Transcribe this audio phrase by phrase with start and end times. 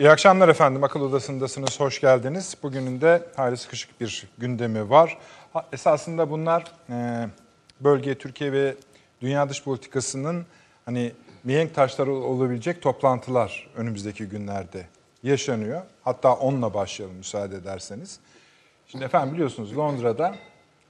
[0.00, 0.84] İyi akşamlar efendim.
[0.84, 1.80] Akıl Odası'ndasınız.
[1.80, 2.56] Hoş geldiniz.
[2.62, 5.18] Bugünün de hayli sıkışık bir gündemi var.
[5.72, 7.28] Esasında bunlar e,
[7.80, 8.74] bölge, Türkiye ve
[9.20, 10.46] dünya dış politikasının
[10.84, 11.12] hani
[11.44, 14.86] mihenk taşları olabilecek toplantılar önümüzdeki günlerde
[15.22, 15.82] yaşanıyor.
[16.02, 18.20] Hatta onunla başlayalım müsaade ederseniz.
[18.86, 20.34] Şimdi efendim biliyorsunuz Londra'da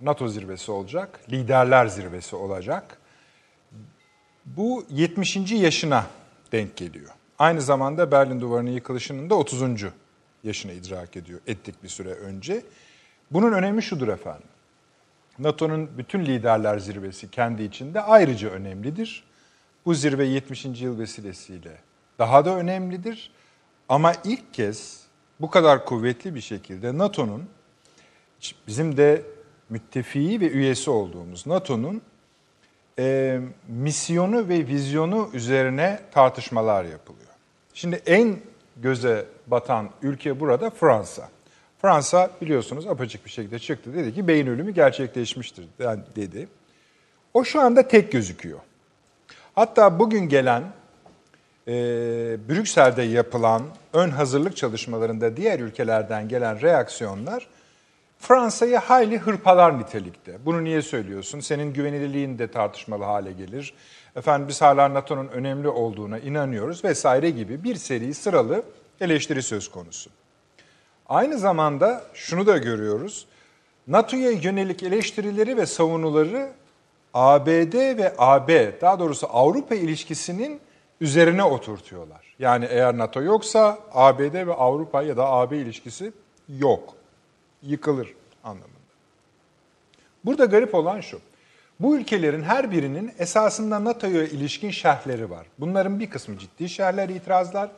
[0.00, 2.98] NATO zirvesi olacak, liderler zirvesi olacak.
[4.45, 5.36] Bu 70.
[5.52, 6.06] yaşına
[6.52, 7.11] denk geliyor.
[7.39, 9.62] Aynı zamanda Berlin Duvarı'nın yıkılışının da 30.
[10.45, 12.62] yaşına idrak ediyor, ettik bir süre önce.
[13.30, 14.48] Bunun önemi şudur efendim.
[15.38, 19.24] NATO'nun bütün liderler zirvesi kendi içinde ayrıca önemlidir.
[19.87, 20.65] Bu zirve 70.
[20.65, 21.79] yıl vesilesiyle
[22.19, 23.30] daha da önemlidir.
[23.88, 25.02] Ama ilk kez
[25.41, 27.48] bu kadar kuvvetli bir şekilde NATO'nun
[28.66, 29.23] bizim de
[29.68, 32.02] müttefiği ve üyesi olduğumuz NATO'nun
[32.98, 37.27] e, misyonu ve vizyonu üzerine tartışmalar yapılıyor.
[37.78, 38.37] Şimdi en
[38.77, 41.28] göze batan ülke burada Fransa.
[41.82, 43.95] Fransa biliyorsunuz apaçık bir şekilde çıktı.
[43.95, 45.68] Dedi ki beyin ölümü gerçekleşmiştir
[46.16, 46.49] dedi.
[47.34, 48.59] O şu anda tek gözüküyor.
[49.54, 50.62] Hatta bugün gelen
[51.68, 51.73] e,
[52.49, 53.62] Brüksel'de yapılan
[53.93, 57.46] ön hazırlık çalışmalarında diğer ülkelerden gelen reaksiyonlar
[58.18, 60.38] Fransa'yı hayli hırpalar nitelikte.
[60.45, 61.40] Bunu niye söylüyorsun?
[61.40, 63.74] Senin güvenilirliğin de tartışmalı hale gelir.
[64.16, 68.62] Efendim biz hala NATO'nun önemli olduğuna inanıyoruz vesaire gibi bir seri sıralı
[69.00, 70.10] eleştiri söz konusu.
[71.09, 73.26] Aynı zamanda şunu da görüyoruz.
[73.87, 76.53] NATO'ya yönelik eleştirileri ve savunuları
[77.15, 80.60] ABD ve AB, daha doğrusu Avrupa ilişkisinin
[81.00, 82.34] üzerine oturtuyorlar.
[82.38, 86.12] Yani eğer NATO yoksa ABD ve Avrupa ya da AB ilişkisi
[86.48, 86.94] yok
[87.62, 88.69] yıkılır anlamında.
[90.25, 91.20] Burada garip olan şu.
[91.81, 95.47] Bu ülkelerin her birinin esasında NATO'ya ilişkin şerhleri var.
[95.59, 97.71] Bunların bir kısmı ciddi şerhler, itirazlar,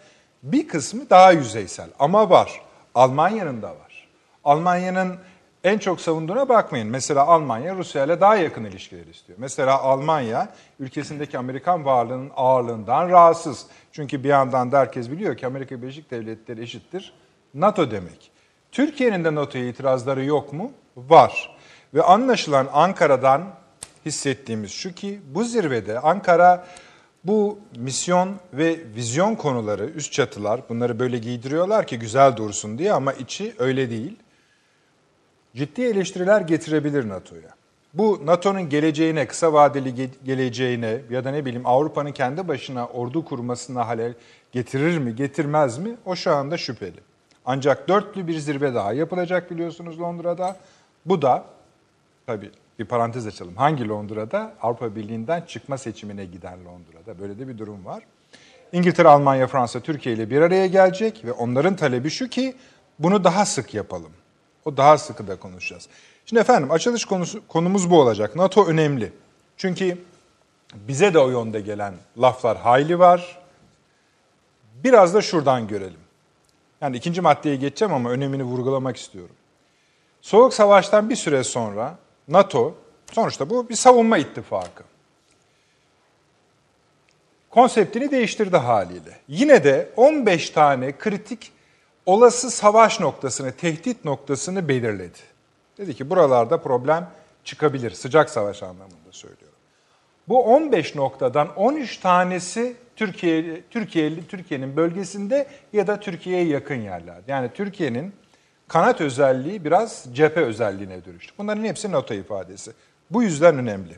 [0.42, 2.60] bir kısmı daha yüzeysel ama var.
[2.94, 4.08] Almanya'nın da var.
[4.44, 5.16] Almanya'nın
[5.64, 6.88] en çok savunduğuna bakmayın.
[6.88, 9.38] Mesela Almanya Rusya ile daha yakın ilişkiler istiyor.
[9.38, 13.66] Mesela Almanya ülkesindeki Amerikan varlığının ağırlığından rahatsız.
[13.92, 17.12] Çünkü bir yandan da herkes biliyor ki Amerika Birleşik Devletleri eşittir
[17.54, 18.30] NATO demek.
[18.72, 20.72] Türkiye'nin de NATO'ya itirazları yok mu?
[20.96, 21.56] Var.
[21.94, 23.42] Ve anlaşılan Ankara'dan
[24.06, 26.66] hissettiğimiz şu ki bu zirvede Ankara
[27.24, 33.12] bu misyon ve vizyon konuları, üst çatılar bunları böyle giydiriyorlar ki güzel dursun diye ama
[33.12, 34.16] içi öyle değil.
[35.56, 37.50] Ciddi eleştiriler getirebilir NATO'ya.
[37.94, 43.88] Bu NATO'nun geleceğine, kısa vadeli geleceğine ya da ne bileyim Avrupa'nın kendi başına ordu kurmasına
[43.88, 44.14] hale
[44.52, 45.96] getirir mi, getirmez mi?
[46.04, 47.00] O şu anda şüpheli.
[47.44, 50.56] Ancak dörtlü bir zirve daha yapılacak biliyorsunuz Londra'da.
[51.06, 51.44] Bu da
[52.26, 52.50] tabii
[52.80, 53.56] bir parantez açalım.
[53.56, 54.54] Hangi Londra'da?
[54.62, 57.18] Avrupa Birliği'nden çıkma seçimine giden Londra'da.
[57.18, 58.02] Böyle de bir durum var.
[58.72, 62.56] İngiltere, Almanya, Fransa, Türkiye ile bir araya gelecek ve onların talebi şu ki
[62.98, 64.12] bunu daha sık yapalım.
[64.64, 65.88] O daha sıkı da konuşacağız.
[66.26, 68.36] Şimdi efendim açılış konusu, konumuz bu olacak.
[68.36, 69.12] NATO önemli.
[69.56, 69.98] Çünkü
[70.74, 73.38] bize de o yönde gelen laflar hayli var.
[74.84, 76.00] Biraz da şuradan görelim.
[76.80, 79.34] Yani ikinci maddeye geçeceğim ama önemini vurgulamak istiyorum.
[80.20, 81.98] Soğuk Savaş'tan bir süre sonra
[82.30, 82.74] NATO,
[83.12, 84.84] sonuçta bu bir savunma ittifakı.
[87.50, 89.18] Konseptini değiştirdi haliyle.
[89.28, 91.52] Yine de 15 tane kritik
[92.06, 95.18] olası savaş noktasını, tehdit noktasını belirledi.
[95.78, 97.10] Dedi ki buralarda problem
[97.44, 99.58] çıkabilir, sıcak savaş anlamında söylüyorum.
[100.28, 107.18] Bu 15 noktadan 13 tanesi Türkiye Türkiye Türkiye'nin bölgesinde ya da Türkiye'ye yakın yerler.
[107.28, 108.12] Yani Türkiye'nin
[108.72, 111.32] kanat özelliği biraz cephe özelliğine dönüştü.
[111.38, 112.72] Bunların hepsi NATO ifadesi.
[113.10, 113.96] Bu yüzden önemli.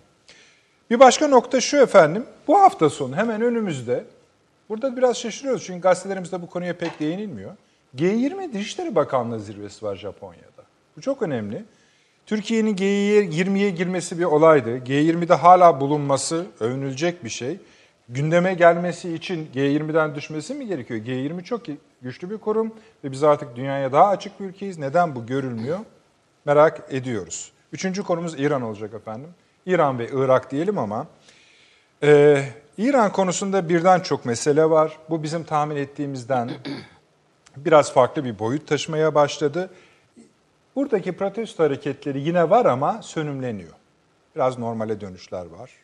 [0.90, 2.26] Bir başka nokta şu efendim.
[2.48, 4.04] Bu hafta sonu hemen önümüzde
[4.68, 7.56] burada biraz şaşırıyoruz çünkü gazetelerimizde bu konuya pek değinilmiyor.
[7.96, 10.62] G20 Dışişleri Bakanlığı zirvesi var Japonya'da.
[10.96, 11.64] Bu çok önemli.
[12.26, 14.78] Türkiye'nin G20'ye girmesi bir olaydı.
[14.78, 17.58] G20'de hala bulunması övünülecek bir şey
[18.12, 21.00] gündeme gelmesi için G20'den düşmesi mi gerekiyor?
[21.00, 21.62] G20 çok
[22.02, 24.78] güçlü bir kurum ve biz artık dünyaya daha açık bir ülkeyiz.
[24.78, 25.78] Neden bu görülmüyor?
[26.44, 27.52] Merak ediyoruz.
[27.72, 29.30] Üçüncü konumuz İran olacak efendim.
[29.66, 31.06] İran ve Irak diyelim ama
[32.02, 32.44] e,
[32.78, 34.98] İran konusunda birden çok mesele var.
[35.10, 36.50] Bu bizim tahmin ettiğimizden
[37.56, 39.70] biraz farklı bir boyut taşımaya başladı.
[40.76, 43.72] Buradaki protesto hareketleri yine var ama sönümleniyor.
[44.36, 45.81] Biraz normale dönüşler var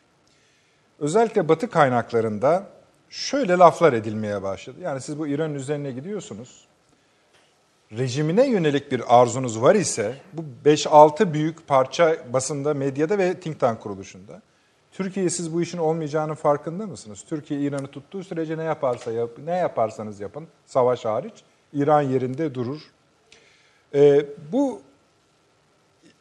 [0.99, 2.67] özellikle Batı kaynaklarında
[3.11, 4.77] şöyle laflar edilmeye başladı.
[4.83, 6.65] Yani siz bu İran üzerine gidiyorsunuz.
[7.93, 13.81] Rejimine yönelik bir arzunuz var ise bu 5-6 büyük parça basında, medyada ve think tank
[13.81, 14.43] kuruluşunda
[14.93, 17.25] Türkiye siz bu işin olmayacağının farkında mısınız?
[17.29, 21.35] Türkiye İran'ı tuttuğu sürece ne yaparsa yap, ne yaparsanız yapın, savaş hariç
[21.73, 22.81] İran yerinde durur.
[23.94, 24.81] Ee, bu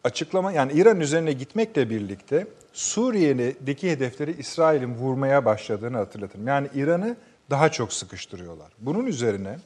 [0.03, 2.47] açıklama yani İran üzerine gitmekle birlikte
[2.77, 6.47] Suriye'deki hedefleri İsrail'in vurmaya başladığını hatırlatırım.
[6.47, 7.18] Yani İran'ı
[7.50, 8.71] daha çok sıkıştırıyorlar.
[8.79, 9.59] Bunun üzerine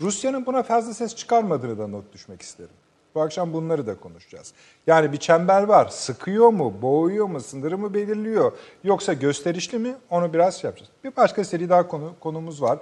[0.00, 2.74] Rusya'nın buna fazla ses çıkarmadığını da not düşmek isterim.
[3.14, 4.52] Bu akşam bunları da konuşacağız.
[4.86, 5.88] Yani bir çember var.
[5.88, 8.52] Sıkıyor mu, boğuyor mu, sınırı mı belirliyor
[8.84, 9.94] yoksa gösterişli mi?
[10.10, 10.90] Onu biraz şey yapacağız.
[11.04, 12.78] Bir başka seri daha konu, konumuz var.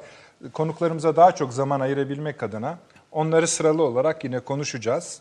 [0.52, 2.78] Konuklarımıza daha çok zaman ayırabilmek adına
[3.12, 5.20] onları sıralı olarak yine konuşacağız.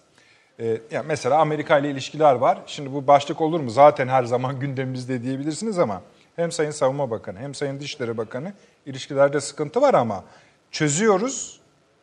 [0.59, 2.59] Yani mesela Amerika ile ilişkiler var.
[2.65, 3.69] Şimdi bu başlık olur mu?
[3.69, 6.01] Zaten her zaman gündemimizde diyebilirsiniz ama
[6.35, 8.53] hem Sayın Savunma Bakanı hem Sayın Dışişleri Bakanı
[8.85, 10.23] ilişkilerde sıkıntı var ama
[10.71, 11.59] çözüyoruz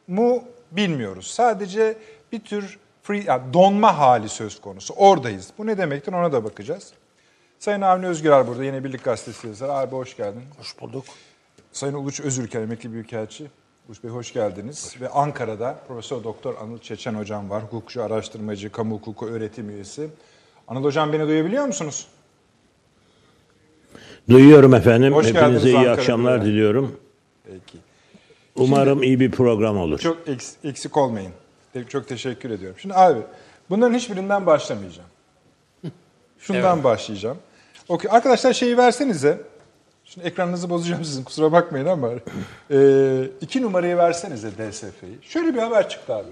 [0.08, 1.26] mu bilmiyoruz.
[1.26, 1.96] Sadece
[2.32, 4.94] bir tür free, yani donma hali söz konusu.
[4.94, 5.50] Oradayız.
[5.58, 6.92] Bu ne demektir ona da bakacağız.
[7.58, 9.72] Sayın Avni Özgürer burada yine Birlik Gazetesi yazarı.
[9.72, 10.42] Abi hoş geldin.
[10.58, 11.04] Hoş bulduk.
[11.72, 13.50] Sayın Uluç Özürkel, emekli büyükelçi.
[13.88, 14.86] Uluç Bey hoş geldiniz.
[14.86, 17.62] Hoş Ve Ankara'da Profesör Doktor Anıl Çeçen hocam var.
[17.62, 20.08] Hukukçu, araştırmacı, kamu hukuku öğretim üyesi.
[20.68, 22.06] Anıl hocam beni duyabiliyor musunuz?
[24.28, 25.12] Duyuyorum efendim.
[25.14, 25.96] Hoş Hepinize geldiniz iyi Ankara'ya.
[25.98, 27.00] akşamlar diliyorum.
[27.44, 27.78] Peki.
[28.56, 29.98] Umarım iyi bir program olur.
[29.98, 31.32] Çok eks- eksik olmayın.
[31.88, 32.78] Çok teşekkür ediyorum.
[32.80, 33.20] Şimdi abi
[33.70, 35.08] bunların hiçbirinden başlamayacağım.
[36.38, 37.38] Şundan başlayacağım.
[37.88, 38.10] Okey.
[38.10, 39.40] Arkadaşlar şeyi versenize.
[40.04, 42.10] Şimdi ekranınızı bozacağım sizin kusura bakmayın ama.
[42.70, 42.76] E,
[43.40, 45.18] iki numarayı versenize DSF'yi.
[45.22, 46.28] Şöyle bir haber çıktı abi.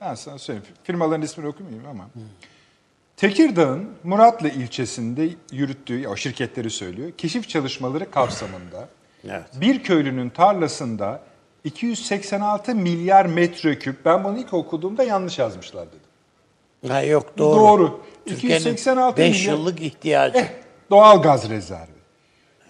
[0.00, 0.66] Ben sana söyleyeyim.
[0.84, 2.04] Firmaların ismini okumayayım ama.
[3.16, 8.88] Tekirdağ'ın Muratlı ilçesinde yürüttüğü, o şirketleri söylüyor, keşif çalışmaları kapsamında
[9.24, 9.42] Evet.
[9.60, 11.20] bir köylünün tarlasında
[11.64, 16.92] 286 milyar metreküp, ben bunu ilk okuduğumda yanlış yazmışlar dedim.
[16.92, 17.56] Ha yok doğru.
[17.58, 18.00] Doğru.
[18.26, 20.38] Türkiye'nin 286 5 milyon- yıllık ihtiyacı.
[20.38, 20.48] Eh,
[20.90, 21.97] doğal gaz rezervi.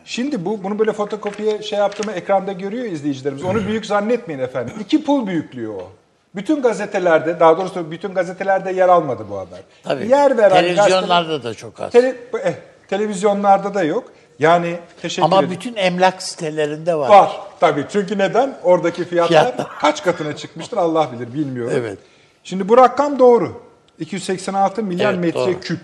[0.09, 3.45] Şimdi bu bunu böyle fotokopiye şey yaptığımı ekranda görüyor izleyicilerimiz.
[3.45, 4.75] Onu büyük zannetmeyin efendim.
[4.81, 5.93] İki pul büyüklüğü o.
[6.35, 9.59] Bütün gazetelerde, daha doğrusu bütün gazetelerde yer almadı bu haber.
[9.85, 10.09] Tabii.
[10.09, 11.93] Yer veren Televizyonlarda da çok az.
[11.95, 12.55] gazeteler- Tele- eh,
[12.89, 14.05] televizyonlarda da yok.
[14.39, 15.51] Yani teşekkür Ama ederim.
[15.51, 17.09] bütün emlak sitelerinde var.
[17.09, 17.85] Var tabii.
[17.93, 18.59] Çünkü neden?
[18.63, 19.67] Oradaki fiyatlar Fiyatlar.
[19.81, 21.73] kaç katına çıkmıştır Allah bilir bilmiyorum.
[21.77, 21.99] Evet.
[22.45, 23.63] Şimdi bu rakam doğru.
[23.99, 25.61] 286 milyar Evet, metre doğru.
[25.61, 25.81] küp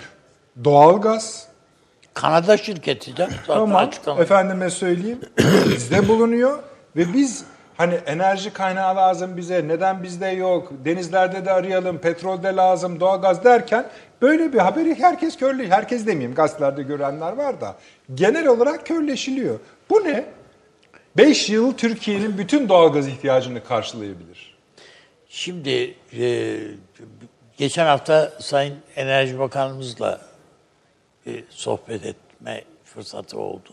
[0.64, 1.46] doğalgaz.
[2.14, 3.76] Kanada şirketi de zaten Tamam.
[3.76, 4.22] açıklamış.
[4.22, 5.20] Efendime söyleyeyim.
[5.74, 6.58] Bizde bulunuyor
[6.96, 7.44] ve biz
[7.76, 9.68] hani enerji kaynağı lazım bize.
[9.68, 10.72] Neden bizde yok?
[10.84, 11.98] Denizlerde de arayalım.
[11.98, 13.00] Petrolde lazım.
[13.00, 13.86] Doğalgaz derken
[14.22, 16.34] böyle bir haberi herkes körle herkes demeyeyim.
[16.34, 17.76] Gazetelerde görenler var da
[18.14, 19.58] genel olarak körleşiliyor.
[19.90, 20.24] Bu ne?
[21.16, 24.54] 5 yıl Türkiye'nin bütün doğalgaz ihtiyacını karşılayabilir.
[25.28, 26.56] Şimdi e,
[27.56, 30.20] geçen hafta Sayın Enerji Bakanımızla
[31.26, 33.70] e, sohbet etme fırsatı oldu.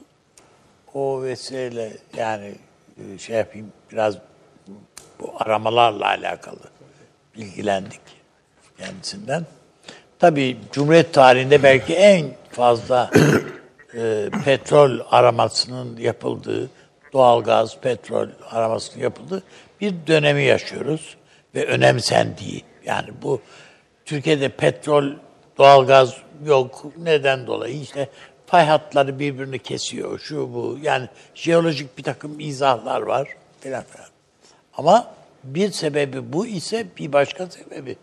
[0.93, 2.55] O vesileyle yani
[2.97, 4.17] e, şey yapayım biraz
[5.19, 6.59] bu aramalarla alakalı
[7.37, 8.01] bilgilendik
[8.77, 9.45] kendisinden.
[10.19, 13.11] Tabii Cumhuriyet tarihinde belki en fazla
[13.93, 16.69] e, petrol aramasının yapıldığı,
[17.13, 19.43] doğalgaz, petrol aramasının yapıldığı
[19.81, 21.17] bir dönemi yaşıyoruz
[21.55, 22.63] ve önemsendiği.
[22.85, 23.41] Yani bu
[24.05, 25.05] Türkiye'de petrol,
[25.57, 26.83] doğalgaz yok.
[26.97, 27.81] Neden dolayı?
[27.81, 28.09] İşte
[28.45, 30.77] fay hatları birbirini kesiyor, şu bu.
[30.81, 33.27] Yani jeolojik bir takım izahlar var
[33.59, 34.07] filan filan.
[34.77, 35.07] Ama
[35.43, 37.95] bir sebebi bu ise bir başka sebebi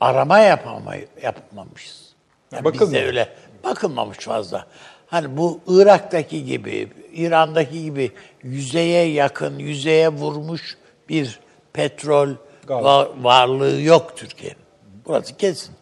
[0.00, 2.12] arama yapamayı yapmamışız.
[2.52, 3.02] Yani bizde Bakılmamış.
[3.06, 3.28] öyle
[3.64, 4.66] bakılmamış fazla.
[5.06, 10.76] Hani bu Irak'taki gibi, İran'daki gibi yüzeye yakın, yüzeye vurmuş
[11.08, 11.40] bir
[11.72, 12.28] petrol
[12.66, 12.84] Gaz.
[12.84, 14.58] va- varlığı yok Türkiye'nin.
[15.06, 15.74] Burası kesin.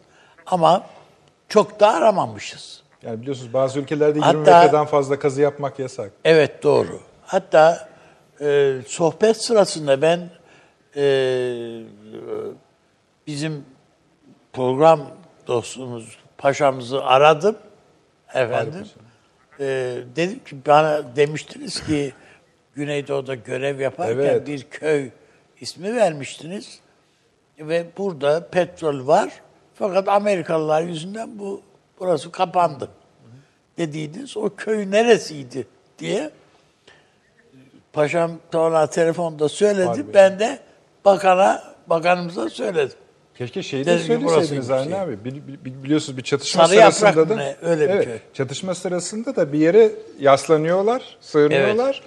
[0.45, 0.83] Ama
[1.55, 2.83] çok da aramamışız.
[3.03, 6.11] Yani biliyorsunuz bazı ülkelerde 20 Hatta- metreden fazla kazı yapmak yasak.
[6.25, 6.99] Evet doğru.
[7.25, 7.89] Hatta
[8.41, 10.29] e, sohbet sırasında ben
[10.95, 11.05] e,
[13.27, 13.65] bizim
[14.53, 15.01] program
[15.47, 17.57] dostumuz paşamızı aradım
[18.33, 18.87] efendim.
[19.59, 19.65] E,
[20.15, 22.13] dedim ki bana demiştiniz ki
[22.75, 24.47] Güneydoğu'da görev yaparken Evet.
[24.47, 25.09] bir köy
[25.61, 26.79] ismi vermiştiniz
[27.59, 29.29] ve burada petrol var
[29.75, 31.61] fakat Amerikalılar yüzünden bu
[31.99, 32.89] burası kapandı
[33.77, 35.67] dediğiniz o köy neresiydi
[35.99, 36.29] diye
[37.93, 39.85] paşam sonra telefonda söyledi.
[39.85, 40.13] Harbi.
[40.13, 40.59] Ben de
[41.05, 42.97] bakana bakanımıza söyledim.
[43.37, 44.99] Keşke şeyi de söyleseydiniz Avni şey.
[45.01, 45.25] abi.
[45.25, 47.55] Bil- bil- Biliyorsunuz bir çatışma Sarı sırasında da ne?
[47.61, 48.17] Öyle bir evet, köy.
[48.33, 52.01] çatışma sırasında da bir yere yaslanıyorlar, sığınıyorlar.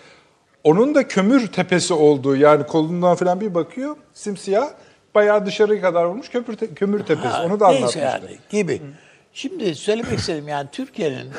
[0.65, 4.69] Onun da kömür tepesi olduğu yani kolundan falan bir bakıyor simsiyah
[5.15, 7.29] bayağı dışarıya kadar vurmuş kömür, te- kömür tepesi.
[7.29, 7.99] Ha, Onu da anlatmıştı.
[7.99, 8.83] yani gibi.
[9.33, 11.31] Şimdi söylemek istedim yani Türkiye'nin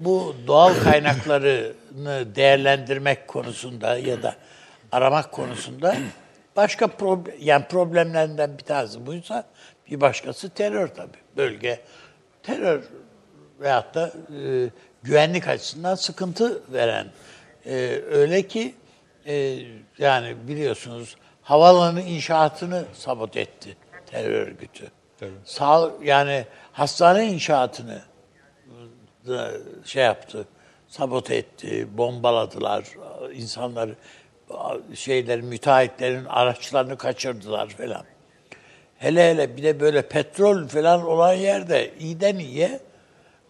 [0.00, 4.34] bu doğal kaynaklarını değerlendirmek konusunda ya da
[4.92, 5.96] aramak konusunda
[6.56, 9.44] başka problem yani problemlerinden bir tanesi buysa
[9.90, 11.16] bir başkası terör tabii.
[11.36, 11.80] Bölge
[12.42, 12.82] terör
[13.60, 14.68] veyahut da e,
[15.02, 17.06] güvenlik açısından sıkıntı veren
[17.66, 18.74] e, öyle ki
[19.26, 19.58] e,
[19.98, 24.90] yani biliyorsunuz havaalanı inşaatını sabot etti terör örgütü.
[25.20, 25.30] Tabii.
[25.44, 28.02] Sağ yani hastane inşaatını
[29.26, 29.50] da
[29.84, 30.46] şey yaptı,
[30.88, 32.84] sabote etti, bombaladılar,
[33.34, 33.94] insanları
[34.94, 38.04] şeyler müteahhitlerin araçlarını kaçırdılar falan.
[38.98, 42.80] Hele hele bir de böyle petrol falan olan yerde iyiden iyiye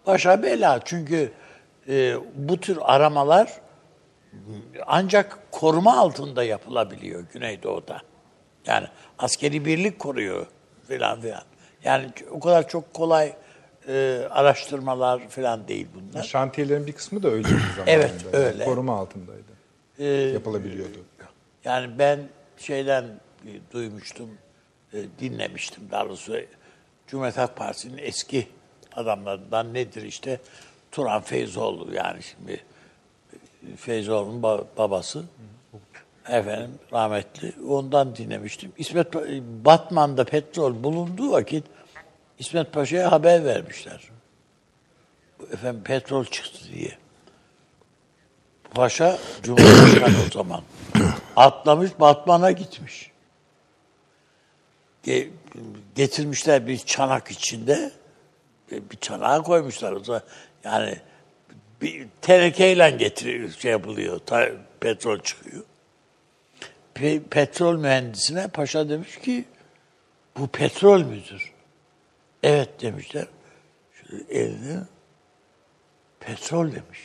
[0.07, 0.79] başa bela.
[0.85, 1.31] Çünkü
[1.89, 3.53] e, bu tür aramalar
[4.85, 8.01] ancak koruma altında yapılabiliyor Güneydoğu'da.
[8.65, 8.87] Yani
[9.19, 10.47] askeri birlik koruyor
[10.87, 11.43] filan filan.
[11.83, 13.33] Yani o kadar çok kolay
[13.87, 16.23] e, araştırmalar filan değil bunlar.
[16.23, 17.91] Şantiyelerin bir kısmı da öyle bir zamanında.
[17.91, 18.65] Evet, öyle.
[18.65, 19.41] Koruma altındaydı.
[19.99, 20.97] E, Yapılabiliyordu.
[21.63, 22.19] Yani ben
[22.57, 23.03] şeyden
[23.45, 24.29] e, duymuştum,
[24.93, 26.37] e, dinlemiştim daha doğrusu
[27.07, 28.47] Cumhuriyet Halk Partisi'nin eski
[28.95, 30.39] adamlarından nedir işte
[30.91, 32.63] Turan Feyzoğlu yani şimdi
[33.77, 35.23] Feyzoğlu'nun ba- babası
[36.27, 38.71] efendim rahmetli ondan dinlemiştim.
[38.77, 39.13] İsmet
[39.65, 41.63] Batman'da petrol bulunduğu vakit
[42.39, 44.09] İsmet Paşa'ya haber vermişler.
[45.51, 46.97] Efendim petrol çıktı diye.
[48.73, 50.61] Paşa Cumhurbaşkanı o zaman.
[51.35, 53.11] Atlamış Batman'a gitmiş.
[55.05, 55.29] Ge-
[55.95, 57.91] getirmişler bir çanak içinde.
[58.71, 60.21] Bir çanağa koymuşlar o zaman.
[60.63, 60.99] Yani
[61.85, 64.19] bir tenekeyle getiriyor, şey yapılıyor.
[64.19, 64.49] ta-
[64.79, 65.63] petrol çıkıyor.
[66.95, 69.45] Pe- petrol mühendisine paşa demiş ki
[70.37, 71.51] bu petrol müdür?
[72.43, 73.25] Evet demişler.
[73.93, 74.79] Şöyle elini
[76.19, 76.99] petrol demiş.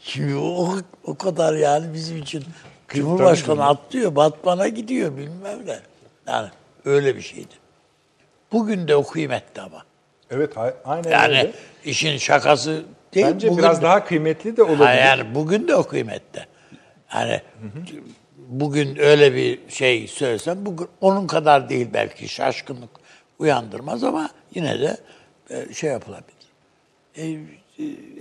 [0.00, 2.44] Şimdi o, o kadar yani bizim için
[2.88, 5.78] Cumhurbaşkanı atlıyor, Batman'a gidiyor bilmem ne.
[6.26, 6.48] Yani
[6.84, 7.54] öyle bir şeydi.
[8.52, 9.84] Bugün de o kıymetli ama.
[10.30, 10.52] Evet
[10.84, 11.52] aynen Yani öyle.
[11.84, 13.26] işin şakası değil.
[13.26, 14.84] Bence bugün biraz de- daha kıymetli de olabilir.
[14.86, 16.46] Ha, yani bugün de o kıymetli.
[17.14, 17.40] Yani
[18.48, 22.90] bugün öyle bir şey söylesem bugün onun kadar değil belki şaşkınlık
[23.38, 24.96] uyandırmaz ama yine de
[25.50, 26.36] e, şey yapılabilir.
[27.16, 27.36] E,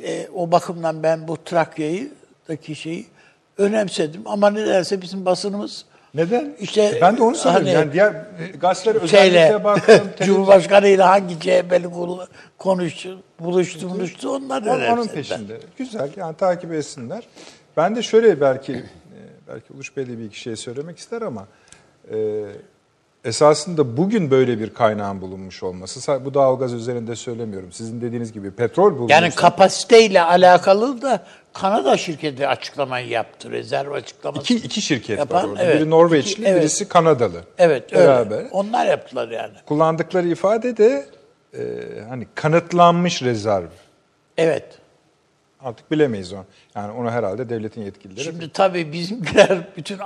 [0.04, 2.12] e, o bakımdan ben bu Trakya'yı
[2.48, 3.06] daki şeyi
[3.58, 5.86] önemsedim ama ne derse bizim basınımız
[6.16, 6.56] Neden?
[6.60, 7.68] İşte ben de onu söylüyorum.
[7.68, 10.08] hani- yani diğer e, gazeteler şeyle özellikle baktım.
[10.26, 11.90] Cumhurbaşkanı ile hangi CHP'li
[12.58, 15.58] konuştu, buluştu, buluştu onlar Onun, onun peşinde.
[15.78, 17.28] Güzel yani takip etsinler.
[17.78, 18.84] Ben de şöyle belki e,
[19.48, 21.48] belki Uluç Bey de bir iki şey söylemek ister ama
[22.12, 22.18] e,
[23.26, 27.72] esasında bugün böyle bir kaynağın bulunmuş olması bu doğalgaz üzerinde söylemiyorum.
[27.72, 29.12] Sizin dediğiniz gibi petrol bulunmuş.
[29.12, 33.52] Yani kapasiteyle alakalı da Kanada şirketi açıklamayı yaptı.
[33.52, 34.54] Rezerv açıklaması.
[34.54, 35.64] iki, iki şirket Yapan, var orada.
[35.64, 35.76] evet.
[35.82, 36.62] Biri Norveçli, İki- evet.
[36.62, 37.42] birisi Kanadalı.
[37.58, 38.08] Evet öyle.
[38.08, 38.44] Beraber.
[38.52, 39.54] Onlar yaptılar yani.
[39.66, 41.06] Kullandıkları ifade de
[41.54, 41.60] e,
[42.10, 43.68] hani kanıtlanmış rezerv.
[44.38, 44.66] Evet.
[45.62, 46.46] Artık bilemeyiz onu.
[46.76, 48.24] Yani onu herhalde devletin yetkilileri.
[48.24, 49.98] Şimdi tabii bizimkiler bütün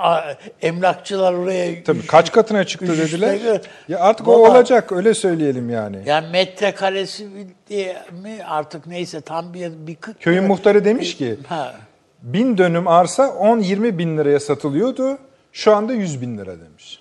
[0.62, 3.34] emlakçılar oraya Tabii kaç katına çıktı üç- dediler.
[3.56, 6.02] üç- Ya artık o olacak öyle söyleyelim yani.
[6.06, 7.28] yani metrekaresi
[7.68, 11.74] diye mi artık neyse tam bir bir Köyün muhtarı demiş ki ha,
[12.22, 15.18] bin dönüm arsa 10-20 bin liraya satılıyordu.
[15.52, 17.00] Şu anda 100 bin lira demiş.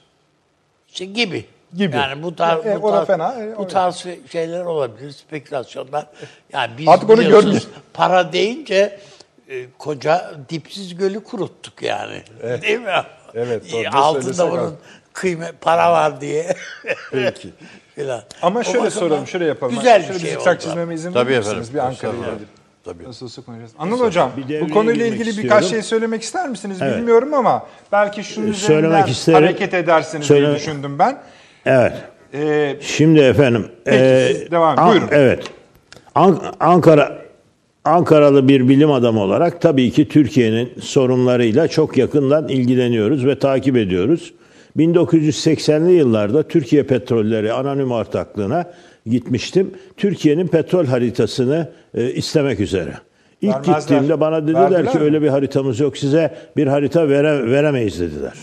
[0.88, 1.46] işte gibi.
[1.78, 1.96] Gibi.
[1.96, 5.12] Yani bu tarz, E, e, bu tarz, fena, e, bu o- tarz şey- şeyler olabilir,
[5.12, 6.06] spekülasyonlar.
[6.54, 7.68] Yani biz Artık onu görmüyoruz.
[7.94, 9.00] para deyince
[9.50, 12.22] e, koca dipsiz gölü kuruttuk yani.
[12.62, 12.92] Değil mi?
[13.36, 13.82] Evet, doğru.
[13.84, 14.76] E, Altında bunun
[15.14, 16.56] kıymet para var diye.
[17.12, 17.50] Peki.
[17.96, 18.22] Filan.
[18.42, 19.76] Ama O şöyle soralım, şöyle yapalım.
[19.76, 20.58] Güzel şöyle bir şey oldu.
[20.60, 21.74] çizmeme izin Tabii verir misiniz?
[21.74, 22.34] Bir Ankara'yla Tabii.
[22.36, 22.48] ilgili.
[22.86, 23.04] Tabii.
[23.04, 23.72] Nasıl konuşacağız.
[23.80, 25.44] Anıl Hocam, bu konuyla ilgili istiyorum.
[25.44, 26.98] birkaç şey söylemek ister misiniz Evet.
[26.98, 29.40] bilmiyorum ama belki şunun Söylemek üzerinden isterim.
[29.44, 31.18] hareket edersiniz Söyle- diye düşündüm ben.
[31.66, 31.94] Evet.
[32.34, 33.66] Ee, Şimdi efendim.
[33.86, 34.80] Peki, siz devam.
[34.80, 35.08] An- Buyurun.
[35.12, 35.44] Evet.
[36.16, 37.20] An- Ankara
[37.86, 44.34] Ankaralı bir bilim adamı olarak tabii ki Türkiye'nin sorunlarıyla çok yakından ilgileniyoruz ve takip ediyoruz.
[44.78, 48.66] 1980'li yıllarda Türkiye Petrolleri Anonim Ortaklığı'na
[49.06, 49.72] gitmiştim.
[49.98, 52.94] Türkiye'nin petrol haritasını e, istemek üzere.
[53.42, 53.80] İlk Vermezler.
[53.80, 55.04] gittiğimde bana dediler Verdiler ki mi?
[55.04, 58.34] öyle bir haritamız yok size bir harita vere, veremeyiz dediler.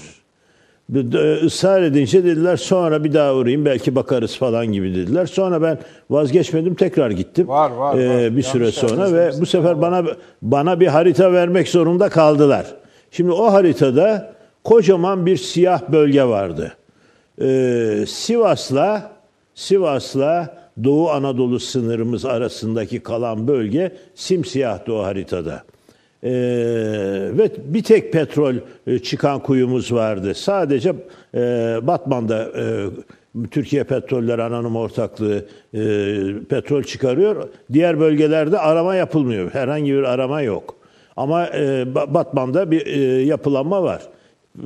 [1.44, 5.26] Israr edince dediler sonra bir daha uğrayayım belki bakarız falan gibi dediler.
[5.26, 5.78] Sonra ben
[6.10, 7.48] vazgeçmedim tekrar gittim.
[7.48, 8.36] Var, var, Ee, var.
[8.36, 10.04] Bir süre Yanlış sonra yerden ve bu sefer bana
[10.42, 12.66] bana bir harita vermek zorunda kaldılar.
[13.10, 14.32] Şimdi o haritada
[14.64, 16.72] kocaman bir siyah bölge vardı.
[17.40, 19.12] Ee, Sivas'la
[19.54, 25.62] Sivas'la Doğu Anadolu sınırımız arasındaki kalan bölge simsiyahtı o haritada.
[26.26, 26.30] Ee,
[27.38, 28.54] ve bir tek petrol
[28.86, 30.34] e, çıkan kuyumuz vardı.
[30.34, 30.94] Sadece
[31.34, 31.40] e,
[31.82, 32.64] Batman'da e,
[33.50, 35.44] Türkiye Petroller Anonim Ortaklığı
[36.48, 37.48] petrol çıkarıyor.
[37.72, 39.54] Diğer bölgelerde arama yapılmıyor.
[39.54, 40.76] Herhangi bir arama yok.
[41.16, 41.48] Ama
[41.94, 42.86] Batman'da bir
[43.24, 44.02] yapılanma var.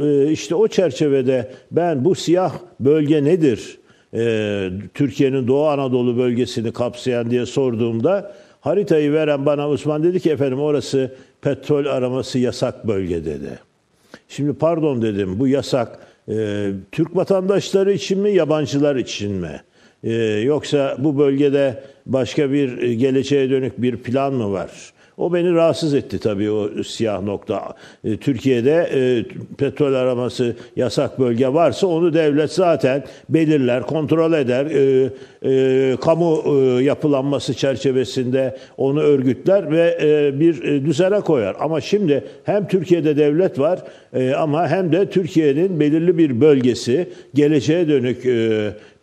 [0.02, 3.80] E, işte o çerçevede ben bu siyah bölge nedir?
[4.94, 11.14] Türkiye'nin Doğu Anadolu bölgesini kapsayan diye sorduğumda haritayı veren bana Osman dedi ki efendim orası
[11.42, 13.58] petrol araması yasak bölge dedi.
[14.28, 19.60] Şimdi pardon dedim bu yasak e, Türk vatandaşları için mi yabancılar için mi?
[20.04, 24.70] E, yoksa bu bölgede başka bir e, geleceğe dönük bir plan mı var?
[25.20, 27.74] O beni rahatsız etti tabii o siyah nokta.
[28.04, 29.24] E, Türkiye'de e,
[29.58, 34.66] petrol araması yasak bölge varsa onu devlet zaten belirler, kontrol eder.
[34.66, 35.10] E,
[35.96, 36.42] kamu
[36.80, 39.98] yapılanması çerçevesinde onu örgütler ve
[40.40, 41.56] bir düzene koyar.
[41.60, 43.80] Ama şimdi hem Türkiye'de devlet var
[44.36, 48.24] ama hem de Türkiye'nin belirli bir bölgesi geleceğe dönük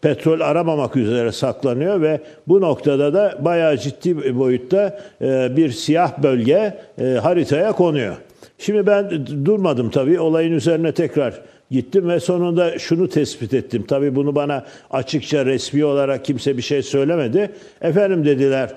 [0.02, 6.78] petrol aramamak üzere saklanıyor ve bu noktada da bayağı ciddi boyutta e, bir siyah bölge
[7.02, 8.16] e, haritaya konuyor.
[8.58, 13.86] Şimdi ben durmadım tabii olayın üzerine tekrar gittim ve sonunda şunu tespit ettim.
[13.88, 17.52] Tabii bunu bana açıkça resmi olarak kimse bir şey söylemedi.
[17.82, 18.74] Efendim dediler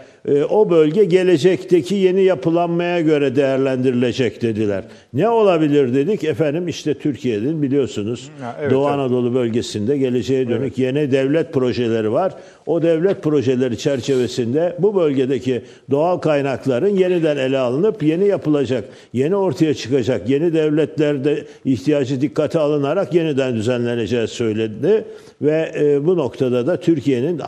[0.51, 4.85] o bölge gelecekteki yeni yapılanmaya göre değerlendirilecek dediler.
[5.13, 6.25] Ne olabilir dedik?
[6.25, 8.95] Efendim işte Türkiye'nin biliyorsunuz Ha, evet, Doğu evet.
[8.95, 12.35] Anadolu bölgesinde geleceğe dönük yeni devlet projeleri var.
[12.67, 19.75] O devlet projeleri çerçevesinde bu bölgedeki doğal kaynakların yeniden ele alınıp yeni yapılacak, yeni ortaya
[19.75, 25.05] çıkacak, yeni devletlerde ihtiyacı dikkate alınarak yeniden düzenleneceği söyledi
[25.43, 27.39] ve e, bu noktada da Türkiye'nin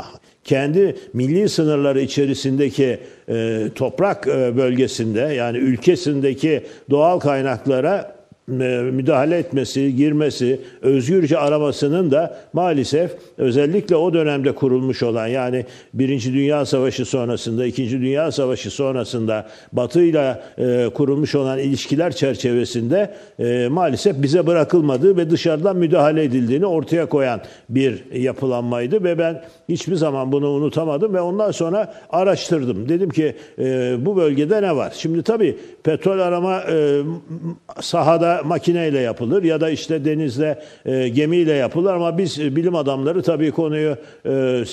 [0.44, 10.61] kendi milli sınırları içerisindeki e, toprak e, bölgesinde yani ülkesindeki doğal kaynaklara müdahale etmesi, girmesi,
[10.82, 18.00] özgürce aramasının da maalesef özellikle o dönemde kurulmuş olan yani Birinci Dünya Savaşı sonrasında, İkinci
[18.00, 25.30] Dünya Savaşı sonrasında Batı ile e, kurulmuş olan ilişkiler çerçevesinde e, maalesef bize bırakılmadığı ve
[25.30, 31.50] dışarıdan müdahale edildiğini ortaya koyan bir yapılanmaydı ve ben hiçbir zaman bunu unutamadım ve ondan
[31.50, 32.88] sonra araştırdım.
[32.88, 34.93] Dedim ki e, bu bölgede ne var?
[34.97, 37.00] Şimdi tabii petrol arama e,
[37.80, 43.23] sahada makineyle yapılır ya da işte denizde e, gemiyle yapılır ama biz e, bilim adamları
[43.23, 44.64] tabii konuyu e,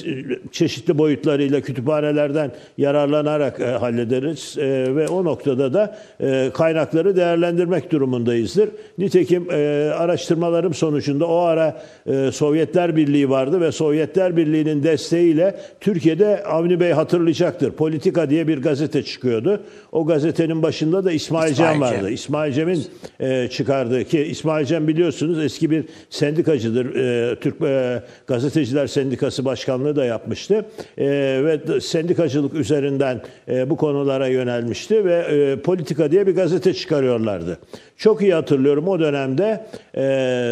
[0.52, 8.70] çeşitli boyutlarıyla kütüphanelerden yararlanarak e, hallederiz e, ve o noktada da e, kaynakları değerlendirmek durumundayızdır.
[8.98, 16.44] Nitekim e, araştırmalarım sonucunda o ara e, Sovyetler Birliği vardı ve Sovyetler Birliği'nin desteğiyle Türkiye'de
[16.44, 17.72] Avni Bey hatırlayacaktır.
[17.72, 19.62] Politika diye bir gazete çıkıyordu.
[19.92, 21.82] O gazetenin başında da İsmail, İsmail Cem Cem.
[21.82, 22.10] vardı.
[22.10, 22.84] İsmail Cem'in
[23.20, 26.96] e, çıkardığı ki İsmail Cem biliyorsunuz eski bir sendikacıdır.
[26.96, 30.66] E, Türk e, Gazeteciler Sendikası Başkanlığı da yapmıştı.
[30.98, 31.06] E,
[31.44, 37.58] ve sendikacılık üzerinden e, bu konulara yönelmişti ve e, Politika diye bir gazete çıkarıyorlardı.
[37.98, 39.66] Çok iyi hatırlıyorum o dönemde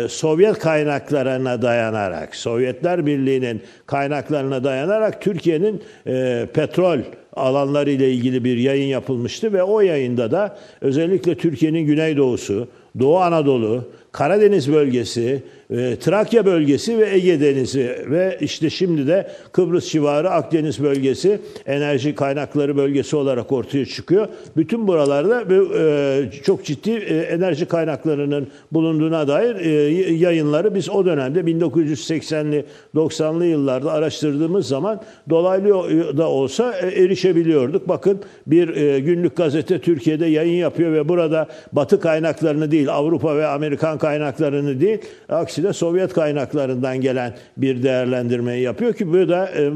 [0.10, 5.84] Sovyet kaynaklarına dayanarak, Sovyetler Birliği'nin kaynaklarına dayanarak Türkiye'nin
[6.54, 7.00] petrol
[7.38, 12.68] alanları ile ilgili bir yayın yapılmıştı ve o yayında da özellikle Türkiye'nin güneydoğusu,
[13.00, 19.92] Doğu Anadolu, Karadeniz bölgesi, e, Trakya bölgesi ve Ege Denizi ve işte şimdi de Kıbrıs
[19.92, 24.28] civarı Akdeniz bölgesi enerji kaynakları bölgesi olarak ortaya çıkıyor.
[24.58, 29.70] Bütün buralarda bu, e, çok ciddi e, enerji kaynaklarının bulunduğuna dair e,
[30.14, 37.88] yayınları biz o dönemde 1980'li 90'lı yıllarda araştırdığımız zaman dolaylı da olsa erişebiliyorduk.
[37.88, 43.98] Bakın bir günlük gazete Türkiye'de yayın yapıyor ve burada Batı kaynaklarını değil Avrupa ve Amerikan
[43.98, 45.00] kaynaklarını değil
[45.58, 49.72] aksine Sovyet kaynaklarından gelen bir değerlendirmeyi yapıyor ki bu da e,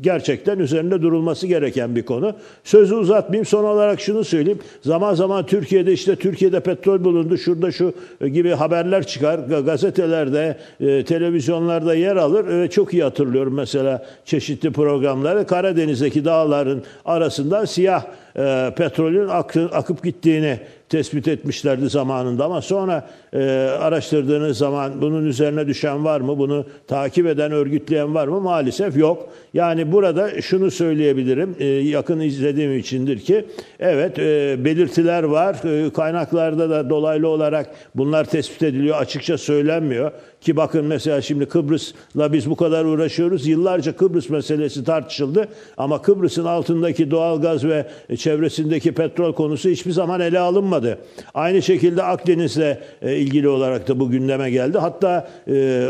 [0.00, 2.34] gerçekten üzerinde durulması gereken bir konu.
[2.64, 4.58] Sözü uzatmayayım son olarak şunu söyleyeyim.
[4.82, 7.92] Zaman zaman Türkiye'de işte Türkiye'de petrol bulundu şurada şu
[8.32, 9.38] gibi haberler çıkar.
[9.38, 12.68] Ga- Gazetelerde, e, televizyonlarda yer alır.
[12.68, 18.04] çok iyi hatırlıyorum mesela çeşitli programları Karadeniz'deki dağların arasından siyah
[18.36, 20.58] e, petrolün akı- akıp gittiğini
[20.88, 23.38] tespit etmişlerdi zamanında ama sonra e,
[23.80, 26.38] araştırdığınız zaman bunun üzerine düşen var mı?
[26.38, 28.40] Bunu takip eden, örgütleyen var mı?
[28.40, 29.28] Maalesef yok.
[29.54, 31.56] Yani burada şunu söyleyebilirim.
[31.58, 33.44] e, yakın izlediğim içindir ki
[33.80, 35.86] evet e, belirtiler var.
[35.86, 38.96] E, kaynaklarda da dolaylı olarak bunlar tespit ediliyor.
[38.96, 40.12] Açıkça söylenmiyor.
[40.40, 43.46] Ki bakın mesela şimdi Kıbrıs'la biz bu kadar uğraşıyoruz.
[43.46, 45.48] Yıllarca Kıbrıs meselesi tartışıldı.
[45.76, 50.98] Ama Kıbrıs'ın altındaki doğalgaz ve çevresindeki petrol konusu hiçbir zaman ele alınmadı.
[51.34, 54.78] Aynı şekilde Akdeniz'le e, ilgili olarak da bu gündeme geldi.
[54.78, 55.88] Hatta e,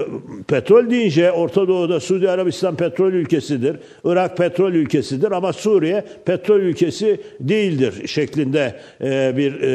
[0.49, 3.77] petrol deyince Orta Doğu'da Suudi Arabistan petrol ülkesidir.
[4.05, 9.71] Irak petrol ülkesidir ama Suriye petrol ülkesi değildir şeklinde e, bir e,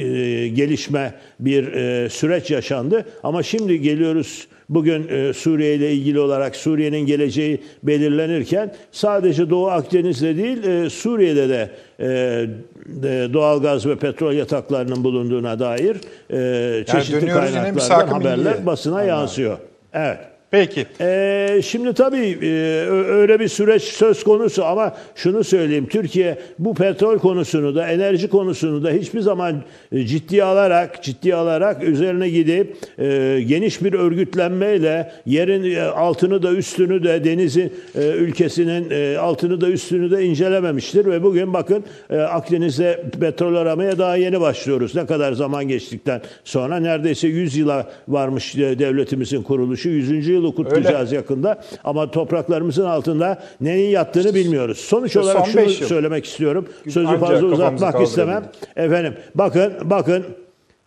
[0.00, 3.04] e, gelişme, bir e, süreç yaşandı.
[3.22, 10.36] Ama şimdi geliyoruz bugün e, Suriye ile ilgili olarak Suriye'nin geleceği belirlenirken sadece Doğu Akdeniz'de
[10.36, 11.70] değil e, Suriye'de de
[12.00, 15.96] e, e, doğalgaz ve petrol yataklarının bulunduğuna dair
[16.30, 19.08] e, çeşitli yine kaynaklardan haberler basına Anladım.
[19.08, 19.58] yansıyor.
[19.92, 20.18] Evet.
[20.50, 20.86] Peki.
[21.00, 22.48] Ee, şimdi tabii e,
[22.90, 25.86] öyle bir süreç söz konusu ama şunu söyleyeyim.
[25.90, 31.82] Türkiye bu petrol konusunu da enerji konusunu da hiçbir zaman e, ciddiye alarak ciddiye alarak
[31.82, 38.90] üzerine gidip e, geniş bir örgütlenmeyle yerin e, altını da üstünü de denizin e, ülkesinin
[38.90, 44.40] e, altını da üstünü de incelememiştir ve bugün bakın e, Akdeniz'de petrol aramaya daha yeni
[44.40, 44.94] başlıyoruz.
[44.94, 49.88] Ne kadar zaman geçtikten sonra neredeyse 100 yıla varmış e, devletimizin kuruluşu.
[49.88, 50.37] 100.
[50.38, 51.60] yılı kutlayacağız yakında.
[51.84, 54.78] Ama topraklarımızın altında neyin yattığını bilmiyoruz.
[54.78, 55.70] Sonuç Son olarak şunu yıl.
[55.70, 56.68] söylemek istiyorum.
[56.84, 58.44] Sözü Ancak fazla uzatmak istemem.
[58.76, 60.24] Efendim bakın bakın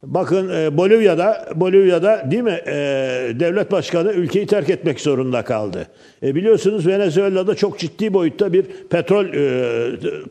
[0.04, 2.74] Bakın e, Bolivya'da Bolivya'da değil mi e,
[3.40, 5.88] devlet başkanı ülkeyi terk etmek zorunda kaldı.
[6.24, 9.26] E, biliyorsunuz Venezuela'da çok ciddi boyutta bir petrol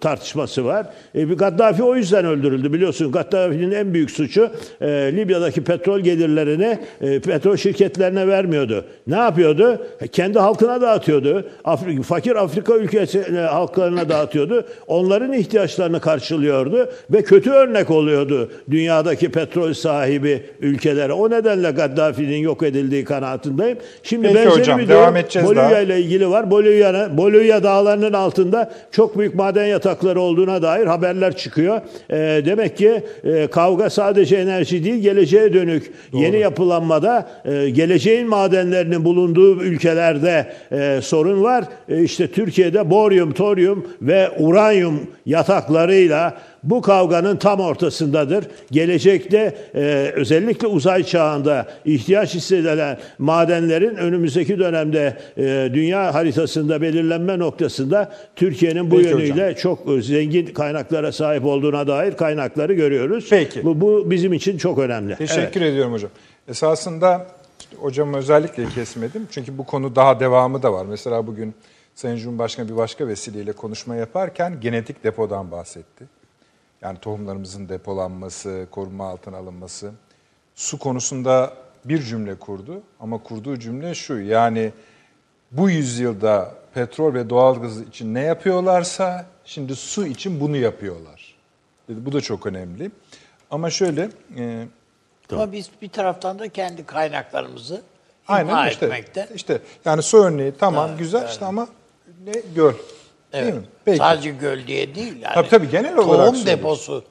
[0.01, 0.87] tartışması var.
[1.15, 3.13] Gaddafi o yüzden öldürüldü biliyorsun.
[3.13, 4.51] Gaddafi'nin en büyük suçu
[4.83, 6.79] Libya'daki petrol gelirlerini
[7.21, 8.85] petrol şirketlerine vermiyordu.
[9.07, 9.87] Ne yapıyordu?
[10.13, 11.49] Kendi halkına dağıtıyordu.
[12.03, 14.65] Fakir Afrika ülkesi halklarına dağıtıyordu.
[14.87, 21.13] Onların ihtiyaçlarını karşılıyordu ve kötü örnek oluyordu dünyadaki petrol sahibi ülkelere.
[21.13, 23.79] O nedenle Gaddafi'nin yok edildiği kanaatindeyim.
[24.03, 25.81] Şimdi Peki benzeri hocam, bir devam edeceğiz Bolivya daha.
[25.81, 26.51] ile ilgili var.
[26.51, 31.81] Bolivya'nın Bolivya dağlarının altında çok büyük maden yatakları olduğuna dair haberler çıkıyor.
[32.11, 39.05] Ee, demek ki e, kavga sadece enerji değil, geleceğe dönük yeni yapılanmada e, geleceğin madenlerinin
[39.05, 41.65] bulunduğu ülkelerde e, sorun var.
[41.89, 48.45] E, işte Türkiye'de boryum, toryum ve uranyum yataklarıyla bu kavganın tam ortasındadır.
[48.71, 58.13] Gelecekte e, özellikle uzay çağında ihtiyaç hissedilen madenlerin önümüzdeki dönemde e, dünya haritasında belirlenme noktasında
[58.37, 63.27] Türkiye'nin bu Peki yönüyle çok e, zengin kaynaklara sahip olduğuna dair kaynakları görüyoruz.
[63.31, 63.65] Peki.
[63.65, 65.17] Bu, bu bizim için çok önemli.
[65.17, 66.11] Teşekkür ediyorum hocam.
[66.49, 67.27] Esasında
[67.77, 69.29] hocamı özellikle kesmedim.
[69.31, 70.87] Çünkü bu konu daha devamı da var.
[70.87, 71.55] Mesela bugün
[71.95, 76.20] Sayın Cumhurbaşkanı bir başka vesileyle konuşma yaparken genetik depodan bahsetti.
[76.83, 79.93] Yani tohumlarımızın depolanması, koruma altına alınması.
[80.55, 81.53] Su konusunda
[81.85, 84.19] bir cümle kurdu ama kurduğu cümle şu.
[84.19, 84.73] Yani
[85.51, 91.35] bu yüzyılda petrol ve doğalgaz için ne yapıyorlarsa şimdi su için bunu yapıyorlar.
[91.89, 92.91] Dedi, bu da çok önemli.
[93.51, 94.67] Ama şöyle e,
[95.33, 97.75] Ama biz bir taraftan da kendi kaynaklarımızı
[98.29, 98.87] imha Aynen işte.
[98.87, 99.29] etmekte.
[99.35, 101.69] İşte yani su örneği tamam güzel işte ama
[102.25, 102.75] ne göl.
[103.33, 103.55] Değil Evet.
[103.55, 103.63] mi?
[103.85, 103.99] Peki.
[103.99, 105.17] Sadece göl diye değil.
[105.23, 106.59] Yani Tabii, tabii, genel olarak Tohum söylüyorum.
[106.65, 107.05] deposu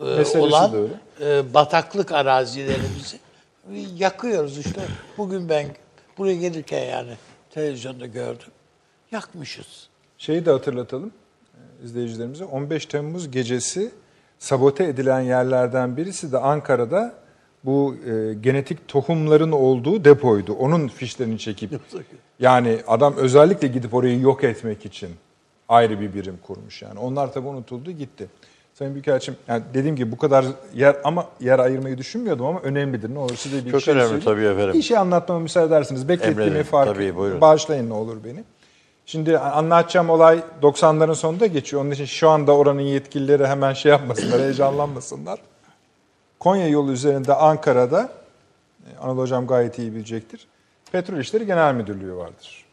[0.00, 1.38] e, Meselesi olan de öyle.
[1.38, 3.18] e, bataklık arazilerimizi
[3.96, 4.80] yakıyoruz işte.
[5.18, 5.66] Bugün ben
[6.18, 7.10] buraya gelirken yani
[7.50, 8.48] televizyonda gördüm.
[9.12, 9.88] Yakmışız.
[10.18, 11.10] Şeyi de hatırlatalım
[11.54, 12.44] e, izleyicilerimize.
[12.44, 13.90] 15 Temmuz gecesi
[14.38, 17.14] sabote edilen yerlerden birisi de Ankara'da
[17.64, 20.52] bu e, genetik tohumların olduğu depoydu.
[20.52, 21.70] Onun fişlerini çekip
[22.40, 25.08] yani adam özellikle gidip orayı yok etmek için
[25.68, 26.98] ayrı bir birim kurmuş yani.
[26.98, 28.26] Onlar tabii unutuldu gitti.
[28.74, 33.14] Sayın Büyükelçim, yani dediğim gibi bu kadar yer ama yer ayırmayı düşünmüyordum ama önemlidir.
[33.14, 34.24] Ne olur size bir Çok şey önemli söyleyeyim.
[34.24, 34.74] tabii efendim.
[34.74, 36.08] Bir şey anlatmama müsaade edersiniz.
[36.08, 37.40] Beklettiğimi fark tabii, buyurun.
[37.40, 38.44] Bağışlayın ne olur beni.
[39.06, 41.82] Şimdi anlatacağım olay 90'ların sonunda geçiyor.
[41.82, 45.38] Onun için şu anda oranın yetkilileri hemen şey yapmasınlar, heyecanlanmasınlar.
[46.40, 48.10] Konya yolu üzerinde Ankara'da,
[48.86, 50.46] e, Anadolu Hocam gayet iyi bilecektir,
[50.92, 52.65] Petrol İşleri Genel Müdürlüğü vardır.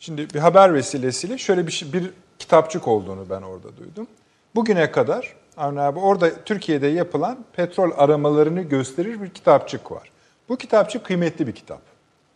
[0.00, 4.06] Şimdi bir haber vesilesiyle şöyle bir, şey- bir kitapçık olduğunu ben orada duydum.
[4.54, 10.10] Bugüne kadar Avni abi orada Türkiye'de yapılan petrol aramalarını gösterir bir kitapçık var.
[10.48, 11.80] Bu kitapçık kıymetli bir kitap.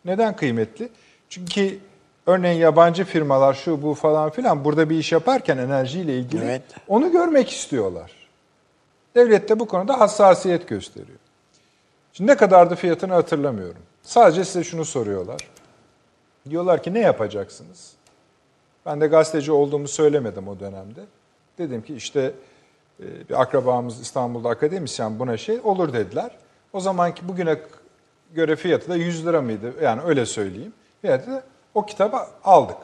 [0.05, 0.89] Neden kıymetli?
[1.29, 1.79] Çünkü
[2.27, 6.63] örneğin yabancı firmalar şu bu falan filan burada bir iş yaparken enerjiyle ilgili Evet.
[6.89, 8.13] onu görmek istiyorlar.
[9.15, 11.19] Devlet de bu konuda hassasiyet gösteriyor.
[12.13, 13.83] Şimdi ne kadardı fiyatını hatırlamıyorum.
[14.03, 15.41] Sadece size şunu soruyorlar.
[16.51, 17.93] Diyorlar ki ne yapacaksınız?
[18.87, 21.01] Ben de gazeteci olduğumu söylemedim o dönemde.
[21.59, 22.33] Dedim ki işte
[23.01, 26.31] e, bir akrabamız İstanbul'da akademisyen buna şey olur dediler.
[26.73, 27.57] O zamanki bugüne
[28.35, 29.75] göre fiyatı da 100 lira mıydı?
[29.83, 30.73] Yani öyle söyleyeyim.
[31.01, 31.43] Fiyatı da
[31.75, 32.77] o kitabı aldık.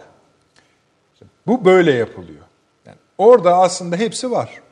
[1.47, 2.43] Bu böyle yapılıyor.
[2.87, 4.63] Yani orada aslında hepsi var.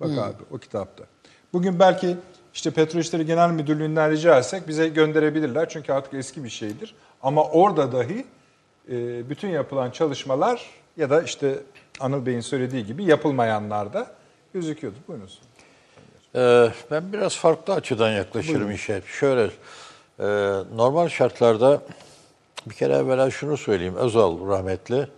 [0.00, 1.04] Bak abi o kitapta.
[1.52, 2.16] Bugün belki
[2.54, 5.68] işte Petrol İşleri Genel Müdürlüğü'nden rica etsek bize gönderebilirler.
[5.68, 6.94] Çünkü artık eski bir şeydir.
[7.22, 8.24] Ama orada dahi
[8.88, 11.58] e, bütün yapılan çalışmalar ya da işte
[12.00, 14.06] Anıl Bey'in söylediği gibi yapılmayanlar da
[14.54, 14.96] gözüküyordu.
[15.08, 15.38] Buyurunuz.
[16.34, 19.02] Ee, ben biraz farklı açıdan yaklaşırım işe.
[19.06, 19.50] Şöyle,
[20.18, 20.26] e,
[20.76, 21.82] normal şartlarda
[22.66, 23.96] bir kere evvela şunu söyleyeyim.
[23.96, 25.08] Özal rahmetli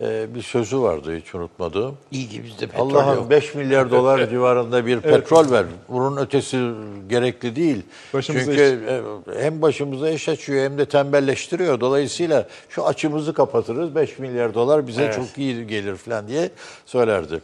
[0.00, 1.96] e, bir sözü vardı hiç unutmadığım.
[2.10, 3.30] İyi ki bizde petrol Allah'ım yok.
[3.30, 5.64] 5 milyar dolar civarında bir petrol ver.
[5.88, 6.70] Bunun ötesi
[7.08, 7.82] gerekli değil.
[8.14, 8.80] Başımıza Çünkü
[9.36, 11.80] e, hem başımıza iş açıyor hem de tembelleştiriyor.
[11.80, 16.50] Dolayısıyla şu açımızı kapatırız 5 milyar dolar bize çok iyi gelir falan diye
[16.86, 17.40] söylerdi.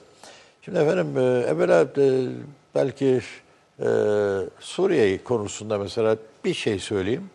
[0.63, 2.27] Şimdi efendim e, evvela e,
[2.75, 3.21] belki
[3.81, 3.87] e,
[4.61, 7.31] Suriye konusunda mesela bir şey söyleyeyim.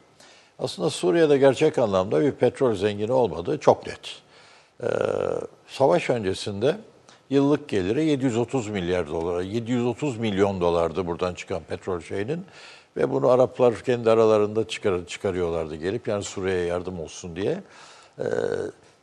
[0.59, 4.26] Aslında Suriye'de gerçek anlamda bir petrol zengini olmadığı çok net.
[4.83, 4.87] Ee,
[5.67, 6.75] savaş öncesinde
[7.29, 12.45] yıllık geliri 730 milyar dolara, 730 milyon dolardı buradan çıkan petrol şeyinin
[12.97, 17.63] ve bunu Araplar kendi aralarında çıkar, çıkarıyorlardı gelip yani Suriye'ye yardım olsun diye.
[18.19, 18.23] Ee,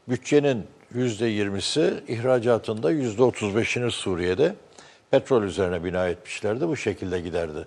[0.08, 4.54] bütçenin %20'si ihracatında %35'ini Suriye'de
[5.10, 6.68] petrol üzerine bina etmişlerdi.
[6.68, 7.66] Bu şekilde giderdi.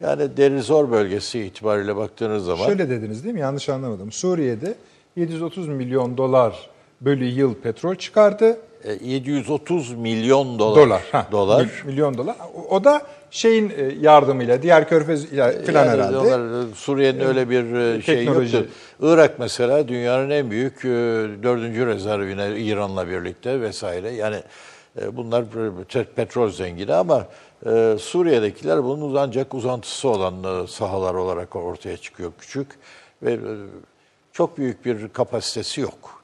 [0.00, 3.40] Yani Derizor bölgesi itibariyle baktığınız zaman Şöyle dediniz değil mi?
[3.40, 4.12] Yanlış anlamadım.
[4.12, 4.74] Suriye'de
[5.16, 6.69] 730 milyon dolar
[7.00, 8.58] bölü yıl petrol çıkardı.
[8.84, 10.84] e, 730 milyon dolar.
[10.86, 11.02] Dolar.
[11.12, 11.60] ha, dolar.
[11.64, 12.36] mil- milyon dolar.
[12.68, 16.18] O- da şeyin e, yardımıyla, diğer körfez ile filan Yani herhalde.
[16.18, 18.56] onlar, e, Suriye'nin öyle bir e, şey teknoloji.
[18.56, 18.70] yoktu.
[19.02, 20.88] Irak mesela dünyanın en büyük e,
[21.42, 24.10] dördüncü rezervine İran'la birlikte vesaire.
[24.10, 24.36] Yani
[25.02, 25.42] e, bunlar
[25.88, 27.26] pe- petrol zengini ama
[27.66, 30.34] e, Suriye'dekiler bunun ancak uzantısı olan
[30.64, 32.68] e, sahalar olarak ortaya çıkıyor küçük
[33.22, 33.38] ve e,
[34.32, 36.22] çok büyük bir kapasitesi yok.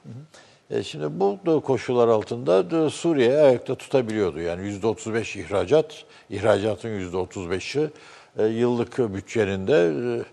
[0.71, 4.39] E, şimdi bu koşullar altında da Suriye ayakta tutabiliyordu.
[4.39, 7.89] Yani yüzde 35 ihracat, ihracatın yüzde 35'i
[8.37, 10.23] e, yıllık bütçenin de e,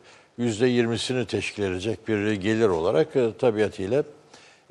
[0.43, 4.05] yüzde 20'sini teşkil edecek bir gelir olarak e, tabiatıyla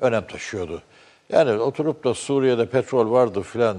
[0.00, 0.82] önem taşıyordu.
[1.28, 3.76] Yani oturup da Suriye'de petrol vardı filan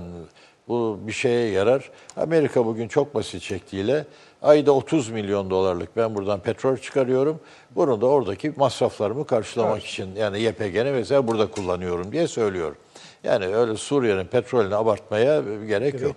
[0.68, 1.92] bu bir şeye yarar.
[2.18, 4.06] Amerika bugün çok basit şekliyle
[4.46, 7.40] ayda 30 milyon dolarlık ben buradan petrol çıkarıyorum.
[7.76, 12.76] Bunu da oradaki masraflarımı karşılamak için yani YPG'ni mesela burada kullanıyorum diye söylüyor.
[13.24, 16.16] Yani öyle Suriye'nin petrolünü abartmaya gerek, yok.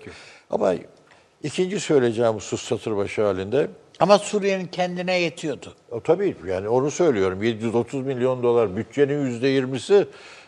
[0.50, 0.74] Ama
[1.42, 3.68] ikinci söyleyeceğim husus satır başı halinde
[4.00, 5.74] Ama Suriye'nin kendine yetiyordu.
[5.90, 7.42] o, tabii yani onu söylüyorum.
[7.42, 10.06] 730 milyon dolar bütçenin yüzde yirmisi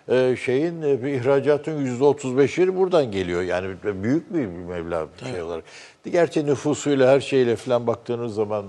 [0.08, 3.42] e, şeyin e, ihracatın yüzde 35'i buradan geliyor.
[3.42, 5.64] Yani büyük bir meblağ bir şey olarak.
[6.04, 8.64] Gerçi nüfusuyla her şeyle falan baktığınız zaman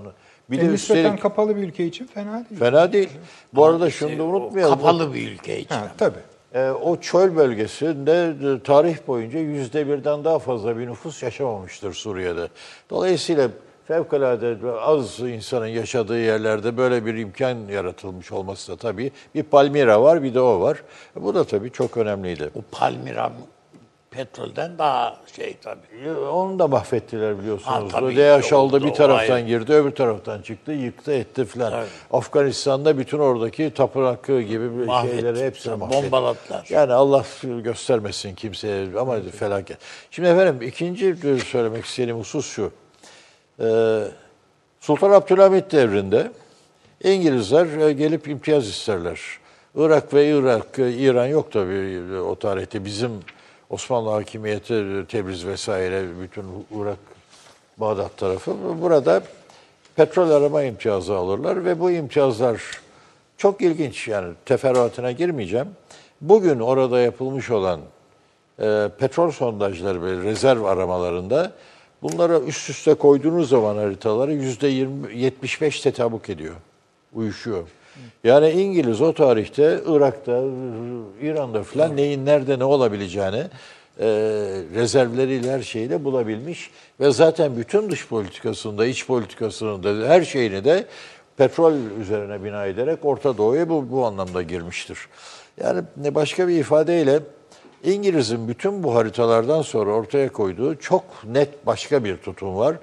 [0.50, 2.60] bir de E, nispeten üstelik kapalı bir ülke için fena değil.
[2.60, 3.08] fena değil.
[3.54, 4.74] Bu arada şunu da unutmayalım.
[4.78, 5.74] Kapalı bir ülke için.
[5.74, 6.18] Ha, tabii.
[6.54, 12.48] E, o çöl bölgesinde e, tarih boyunca yüzde birden daha fazla bir nüfus yaşamamıştır Suriye'de.
[12.90, 13.48] Dolayısıyla
[13.88, 20.22] fevkalade az insanın yaşadığı yerlerde böyle bir imkan yaratılmış olması da tabii bir Palmira var
[20.22, 20.82] bir de o var.
[21.16, 22.50] Bu da tabii çok önemliydi.
[22.54, 23.32] O Palmira
[24.12, 26.08] petrolden daha şey tabii.
[26.08, 27.92] E, Onu da mahvettiler biliyorsunuz.
[27.92, 28.16] Ha, tabii.
[28.16, 29.46] DH aldı O- bir taraftan ayrı.
[29.46, 31.84] girdi öbür taraftan çıktı yıktı etti filan.
[32.12, 35.14] Afganistan'da bütün oradaki tapınak gibi bir Mahvetti.
[35.16, 36.02] şeyleri hepsini mahvetti.
[36.02, 36.66] bombaladılar.
[36.70, 37.24] Yani Allah
[37.62, 39.78] göstermesin kimseye ama felaket.
[40.10, 42.70] Şimdi efendim ikinci söylemek istediğim husus şu.
[43.60, 44.02] Ee,
[44.80, 46.30] Sultan Abdülhamit devrinde
[47.04, 49.20] İngilizler e, gelip imtiyaz isterler.
[49.76, 52.84] Irak ve Irak, e, İran yok tabii o tarihte.
[52.84, 53.10] Bizim
[53.72, 56.44] Osmanlı hakimiyeti, Tebriz vesaire, bütün
[56.80, 56.98] Irak,
[57.78, 58.54] Bağdat tarafı.
[58.82, 59.22] Burada
[59.96, 62.62] petrol arama imtiyazı alırlar ve bu imtiyazlar
[63.36, 65.68] çok ilginç yani teferruatına girmeyeceğim.
[66.20, 67.80] Bugün orada yapılmış olan
[68.58, 71.52] e, petrol sondajları ve rezerv aramalarında
[72.02, 76.54] bunlara üst üste koyduğunuz zaman haritaları yüzde 20, 75 tetabuk ediyor,
[77.14, 77.68] uyuşuyor.
[78.24, 80.42] Yani İngiliz o tarihte Irak'ta,
[81.22, 83.44] İran'da falan neyin nerede ne olabileceğini
[84.00, 84.06] e,
[84.74, 90.86] rezervleriyle her şeyiyle bulabilmiş ve zaten bütün dış politikasında, iç politikasının da her şeyini de
[91.36, 94.98] petrol üzerine bina ederek Orta Doğu'ya bu, bu anlamda girmiştir.
[95.62, 97.20] Yani ne başka bir ifadeyle
[97.84, 102.76] İngiliz'in bütün bu haritalardan sonra ortaya koyduğu çok net başka bir tutum var.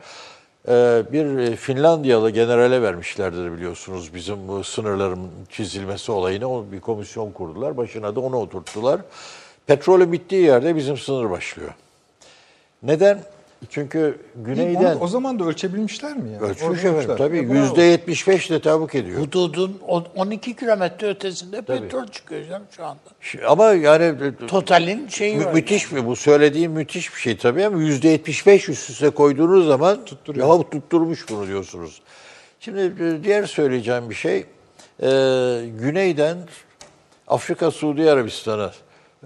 [0.67, 7.77] Ee, bir Finlandiyalı generale vermişlerdir biliyorsunuz bizim bu sınırların çizilmesi olayını bir komisyon kurdular.
[7.77, 9.01] Başına da onu oturttular.
[9.67, 11.73] Petrolü bittiği yerde bizim sınır başlıyor.
[12.83, 13.23] Neden?
[13.69, 16.41] Çünkü güneyden Onu o zaman da ölçebilmişler mi yani?
[16.43, 16.89] ölçmüş Ölçmüşler.
[16.93, 17.15] efendim.
[17.17, 19.21] Tabii yüzde 75 de tabuk ediyor.
[19.21, 22.99] Hududun on- 12 kilometre ötesinde petrol çıkıyor canım şu anda.
[23.21, 24.15] Şi- Ama yani
[24.47, 25.53] Total'in şeyi Mü- var.
[25.53, 26.05] müthiş mi?
[26.05, 30.57] Bu söylediğim müthiş bir şey tabii ama yüzde 75 üst üste koyduğunuz zaman Tutturuyor.
[30.57, 32.01] ya tutturmuş bunu diyorsunuz.
[32.59, 34.45] Şimdi e, diğer söyleyeceğim bir şey, e,
[35.79, 36.37] güneyden
[37.27, 38.71] Afrika, Suudi Arabistan'a,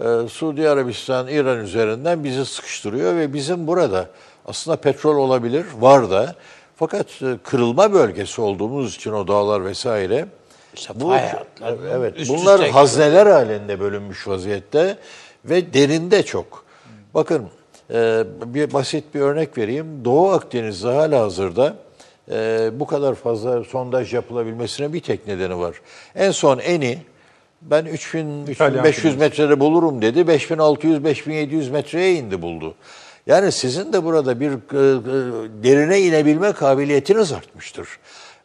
[0.00, 4.08] e, Suudi Arabistan, İran üzerinden bizi sıkıştırıyor ve bizim burada
[4.46, 6.34] aslında petrol olabilir, var da.
[6.76, 10.26] Fakat e, kırılma bölgesi olduğumuz için o dağlar vesaire,
[10.74, 14.98] İşte bu, hatları, evet, üst bunlar üste hazneler halinde bölünmüş vaziyette
[15.44, 16.64] ve derinde çok.
[17.14, 17.48] Bakın
[17.90, 20.04] e, bir basit bir örnek vereyim.
[20.04, 21.76] Doğu Akdeniz'de hala hazırda
[22.30, 25.80] e, bu kadar fazla sondaj yapılabilmesine bir tek nedeni var.
[26.14, 26.98] En son Eni
[27.70, 29.18] ben 3000 İtalyan 3500 firması.
[29.18, 30.26] metrede bulurum dedi.
[30.28, 32.74] 5600 5700 metreye indi buldu.
[33.26, 37.88] Yani sizin de burada bir e, e, derine inebilme kabiliyetiniz artmıştır.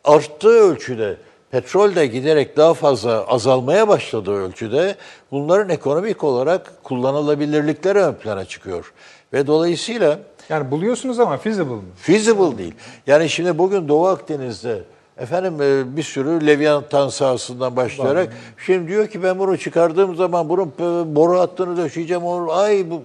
[0.03, 1.17] Arttığı ölçüde
[1.51, 4.95] petrol de giderek daha fazla azalmaya başladığı ölçüde
[5.31, 8.93] bunların ekonomik olarak kullanılabilirlikleri ön plana çıkıyor.
[9.33, 11.81] Ve dolayısıyla Yani buluyorsunuz ama feasible mı?
[11.95, 12.73] feasible değil.
[13.07, 14.79] Yani şimdi bugün Doğu Akdeniz'de
[15.19, 18.33] efendim e, bir sürü Leviathan sahasından başlayarak
[18.65, 22.23] şimdi diyor ki ben bunu çıkardığım zaman bunun e, boru hattını döşeyeceğim.
[22.49, 23.03] Ay bu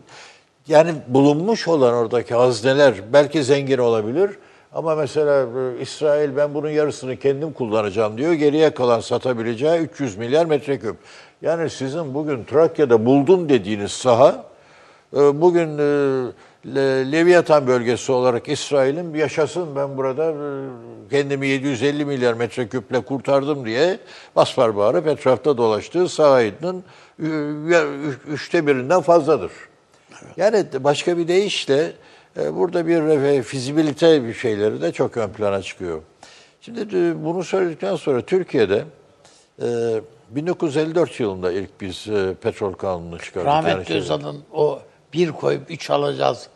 [0.69, 4.31] yani bulunmuş olan oradaki hazneler belki zengin olabilir
[4.75, 8.33] ama mesela e, İsrail ben bunun yarısını kendim kullanacağım diyor.
[8.33, 10.97] Geriye kalan satabileceği 300 milyar metreküp.
[11.43, 14.45] Yani sizin bugün Trakya'da buldum dediğiniz saha
[15.15, 15.79] Bugün
[16.67, 20.37] Leviathan bölgesi olarak İsrail'in yaşasın ben burada e,
[21.11, 23.99] kendimi 750 milyar metreküple kurtardım diye
[24.37, 26.85] basbar bağırıp etrafta dolaştığı sahinin
[27.19, 27.27] ü-
[27.75, 29.53] ü- üçte birinden fazladır.
[30.37, 31.93] Yani başka bir deyişle
[32.41, 36.01] e, burada bir e, fizibilite bir şeyleri de çok ön plana çıkıyor.
[36.61, 38.85] Şimdi e, bunu söyledikten sonra Türkiye'de
[39.63, 39.67] e,
[40.31, 43.49] 1954 yılında ilk biz e, petrol kanununu çıkardık.
[43.49, 44.81] Yani Rahmetli Özal'ın o
[45.13, 46.49] bir koyup üç alacağız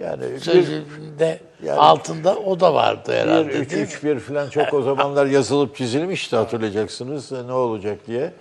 [0.00, 3.88] yani bir, sözünde yani- altında o da vardı herhalde üç, değil mi?
[3.88, 8.32] üç, bir falan çok o zamanlar yazılıp çizilmişti hatırlayacaksınız e, ne olacak diye.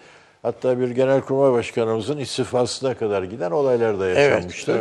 [0.42, 4.72] Hatta bir genelkurmay başkanımızın istifasına kadar giden olaylar da yaşanmıştı.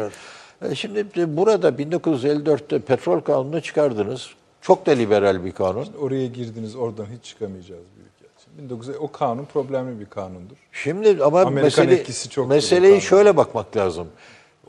[0.62, 0.72] evet.
[0.72, 4.28] E, Şimdi de burada 1954'te petrol kanunu çıkardınız.
[4.60, 5.86] Çok da liberal bir kanun.
[6.00, 8.74] Oraya girdiniz oradan hiç çıkamayacağız büyükelçi.
[8.74, 10.56] 19 o kanun problemli bir kanundur.
[10.72, 14.08] Şimdi ama Amerikan mesele, etkisi çok meseleyi büyük şöyle bakmak lazım.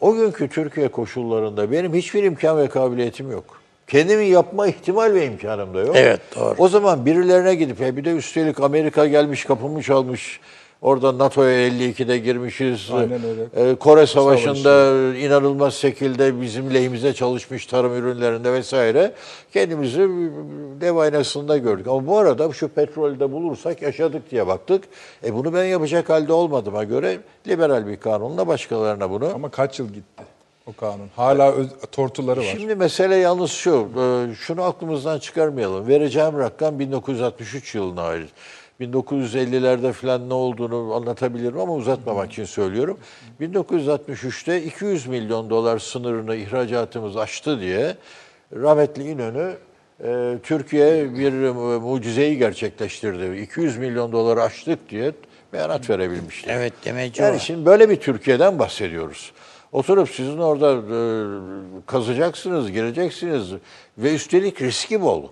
[0.02, 3.62] O günkü Türkiye koşullarında benim hiçbir imkan ve kabiliyetim yok.
[3.88, 5.96] Kendimi yapma ihtimal ve imkanım da yok.
[5.96, 6.56] Evet, doğru.
[6.58, 10.40] O zaman birilerine gidip ya bir de üstelik Amerika gelmiş kapımı çalmış.
[10.82, 12.90] Orada NATO'ya 52'de girmişiz.
[12.94, 13.72] Aynen öyle.
[13.72, 19.12] Ee, Kore Savaşı'nda inanılmaz şekilde bizim lehimize çalışmış tarım ürünlerinde vesaire.
[19.54, 20.00] Kendimizi
[20.82, 21.88] dev aynasında gördük.
[21.88, 24.84] Ama bu arada şu petrolü de bulursak yaşadık diye baktık.
[25.24, 29.88] E bunu ben yapacak halde olmadığıma göre liberal bir kanunla başkalarına bunu Ama kaç yıl
[29.88, 30.24] gitti
[30.68, 31.08] o kanun?
[31.16, 32.46] Hala öz- tortuları var.
[32.58, 33.88] Şimdi mesele yalnız şu,
[34.32, 35.88] e, şunu aklımızdan çıkarmayalım.
[35.88, 38.30] Vereceğim rakam 1963 yılına ait.
[38.82, 42.98] 1950'lerde falan ne olduğunu anlatabilirim ama uzatmamak için söylüyorum.
[43.42, 47.96] 1963'te 200 milyon dolar sınırını ihracatımız aştı diye
[48.54, 49.54] rahmetli İnönü
[50.04, 53.42] e, Türkiye bir e, mucizeyi gerçekleştirdi.
[53.42, 55.12] 200 milyon doları aştık diye
[55.54, 56.50] beyanat verebilmişti.
[56.54, 57.40] Evet demeci Yani o.
[57.40, 59.32] şimdi böyle bir Türkiye'den bahsediyoruz.
[59.72, 61.00] Oturup sizin orada e,
[61.86, 63.52] kazacaksınız, gireceksiniz
[63.98, 65.24] ve üstelik riski bol.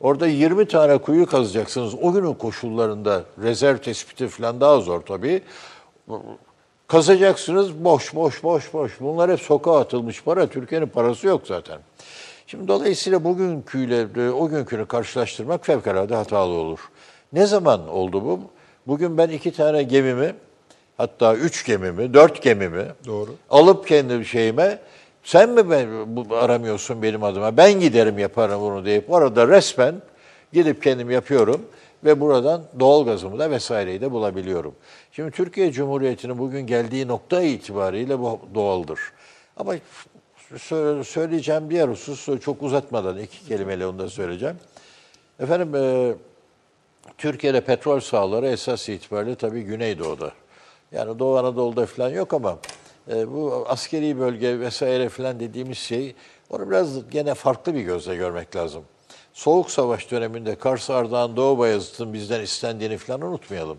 [0.00, 1.94] Orada 20 tane kuyu kazacaksınız.
[2.02, 5.42] O günün koşullarında rezerv tespiti falan daha zor tabii.
[6.86, 9.00] Kazacaksınız boş boş boş boş.
[9.00, 10.46] Bunlar hep sokağa atılmış para.
[10.46, 11.78] Türkiye'nin parası yok zaten.
[12.46, 16.78] Şimdi dolayısıyla bugünküyle e, o günkünü karşılaştırmak fevkalade hatalı olur.
[17.32, 18.40] Ne zaman oldu bu?
[18.86, 20.34] Bugün ben iki tane gemimi,
[20.96, 23.34] hatta üç gemimi, dört gemimi Doğru.
[23.50, 24.78] alıp kendi şeyime
[25.28, 29.94] sen mi ben, bu, aramıyorsun benim adıma ben giderim yaparım bunu deyip orada resmen
[30.52, 31.62] gidip kendim yapıyorum
[32.04, 34.74] ve buradan doğalgazımı da vesaireyi de bulabiliyorum.
[35.12, 39.00] Şimdi Türkiye Cumhuriyeti'nin bugün geldiği nokta itibariyle bu doğaldır.
[39.56, 39.74] Ama
[40.54, 44.56] sö- söyleyeceğim diğer husus çok uzatmadan iki kelimeyle onu da söyleyeceğim.
[45.40, 46.14] Efendim e,
[47.18, 50.32] Türkiye'de petrol sahaları esas itibariyle tabii Güneydoğu'da.
[50.92, 52.58] Yani Doğu Anadolu'da falan yok ama
[53.10, 56.14] e, bu askeri bölge vesaire falan dediğimiz şey
[56.50, 58.82] onu biraz gene farklı bir gözle görmek lazım.
[59.32, 63.78] Soğuk Savaş döneminde Kars, Ardahan, Doğu Bayezid'in bizden istendiğini falan unutmayalım.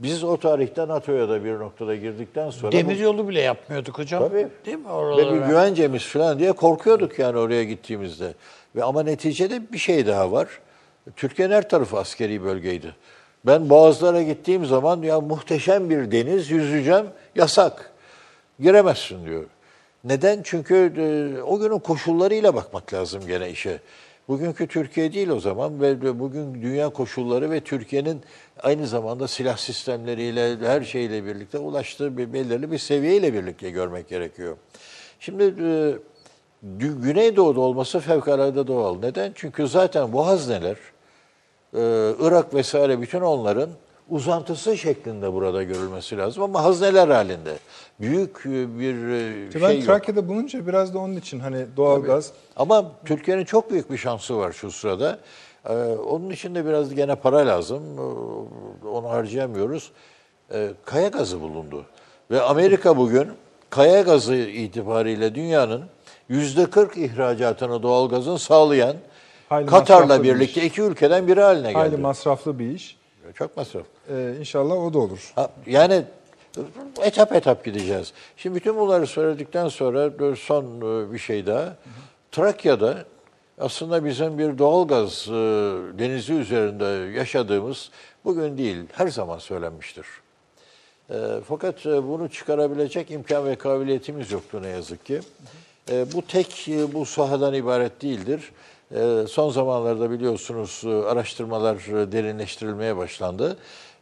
[0.00, 2.72] Biz o tarihte NATO'ya da bir noktada girdikten sonra...
[2.72, 4.28] Demir yolu bile yapmıyorduk hocam.
[4.28, 4.48] Tabii.
[4.66, 5.34] Değil mi ve oralara?
[5.34, 8.34] bir güvencemiz falan diye korkuyorduk yani oraya gittiğimizde.
[8.76, 10.48] Ve ama neticede bir şey daha var.
[11.16, 12.94] Türkiye'nin her tarafı askeri bölgeydi.
[13.46, 17.92] Ben Boğazlara gittiğim zaman ya muhteşem bir deniz yüzeceğim yasak.
[18.60, 19.44] Giremezsin diyor.
[20.04, 20.40] Neden?
[20.44, 23.80] Çünkü e, o günün koşullarıyla bakmak lazım gene işe.
[24.28, 28.20] Bugünkü Türkiye değil o zaman ve bugün dünya koşulları ve Türkiye'nin
[28.62, 34.56] aynı zamanda silah sistemleriyle her şeyle birlikte ulaştığı bir belirli bir seviyeyle birlikte görmek gerekiyor.
[35.20, 35.96] Şimdi e,
[36.78, 38.98] Gü- Güneydoğu'da olması fevkalade doğal.
[38.98, 39.32] Neden?
[39.34, 40.76] Çünkü zaten bu hazneler
[41.74, 41.80] e,
[42.20, 43.70] Irak vesaire bütün onların
[44.08, 47.58] uzantısı şeklinde burada görülmesi lazım ama hazneler halinde.
[48.00, 49.84] Büyük e, bir e, şey ben yok.
[49.84, 54.52] Trakya'da bulunca biraz da onun için hani doğalgaz Ama Türkiye'nin çok büyük bir şansı var
[54.52, 55.18] şu sırada.
[55.68, 55.72] Ee,
[56.08, 57.82] onun için de biraz gene para lazım.
[58.92, 59.90] Onu harcayamıyoruz.
[60.52, 61.84] Ee, kaya gazı bulundu.
[62.30, 63.28] Ve Amerika bugün
[63.70, 65.82] kaya gazı itibariyle dünyanın
[66.28, 68.96] yüzde 40 ihracatını doğalgazın sağlayan
[69.48, 72.00] Hayli Katar'la birlikte iki ülkeden biri haline hayli geldi.
[72.00, 72.97] masraflı bir iş.
[73.34, 73.86] Çok masraf.
[74.10, 75.32] Ee, inşallah o da olur.
[75.34, 76.02] Ha, Yani
[77.02, 78.12] etap etap gideceğiz.
[78.36, 81.76] Şimdi bütün bunları söyledikten sonra son e, bir şey daha.
[82.32, 83.04] Trakya'da
[83.58, 85.32] aslında bizim bir doğalgaz e,
[85.98, 87.90] denizi üzerinde yaşadığımız
[88.24, 90.06] bugün değil, her zaman söylenmiştir.
[91.10, 91.16] E,
[91.48, 95.20] fakat e, bunu çıkarabilecek imkan ve kabiliyetimiz yoktu ne yazık ki.
[95.90, 98.52] E, bu tek e, bu sahadan ibaret değildir.
[98.94, 103.56] E, son zamanlarda biliyorsunuz e, araştırmalar e, derinleştirilmeye başlandı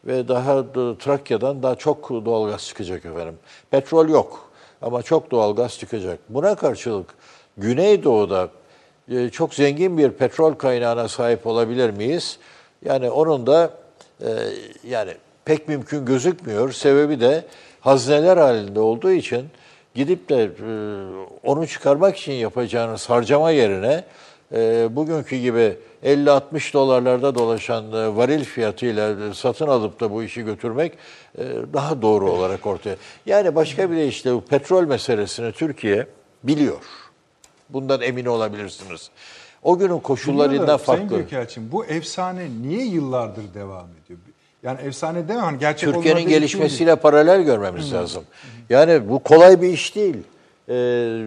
[0.05, 3.39] ve daha da Trakya'dan daha çok doğalgaz çıkacak efendim.
[3.71, 4.51] Petrol yok
[4.83, 6.19] ama çok doğalgaz çıkacak.
[6.29, 7.15] Buna karşılık
[7.57, 8.49] Güneydoğu'da
[9.11, 12.39] e, çok zengin bir petrol kaynağına sahip olabilir miyiz?
[12.85, 13.71] Yani onun da
[14.85, 15.15] yani
[15.45, 16.73] pek mümkün gözükmüyor.
[16.73, 17.45] Sebebi de
[17.81, 19.47] hazneler halinde olduğu için
[19.95, 20.51] gidip de
[21.45, 24.05] onu çıkarmak için yapacağınız harcama yerine
[24.53, 30.43] e, bugünkü gibi 50-60 dolarlarda dolaşan e, varil fiyatıyla e, satın alıp da bu işi
[30.43, 30.93] götürmek
[31.39, 32.97] e, daha doğru olarak ortaya.
[33.27, 36.07] Yani başka bir deyişle bu petrol meselesini Türkiye
[36.45, 36.81] biliyor.
[37.69, 39.11] Bundan emin olabilirsiniz.
[39.63, 41.17] O günün koşullarından da Sayın farklı.
[41.17, 44.19] Büyükelçim bu efsane niye yıllardır devam ediyor?
[44.63, 48.25] Yani efsane deme hani gerçek Türkiye'nin gelişmesiyle paralel görmemiz lazım.
[48.71, 50.17] Yani bu kolay bir iş değil.
[50.69, 50.73] Ee,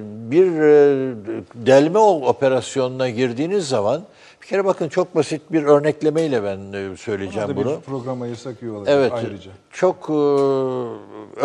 [0.04, 1.16] bir e,
[1.56, 4.04] delme operasyonuna girdiğiniz zaman
[4.42, 7.78] bir kere bakın çok basit bir örneklemeyle ben e, söyleyeceğim da bunu.
[7.78, 9.52] bir program ayırsak iyi olacak Evet, ayrıca.
[9.72, 10.14] çok e,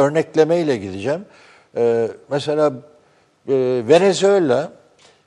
[0.01, 1.25] örneklemeyle gideceğim.
[1.77, 2.73] E, mesela
[3.89, 4.73] Venezuela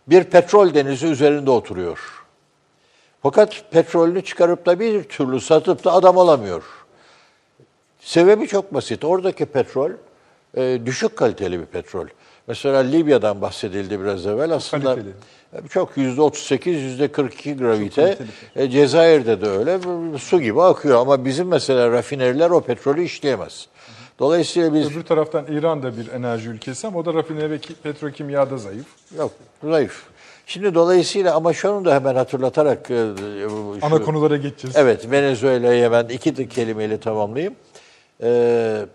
[0.07, 1.99] bir petrol denizi üzerinde oturuyor.
[3.23, 6.63] Fakat petrolünü çıkarıp da bir türlü satıp da adam alamıyor.
[7.99, 9.03] Sebebi çok basit.
[9.05, 9.91] Oradaki petrol
[10.85, 12.07] düşük kaliteli bir petrol.
[12.47, 14.51] Mesela Libya'dan bahsedildi biraz evvel.
[14.51, 15.13] Aslında kaliteli.
[15.53, 18.17] e, çok yüzde 38, yüzde 42 gravite.
[18.55, 19.79] E, Cezayir'de de öyle.
[20.19, 23.67] Su gibi akıyor ama bizim mesela rafineriler o petrolü işleyemez.
[24.19, 27.75] Dolayısıyla biz Öbür taraftan İran da bir enerji ülkesi ama o da rafine ve ki-
[27.83, 28.85] petrokimyada zayıf.
[29.17, 29.31] yok
[29.63, 30.03] zayıf.
[30.45, 33.03] Şimdi dolayısıyla ama şunu da hemen hatırlatarak e,
[33.81, 34.75] Ana şu- konulara geçeceğiz.
[34.77, 37.55] Evet, Venezuela'ya ben iki kelimeyle tamamlayayım.
[38.23, 38.85] Ee,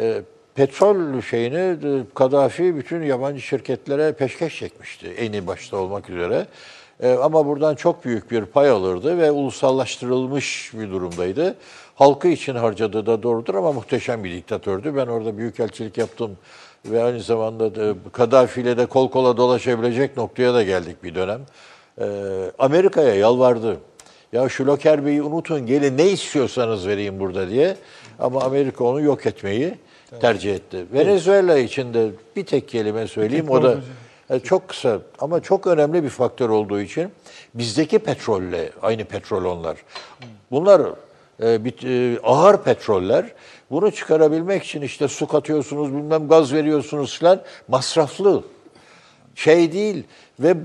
[0.00, 0.22] e,
[0.56, 5.06] petrol şeyini e, Kaddafi bütün yabancı şirketlere peşkeş çekmişti.
[5.06, 6.46] Eni başta olmak üzere.
[7.00, 11.54] Ee, ama buradan çok büyük bir pay alırdı ve ulusallaştırılmış bir durumdaydı.
[11.94, 14.96] Halkı için harcadığı da doğrudur ama muhteşem bir diktatördü.
[14.96, 16.36] Ben orada büyükelçilik yaptım
[16.84, 21.40] ve aynı zamanda da Kaddafi ile de kol kola dolaşabilecek noktaya da geldik bir dönem.
[22.00, 22.06] Ee,
[22.58, 23.76] Amerika'ya yalvardı.
[24.32, 27.76] Ya şu Loker unutun gelin ne istiyorsanız vereyim burada diye.
[28.18, 29.74] Ama Amerika onu yok etmeyi
[30.20, 30.86] tercih etti.
[30.92, 33.50] Venezuela için de bir tek kelime söyleyeyim.
[33.50, 33.76] O da
[34.30, 37.10] e, çok kısa ama çok önemli bir faktör olduğu için
[37.54, 39.76] bizdeki petrolle aynı petrol onlar.
[40.50, 40.82] Bunlar
[41.42, 41.74] e, bir,
[42.14, 43.32] e, ağır petroller.
[43.70, 48.44] Bunu çıkarabilmek için işte su katıyorsunuz, bilmem gaz veriyorsunuz falan masraflı
[49.34, 50.04] şey değil
[50.40, 50.56] ve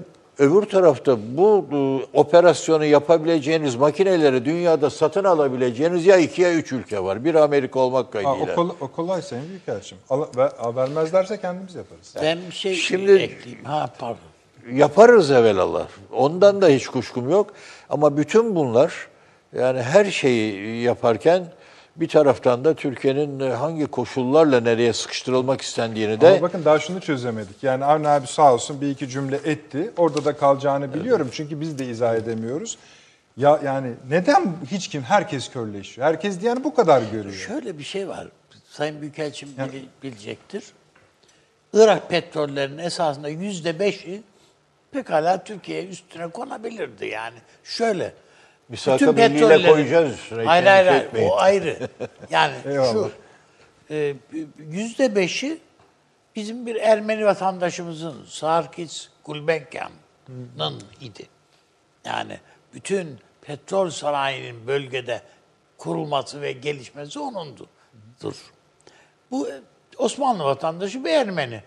[0.41, 7.03] öbür tarafta bu e, operasyonu yapabileceğiniz makineleri dünyada satın alabileceğiniz ya iki ya üç ülke
[7.03, 7.25] var.
[7.25, 8.53] Bir Amerika olmak Ha, kaydıyla.
[8.53, 9.97] o, kolay, o kolay Sayın Büyükelçim.
[10.09, 12.15] Al, ver, vermezlerse kendimiz yaparız.
[12.21, 13.65] Ben bir şey Şimdi- ekleyeyim.
[13.65, 14.17] Ha pardon.
[14.73, 15.87] Yaparız evvelallah.
[16.13, 17.47] Ondan da hiç kuşkum yok.
[17.89, 19.07] Ama bütün bunlar
[19.57, 21.45] yani her şeyi yaparken
[21.95, 27.01] bir taraftan da Türkiye'nin e, hangi koşullarla nereye sıkıştırılmak istendiğini de Ama bakın daha şunu
[27.01, 27.63] çözemedik.
[27.63, 29.91] Yani Avni abi sağ olsun bir iki cümle etti.
[29.97, 32.77] Orada da kalacağını biliyorum çünkü biz de izah edemiyoruz.
[33.37, 36.07] Ya yani neden hiç kim herkes körleşiyor?
[36.07, 37.35] Herkes yani bu kadar görüyor.
[37.35, 38.27] Şöyle bir şey var.
[38.69, 40.63] Sayın Büyükelçim bili- bilecektir.
[41.73, 44.21] Irak petrollerinin esasında yüzde beşi
[44.91, 47.37] pekala Türkiye üstüne konabilirdi yani.
[47.63, 48.13] Şöyle.
[48.72, 51.01] Misaka bütün petrollerin- koyacağız üstüne, Hayır hayır, hayır.
[51.03, 51.30] etmeyin.
[51.30, 51.89] o ayrı.
[52.30, 53.11] Yani şu
[53.89, 54.13] e,
[54.57, 55.57] yüzde beşi
[56.36, 61.28] bizim bir Ermeni vatandaşımızın Sarkis Gulbenkian'ın idi.
[62.05, 62.39] Yani
[62.74, 65.22] bütün petrol sanayinin bölgede
[65.78, 67.67] kurulması ve gelişmesi onundur.
[69.32, 69.61] Bu e,
[69.97, 71.63] Osmanlı vatandaşı bir Ermeni.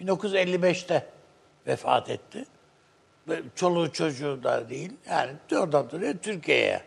[0.00, 1.06] 1955'te
[1.66, 2.44] vefat etti.
[3.54, 4.92] Çoluğu çocuğu da değil.
[5.10, 6.82] Yani oradan dolayı Türkiye'ye.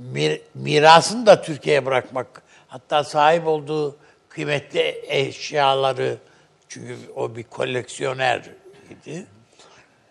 [0.00, 2.42] Mir- mirasını da Türkiye'ye bırakmak.
[2.68, 3.96] Hatta sahip olduğu
[4.28, 6.16] kıymetli eşyaları
[6.68, 8.50] çünkü o bir koleksiyoner
[8.90, 9.26] idi.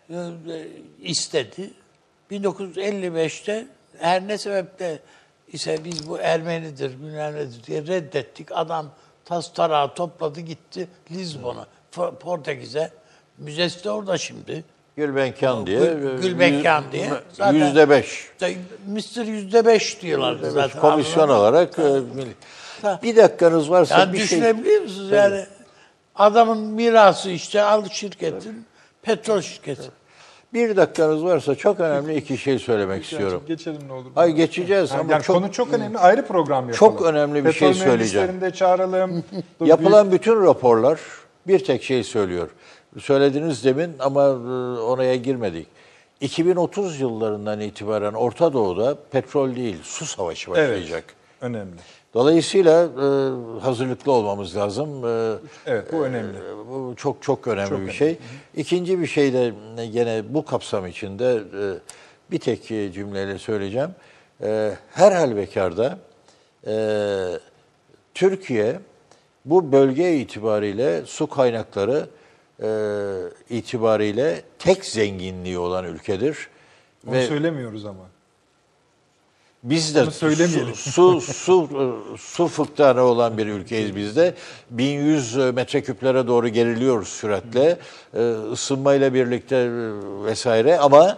[0.10, 0.68] e,
[1.02, 1.74] istedi.
[2.32, 3.68] 1955'te
[4.00, 5.00] her ne sebeple
[5.48, 8.48] ise biz bu Ermenidir, bilmem nedir diye reddettik.
[8.52, 8.92] Adam
[9.26, 11.68] tas tarağı topladı gitti Lizbon'a,
[12.20, 12.92] Portekiz'e.
[13.38, 14.64] Müzesi de orada şimdi.
[15.00, 15.80] Gülbenkan diye.
[15.80, 17.10] Gül- Gülbenkan diye.
[17.34, 18.28] Zaten- Yüzde beş.
[18.88, 19.26] Mr.
[19.26, 20.82] yüzde beş diyorlar zaten.
[20.82, 21.42] Komisyon Anladın mı?
[21.42, 21.80] olarak.
[21.80, 24.26] e, mil- Bir dakikanız varsa Yani bir şey...
[24.26, 25.12] düşünebiliyor musunuz?
[25.12, 25.46] Yani
[26.16, 28.66] adamın mirası işte al şirketin,
[29.02, 29.84] petrol şirketi.
[30.54, 33.44] Bir dakikanız varsa çok önemli iki şey söylemek istiyorum.
[33.48, 34.12] Geçelim ne olur.
[34.16, 35.98] Ay geçeceğiz Yani, ama yani çok konu çok önemli.
[35.98, 36.76] Ayrı program yapalım.
[36.76, 38.28] Çok önemli bir Petrol şey söyleyeceğim.
[38.28, 39.24] mühendislerini de çağıralım.
[39.60, 41.00] Dur, Yapılan bütün raporlar
[41.48, 42.50] bir tek şey söylüyor.
[42.98, 44.30] Söylediniz demin ama e,
[44.82, 45.68] oraya girmedik.
[46.22, 50.70] 2030 yıllarından itibaren Orta Doğu'da petrol değil, su savaşı bir- Evet.
[50.70, 51.04] başlayacak.
[51.42, 51.72] Önemli.
[52.14, 53.06] Dolayısıyla e,
[53.62, 55.06] hazırlıklı olmamız lazım.
[55.08, 55.34] E,
[55.66, 56.38] Evet bu önemli.
[56.70, 58.18] bu çok çok önemli bir şey.
[58.56, 59.54] İkinci bir şey de
[59.94, 61.62] gene bu kapsam içinde e,
[62.32, 63.90] bir tek e, cümleyle söyleyeceğim.
[64.44, 66.00] E, Her halükarda
[66.68, 66.74] e,
[68.14, 68.80] Türkiye
[69.46, 72.06] bu bölge itibariyle su kaynakları
[72.64, 72.68] e,
[73.50, 76.48] itibariyle tek zenginliği olan ülkedir.
[77.08, 78.04] Onu Ve söylemiyoruz ama.
[79.64, 81.70] biz de su, su, su,
[82.18, 84.34] su fıktanı olan bir ülkeyiz biz de.
[84.70, 87.78] 1100 metreküplere doğru geriliyoruz süratle.
[88.14, 88.20] Ee,
[88.52, 89.70] ısınmayla birlikte
[90.26, 91.18] vesaire ama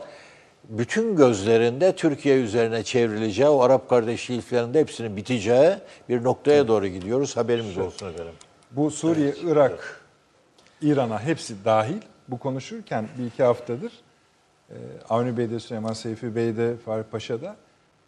[0.70, 5.72] bütün gözlerinde Türkiye üzerine çevrileceği, o Arap kardeşliklerinde hepsinin biteceği
[6.10, 7.38] bir noktaya doğru gidiyoruz.
[7.38, 8.34] Haberimiz olsun efendim.
[8.72, 10.01] Bu Suriye, Irak,
[10.82, 12.02] İran'a hepsi dahil.
[12.28, 13.92] Bu konuşurken bir iki haftadır
[14.70, 14.76] e,
[15.10, 17.56] Avni Bey'de, Süleyman Seyfi Bey'de, Fahri Paşa'da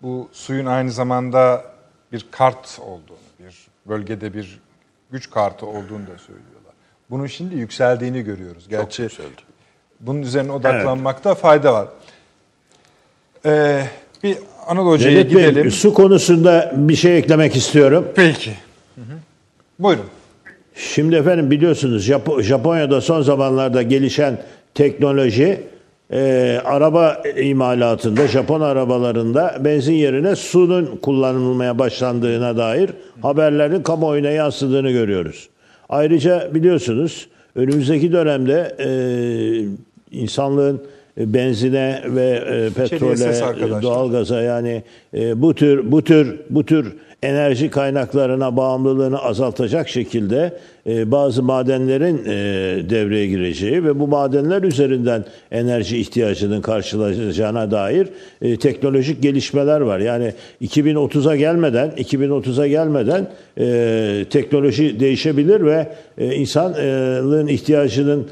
[0.01, 1.63] bu suyun aynı zamanda
[2.11, 4.59] bir kart olduğunu, bir bölgede bir
[5.11, 6.73] güç kartı olduğunu da söylüyorlar.
[7.09, 8.69] Bunun şimdi yükseldiğini görüyoruz.
[8.69, 9.29] Gerçi yükseldi.
[9.99, 11.87] bunun üzerine odaklanmakta fayda var.
[13.45, 13.87] Ee,
[14.23, 15.71] bir Anadolu Hoca'ya Devlet Bey, gidelim.
[15.71, 18.07] su konusunda bir şey eklemek istiyorum.
[18.15, 18.53] Peki.
[19.79, 20.05] Buyurun.
[20.75, 24.37] Şimdi efendim biliyorsunuz Japo- Japonya'da son zamanlarda gelişen
[24.73, 25.59] teknoloji
[26.13, 32.89] e, araba imalatında, Japon arabalarında benzin yerine suyun kullanılmaya başlandığına dair
[33.21, 35.49] haberlerin kamuoyuna yansıdığını görüyoruz.
[35.89, 38.87] Ayrıca biliyorsunuz önümüzdeki dönemde e,
[40.11, 40.81] insanlığın
[41.17, 43.81] benzine ve e, petrole, arkadaşlar.
[43.81, 46.93] doğalgaza yani e, bu tür bu tür bu tür
[47.23, 50.53] enerji kaynaklarına bağımlılığını azaltacak şekilde
[50.87, 52.29] e, bazı madenlerin e,
[52.89, 58.07] devreye gireceği ve bu madenler üzerinden enerji ihtiyacının karşılanacağına dair
[58.41, 59.99] e, teknolojik gelişmeler var.
[59.99, 63.27] Yani 2030'a gelmeden 2030'a gelmeden
[64.29, 68.27] teknoloji değişebilir ve e, insanlığın ihtiyacının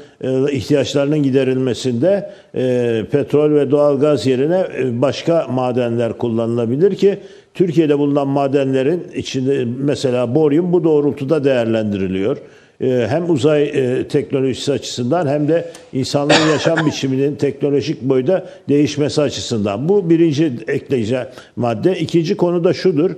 [0.50, 2.30] ihtiyaçlarının giderilmesinde
[3.10, 7.18] petrol ve doğalgaz yerine e, başka madenler kullanılabilir ki
[7.54, 12.38] Türkiye'de bulunan madenlerin içinde mesela boryum bu doğrultuda değerlendiriliyor.
[12.82, 19.88] Ee, Hem uzay e, teknolojisi açısından hem de insanlığın yaşam biçiminin teknolojik boyda değişmesi açısından.
[19.88, 21.26] Bu birinci ekleyeceğim
[21.56, 21.98] madde.
[21.98, 23.10] İkinci konu da şudur.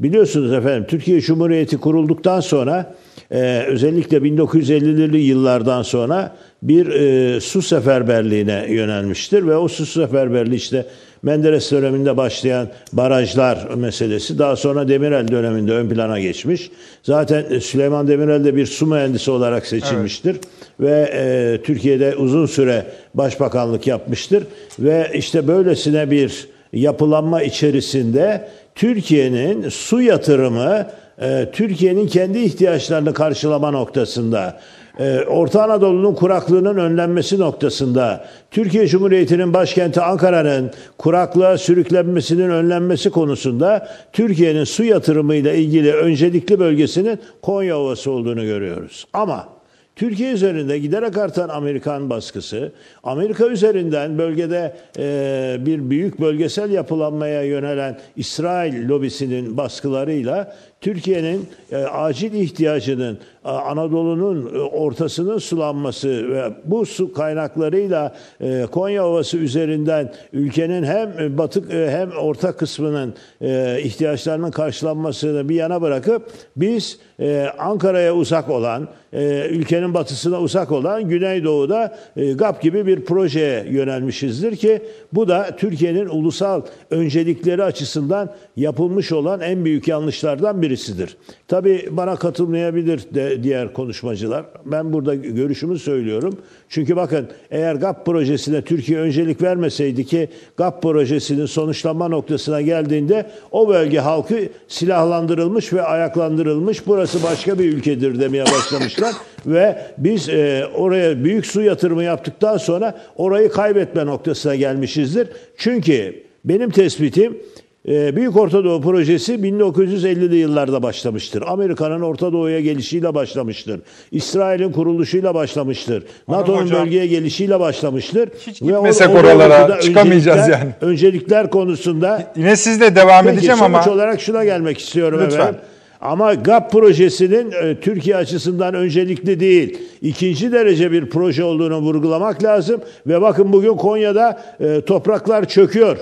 [0.00, 2.94] Biliyorsunuz efendim Türkiye Cumhuriyeti kurulduktan sonra
[3.30, 10.86] e, özellikle 1950'li yıllardan sonra bir e, su seferberliğine yönelmiştir ve o su seferberliği işte
[11.22, 16.70] Menderes döneminde başlayan barajlar meselesi daha sonra Demirel döneminde ön plana geçmiş.
[17.02, 20.36] Zaten Süleyman Demirel de bir su mühendisi olarak seçilmiştir
[20.80, 24.44] ve e, Türkiye'de uzun süre başbakanlık yapmıştır
[24.78, 30.86] ve işte böylesine bir yapılanma içerisinde Türkiye'nin su yatırımı
[31.20, 34.81] e, Türkiye'nin kendi ihtiyaçlarını karşılama noktasında e,
[35.28, 44.84] Orta Anadolu'nun kuraklığının önlenmesi noktasında, Türkiye Cumhuriyeti'nin başkenti Ankara'nın kuraklığa sürüklenmesinin önlenmesi konusunda Türkiye'nin su
[44.84, 49.06] yatırımıyla ilgili öncelikli bölgesinin Konya Ovası olduğunu görüyoruz.
[49.12, 49.48] Ama
[49.96, 52.72] Türkiye üzerinde giderek artan Amerikan baskısı,
[53.02, 62.34] Amerika üzerinden bölgede e, bir büyük bölgesel yapılanmaya yönelen İsrail lobisinin baskılarıyla Türkiye'nin e, acil
[62.34, 70.84] ihtiyacının e, Anadolu'nun e, ortasının sulanması ve bu su kaynaklarıyla e, Konya Ovası üzerinden ülkenin
[70.84, 78.14] hem batık e, hem orta kısmının e, ihtiyaçlarının karşılanmasını bir yana bırakıp biz e, Ankara'ya
[78.14, 84.82] uzak olan, e, ülkenin batısına uzak olan Güneydoğu'da e, GAP gibi bir projeye yönelmişizdir ki
[85.12, 91.16] bu da Türkiye'nin ulusal öncelikleri açısından yapılmış olan en büyük yanlışlardan birisidir.
[91.48, 94.44] Tabii bana katılmayabilir de diğer konuşmacılar.
[94.64, 96.38] Ben burada görüşümü söylüyorum.
[96.68, 103.68] Çünkü bakın eğer GAP projesine Türkiye öncelik vermeseydi ki GAP projesinin sonuçlanma noktasına geldiğinde o
[103.68, 106.86] bölge halkı silahlandırılmış ve ayaklandırılmış.
[106.86, 109.12] Burası başka bir ülkedir demeye başlamışlar
[109.46, 115.28] ve biz e, oraya büyük su yatırımı yaptıktan sonra orayı kaybetme noktasına gelmişizdir.
[115.56, 117.38] Çünkü benim tespitim
[117.86, 121.42] Büyük Orta Doğu Projesi 1950'li yıllarda başlamıştır.
[121.46, 123.80] Amerika'nın Orta Doğu'ya gelişiyle başlamıştır.
[124.12, 126.04] İsrail'in kuruluşuyla başlamıştır.
[126.28, 128.28] NATO'nun bölgeye gelişiyle başlamıştır.
[128.46, 130.70] hiç Ve gitmesek o- o oralara çıkamayacağız öncelikler- yani.
[130.80, 135.40] Öncelikler konusunda Yine sizle devam Peki, edeceğim sonuç ama olarak şuna gelmek istiyorum Lütfen.
[135.40, 135.60] efendim.
[136.00, 142.80] Ama GAP projesinin e, Türkiye açısından öncelikli değil, ikinci derece bir proje olduğunu vurgulamak lazım.
[143.06, 145.96] Ve bakın bugün Konya'da e, topraklar çöküyor.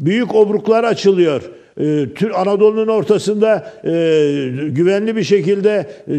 [0.00, 1.42] Büyük obruklar açılıyor.
[1.80, 3.90] E, Tür- Anadolu'nun ortasında e,
[4.68, 6.14] güvenli bir şekilde e,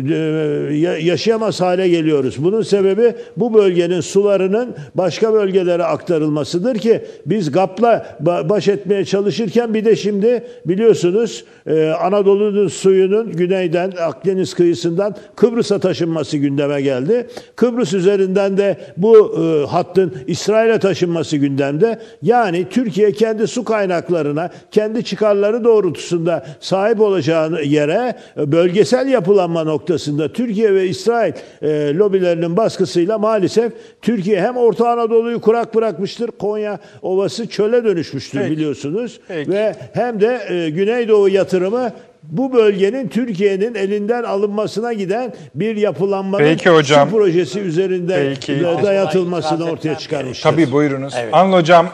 [0.75, 2.35] ya- yaşayamaz hale geliyoruz.
[2.43, 9.73] Bunun sebebi bu bölgenin sularının başka bölgelere aktarılmasıdır ki biz GAP'la ba- baş etmeye çalışırken
[9.73, 17.27] bir de şimdi biliyorsunuz e, Anadolu'nun suyunun güneyden Akdeniz kıyısından Kıbrıs'a taşınması gündeme geldi.
[17.55, 21.99] Kıbrıs üzerinden de bu e, hattın İsrail'e taşınması gündemde.
[22.21, 25.03] Yani Türkiye kendi su kaynaklarına, kendi
[25.43, 33.17] çıkarları doğrultusunda sahip olacağı yere e, bölgesel yapılanma noktasında Türkiye ve İsrail e, lobilerinin baskısıyla
[33.17, 36.31] maalesef Türkiye hem Orta Anadolu'yu kurak bırakmıştır.
[36.31, 38.51] Konya Ovası çöle dönüşmüştür Peki.
[38.51, 39.19] biliyorsunuz.
[39.27, 39.51] Peki.
[39.51, 41.91] Ve hem de e, Güneydoğu yatırımı
[42.23, 47.09] bu bölgenin Türkiye'nin elinden alınmasına giden bir yapılanmanın Peki hocam.
[47.09, 48.63] su projesi üzerinde Peki.
[48.83, 50.49] dayatılmasını ortaya çıkarmıştır.
[50.49, 51.13] tabii buyurunuz.
[51.17, 51.33] Evet.
[51.33, 51.87] Anıl hocam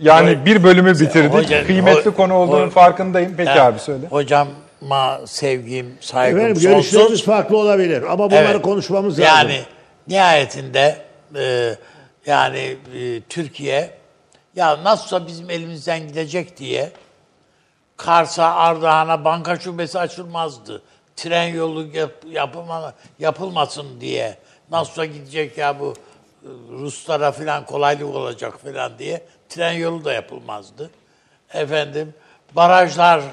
[0.00, 0.46] yani Evet.
[0.46, 1.34] bir bölümü bitirdik.
[1.34, 3.34] Hoca- Kıymetli ho- konu olduğunun ho- farkındayım.
[3.36, 3.60] Peki Evet.
[3.60, 4.06] abi söyle.
[4.10, 6.70] Hocama sevgim, saygım Efendim sonsuz.
[6.70, 8.62] görüşlerimiz farklı olabilir ama bunları Evet.
[8.62, 9.24] konuşmamız lazım.
[9.50, 9.60] Yani
[10.08, 10.96] nihayetinde
[11.36, 11.74] e,
[12.26, 13.90] yani e, Türkiye
[14.56, 16.90] ya nasılsa bizim elimizden gidecek diye
[17.96, 20.82] Kars'a, Ardahan'a banka şubesi açılmazdı.
[21.16, 24.36] Tren yolu yap, yapılma, yapılmasın diye.
[24.70, 25.94] Nasılsa gidecek ya bu
[26.70, 30.90] Ruslara falan kolaylık olacak falan diye tren yolu da yapılmazdı.
[31.54, 32.14] Efendim
[32.56, 33.24] barajlar e,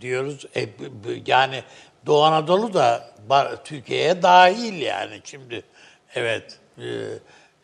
[0.00, 0.46] diyoruz.
[0.56, 0.68] E,
[1.26, 1.62] yani
[2.06, 3.10] Doğu Anadolu da
[3.64, 5.62] Türkiye'ye dahil yani şimdi.
[6.14, 6.58] Evet.
[6.78, 6.84] e,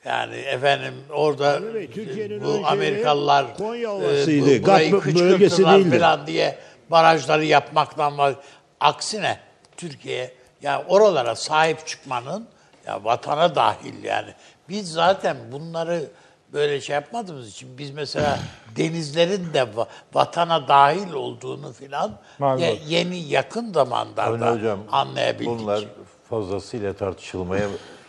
[0.04, 4.62] yani efendim orada Bey, bu Amerikalılar Konya e, Ovası'ydı.
[4.62, 5.98] bu- burayı kışkırttılar değildi.
[5.98, 6.58] falan diye
[6.90, 8.34] barajları yapmaktan var.
[8.80, 9.38] Aksine
[9.76, 12.48] Türkiye yani oralara sahip çıkmanın
[12.86, 14.34] ya vatana dahil yani.
[14.68, 16.04] Biz zaten bunları
[16.52, 18.38] böyle şey yapmadığımız için biz mesela
[18.76, 22.10] denizlerin de va- vatana dahil olduğunu filan
[22.58, 25.46] ye- yeni yakın zamanlarda Hocam, anlayabildik.
[25.48, 25.84] bunlar
[26.30, 27.64] fazlasıyla tartışılmaya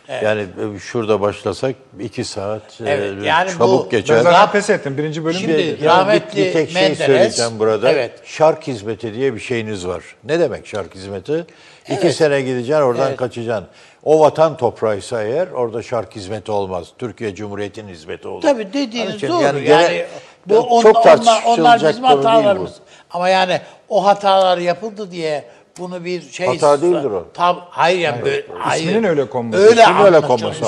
[0.22, 0.46] yani
[0.80, 4.16] şurada başlasak iki saat Evet, e, yani çabuk bu- Ben geçer.
[4.16, 4.98] zaten Zaten- pes ettim.
[4.98, 5.78] Birinci bölüm Şimdi-.
[5.82, 7.92] Ya rahmetli bir, bir tek şey Menderes, söyleyeceğim burada.
[7.92, 8.20] evet.
[8.24, 10.04] Şark hizmeti diye bir şeyiniz var.
[10.24, 11.46] Ne demek şark hizmeti?
[11.88, 13.16] İki sene gideceksin oradan Evet.
[13.16, 13.66] kaçacaksın.
[14.04, 16.88] O vatan toprağıysa eğer orada şark hizmeti olmaz.
[16.98, 18.42] Türkiye Cumhuriyeti'nin hizmeti olur.
[18.42, 19.42] Tabii dediğiniz için doğru.
[19.42, 20.06] Yani, gene-
[20.46, 22.28] bu on, çok onlar, tartışılacak onlar bizim konu değil bu.
[22.28, 22.72] hatalarımız.
[23.10, 25.44] Ama yani o hatalar yapıldı diye
[25.78, 27.26] bunu bir şey Hata değildir o.
[27.34, 28.84] Tab hayır yani böyle hayır.
[28.86, 29.62] İsminin öyle konması.
[29.62, 30.64] Öyle İsminin öyle konması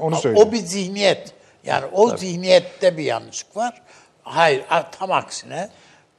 [0.00, 0.48] onu o- söyleyeyim.
[0.48, 1.32] o bir zihniyet.
[1.64, 3.82] Yani o zihniyette bir yanlışlık var.
[4.22, 4.62] Hayır
[4.98, 5.68] tam aksine.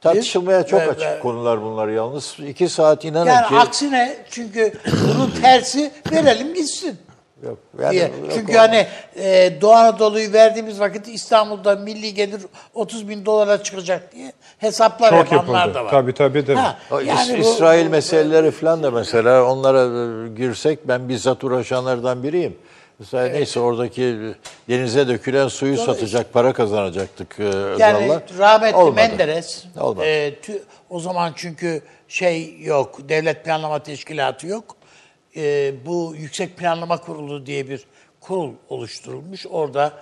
[0.04, 2.36] Tartışılmaya çok ve- açık ve- konular bunlar yalnız.
[2.46, 4.72] iki saat inanın Yani ki aksine çünkü
[5.08, 6.98] bunun tersi verelim gitsin.
[7.44, 7.58] Yok.
[7.82, 8.02] Yani diye.
[8.02, 8.68] yok Çünkü olmaz.
[8.68, 8.86] hani
[9.16, 12.42] e, Doğu Anadolu'yu verdiğimiz vakit İstanbul'da milli gelir
[12.74, 15.74] 30 bin dolara çıkacak diye hesaplar Çok yapanlar yapıldı.
[15.74, 15.90] da var.
[15.90, 16.56] Tabii, tabii, tabii.
[16.56, 22.22] Ha, yani İs- bu- İsrail meseleleri falan da mesela onlara e, girsek ben bizzat uğraşanlardan
[22.22, 22.56] biriyim.
[22.98, 24.18] Mesela neyse oradaki
[24.68, 28.22] denize dökülen suyu satacak, para kazanacaktık e, Yani Özal'la.
[28.38, 28.94] rahmetli Olmadı.
[28.96, 30.06] Menderes Olmadı.
[30.06, 34.76] e, tü- o zaman çünkü şey yok, devlet planlama teşkilatı yok.
[35.36, 37.84] E, bu Yüksek Planlama Kurulu diye bir
[38.20, 39.46] kurul oluşturulmuş.
[39.50, 39.92] Orada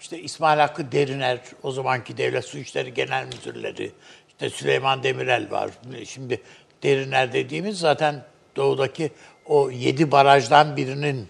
[0.00, 3.92] işte İsmail Hakkı Deriner, o zamanki Devlet Su İşleri Genel Müdürleri,
[4.28, 5.70] işte Süleyman Demirel var.
[6.06, 6.40] Şimdi
[6.82, 8.22] Deriner dediğimiz zaten
[8.56, 9.10] doğudaki
[9.46, 11.28] o yedi barajdan birinin,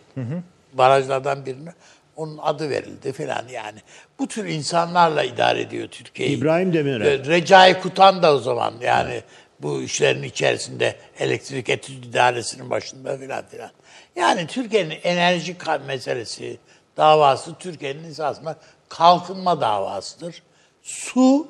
[0.72, 1.70] barajlardan birinin
[2.16, 3.78] onun adı verildi falan yani.
[4.18, 6.36] Bu tür insanlarla idare ediyor Türkiye'yi.
[6.36, 7.26] İbrahim Demirel.
[7.26, 9.22] Recai Kutan da o zaman yani
[9.60, 13.70] bu işlerin içerisinde elektrik etüt idaresinin başında filan filan.
[14.16, 15.56] Yani Türkiye'nin enerji
[15.86, 16.58] meselesi,
[16.96, 18.56] davası Türkiye'nin esasında
[18.88, 20.42] kalkınma davasıdır.
[20.82, 21.48] Su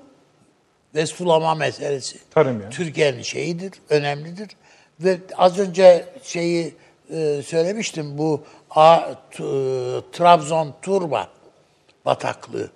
[0.94, 2.18] ve sulama meselesi.
[2.30, 2.70] Tarım yani.
[2.70, 4.48] Türkiye'nin şeyidir, önemlidir.
[5.00, 6.74] Ve az önce şeyi
[7.10, 9.00] e, söylemiştim bu A,
[9.30, 9.42] t-
[10.12, 11.28] Trabzon Turba
[12.04, 12.70] bataklığı.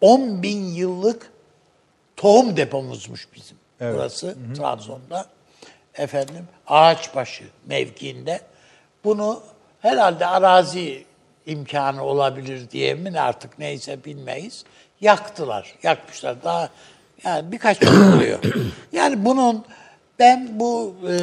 [0.00, 1.30] 10 bin yıllık
[2.16, 3.56] tohum depomuzmuş bizim.
[3.80, 3.94] Evet.
[3.94, 5.26] Burası Trabzon'da.
[5.94, 8.40] Efendim Ağaçbaşı mevkiinde.
[9.04, 9.42] Bunu
[9.80, 11.04] herhalde arazi
[11.46, 14.64] imkanı olabilir diye mi artık neyse bilmeyiz.
[15.00, 15.74] Yaktılar.
[15.82, 16.42] Yakmışlar.
[16.44, 16.68] Daha
[17.24, 18.38] yani birkaç yıl oluyor.
[18.92, 19.64] Yani bunun
[20.18, 21.14] ben bu e,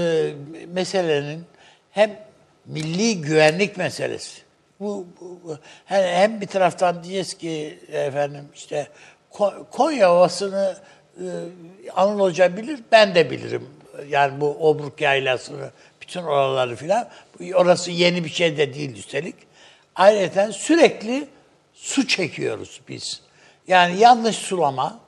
[0.67, 1.45] meselenin
[1.91, 2.19] hem
[2.65, 4.41] milli güvenlik meselesi.
[4.79, 8.87] Bu, bu- bu- hem, bir taraftan diyeceğiz ki efendim işte
[9.33, 10.75] Ko- Konya Ovası'nı
[11.17, 11.25] e,
[11.95, 13.69] Anıl Hoca bilir, ben de bilirim.
[14.09, 17.09] Yani bu Obruk Yaylası'nı, bütün oraları filan.
[17.55, 19.35] Orası yeni bir şey de değil üstelik.
[19.95, 21.27] Ayrıca sürekli
[21.73, 23.21] su çekiyoruz biz.
[23.67, 24.99] Yani yanlış sulama,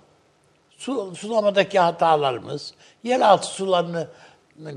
[0.77, 2.73] su, sulamadaki hatalarımız,
[3.03, 4.07] yeraltı sularının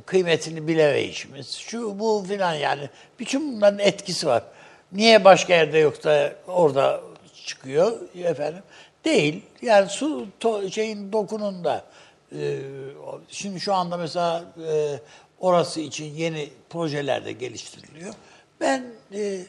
[0.07, 2.91] kıymetini bilemeyişimiz, şu bu filan yani.
[3.19, 4.43] Bütün bunların etkisi var.
[4.93, 7.01] Niye başka yerde yok da orada
[7.45, 8.63] çıkıyor efendim?
[9.05, 9.43] Değil.
[9.63, 11.85] Yani su to, şeyin dokununda.
[12.33, 12.59] e,
[13.29, 15.01] şimdi şu anda mesela e,
[15.41, 18.15] orası için yeni projeler de geliştiriliyor.
[18.61, 19.41] Ben e,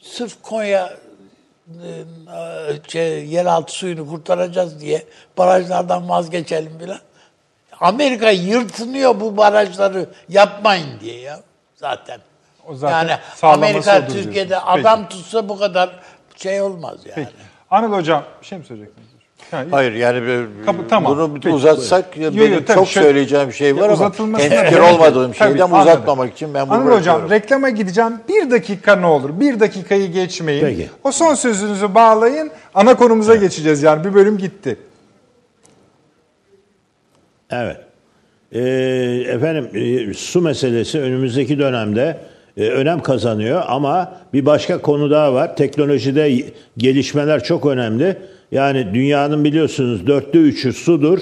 [0.00, 0.96] sırf Konya
[1.68, 1.94] e,
[2.88, 5.04] şey, yeraltı suyunu kurtaracağız diye
[5.38, 6.98] barajlardan vazgeçelim bile.
[7.80, 11.40] Amerika yırtınıyor bu barajları yapmayın diye ya
[11.76, 12.20] zaten.
[12.68, 14.72] O zaten yani Amerika Türkiye'de diyorsunuz.
[14.74, 14.88] Peki.
[14.88, 15.90] adam tutsa bu kadar
[16.36, 17.14] şey olmaz yani.
[17.14, 17.28] Peki.
[17.70, 19.06] Anıl Hocam bir şey mi söyleyecektiniz?
[19.52, 19.70] İyi.
[19.70, 21.12] Hayır yani bir- Kapı- tamam.
[21.16, 23.94] bunu bir Peki, uzatsak Yo, yo, benim tabii çok şöyle- söyleyeceğim şey var Ya ama
[23.94, 24.90] uzatılmasına fikir gerek yok.
[24.92, 25.80] olmadığım Tabii, şeyden anladım.
[25.80, 28.12] uzatmamak için ben bunu Anıl Hocam reklama gideceğim.
[28.28, 29.40] Bir dakika ne olur?
[29.40, 30.60] Bir dakikayı geçmeyin.
[30.64, 30.88] Peki.
[31.04, 32.50] O son sözünüzü bağlayın.
[32.74, 34.04] Ana konumuza geçeceğiz yani.
[34.04, 34.76] Bir bölüm gitti.
[37.50, 37.76] Evet.
[38.52, 38.60] Ee,
[39.28, 42.16] efendim e, su meselesi önümüzdeki dönemde
[42.56, 45.56] e, önem kazanıyor ama bir başka konu daha var.
[45.56, 46.44] Teknolojide
[46.76, 48.16] gelişmeler çok önemli.
[48.52, 51.20] Yani dünyanın biliyorsunuz dörtte üçü sudur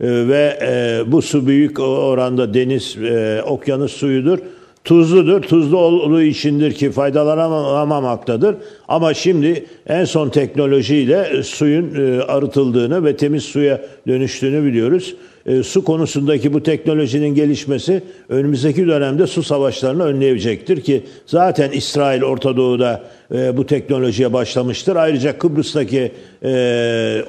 [0.00, 4.38] E, ve e, bu su büyük oranda deniz, e, okyanus suyudur.
[4.84, 5.42] Tuzludur.
[5.42, 8.56] Tuzlu olduğu içindir ki faydalanamamaktadır.
[8.88, 15.14] Ama şimdi en son teknolojiyle suyun e, arıtıldığını ve temiz suya dönüştüğünü biliyoruz.
[15.46, 22.56] E, su konusundaki bu teknolojinin gelişmesi önümüzdeki dönemde su savaşlarını önleyecektir ki zaten İsrail Orta
[22.56, 23.02] Doğu'da
[23.34, 24.96] e, bu teknolojiye başlamıştır.
[24.96, 26.12] Ayrıca Kıbrıs'taki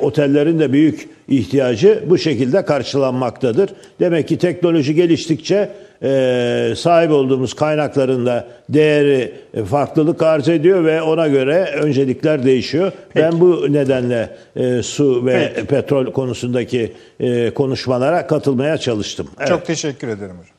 [0.02, 3.70] otellerin de büyük ihtiyacı bu şekilde karşılanmaktadır.
[4.00, 5.70] Demek ki teknoloji geliştikçe
[6.04, 12.92] e, sahip olduğumuz kaynakların da değeri e, farklılık arz ediyor ve ona göre öncelikler değişiyor.
[13.16, 15.68] Ben bu nedenle e, su ve Peki.
[15.68, 19.30] petrol konusundaki e, konuşmalara katılmaya çalıştım.
[19.38, 19.48] Evet.
[19.48, 20.56] Çok teşekkür ederim hocam.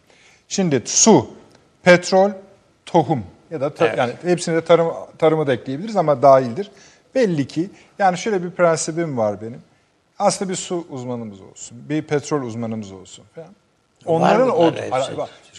[0.48, 1.26] Şimdi su,
[1.82, 2.30] petrol,
[2.86, 6.70] tohum ya da ta- yani hepsine de tarım, tarımı da ekleyebiliriz ama dahildir.
[7.14, 9.60] Belli ki yani şöyle bir prensibim var benim.
[10.18, 13.48] Aslında bir su uzmanımız olsun, bir petrol uzmanımız olsun falan.
[14.04, 14.72] Onların o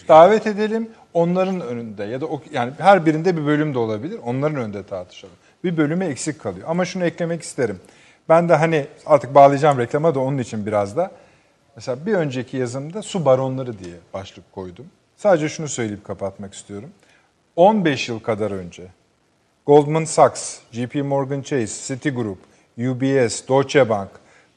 [0.08, 4.18] davet edelim onların önünde ya da o, yani her birinde bir bölüm de olabilir.
[4.24, 5.34] Onların önünde tartışalım.
[5.64, 6.66] Bir bölümü eksik kalıyor.
[6.70, 7.80] Ama şunu eklemek isterim.
[8.28, 11.10] Ben de hani artık bağlayacağım reklama da onun için biraz da.
[11.76, 14.86] Mesela bir önceki yazımda su baronları diye başlık koydum.
[15.16, 16.90] Sadece şunu söyleyip kapatmak istiyorum.
[17.56, 18.82] 15 yıl kadar önce
[19.66, 22.38] Goldman Sachs, JP Morgan Chase, Citigroup,
[22.78, 24.10] UBS, Deutsche Bank,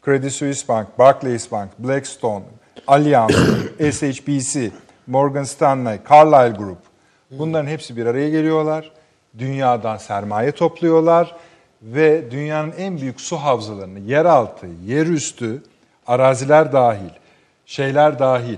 [0.06, 2.44] Credit Suisse Bank, Barclays Bank, Blackstone,
[2.88, 3.32] Allianz,
[3.96, 4.72] SHBC,
[5.08, 6.92] Morgan Stanley, Carlyle Group
[7.32, 8.92] Bunların hepsi bir araya geliyorlar.
[9.38, 11.36] Dünyadan sermaye topluyorlar
[11.82, 15.64] ve dünyanın en büyük su havzalarını yeraltı, yerüstü,
[16.08, 17.10] araziler dahil,
[17.66, 18.58] şeyler dahil,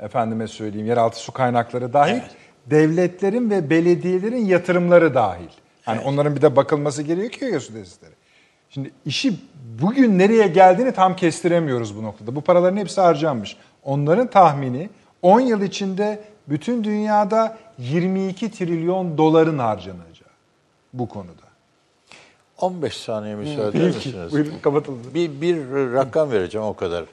[0.00, 2.20] efendime söyleyeyim yeraltı su kaynakları dahil,
[2.66, 5.50] devletlerin ve belediyelerin yatırımları dahil.
[5.84, 8.12] Hani onların bir de bakılması gerekiyor ya su tesisleri.
[8.74, 9.34] Şimdi işi
[9.82, 12.36] bugün nereye geldiğini tam kestiremiyoruz bu noktada.
[12.36, 13.56] Bu paraların hepsi harcanmış.
[13.84, 14.90] Onların tahmini
[15.22, 20.28] 10 yıl içinde bütün dünyada 22 trilyon doların harcanacağı
[20.92, 21.44] bu konuda.
[22.60, 24.32] 15 saniye müsaade eder misiniz?
[24.32, 25.14] buyurun kapatıldı.
[25.14, 25.56] Bir, bir
[25.92, 27.04] rakam vereceğim o kadar.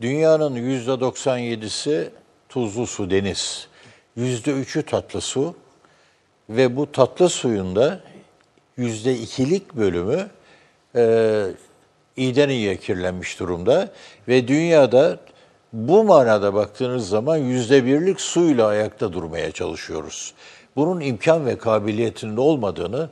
[0.00, 2.08] Dünyanın %97'si
[2.48, 3.68] tuzlu su, deniz.
[4.18, 5.54] %3'ü tatlı su.
[6.48, 8.00] Ve bu tatlı suyunda
[8.78, 10.28] %2'lik bölümü
[10.96, 11.44] e,
[12.16, 13.88] iyiden iyiye kirlenmiş durumda.
[14.28, 15.18] Ve dünyada
[15.72, 20.34] bu manada baktığınız zaman %1'lik suyla ayakta durmaya çalışıyoruz.
[20.76, 23.08] Bunun imkan ve kabiliyetinin olmadığını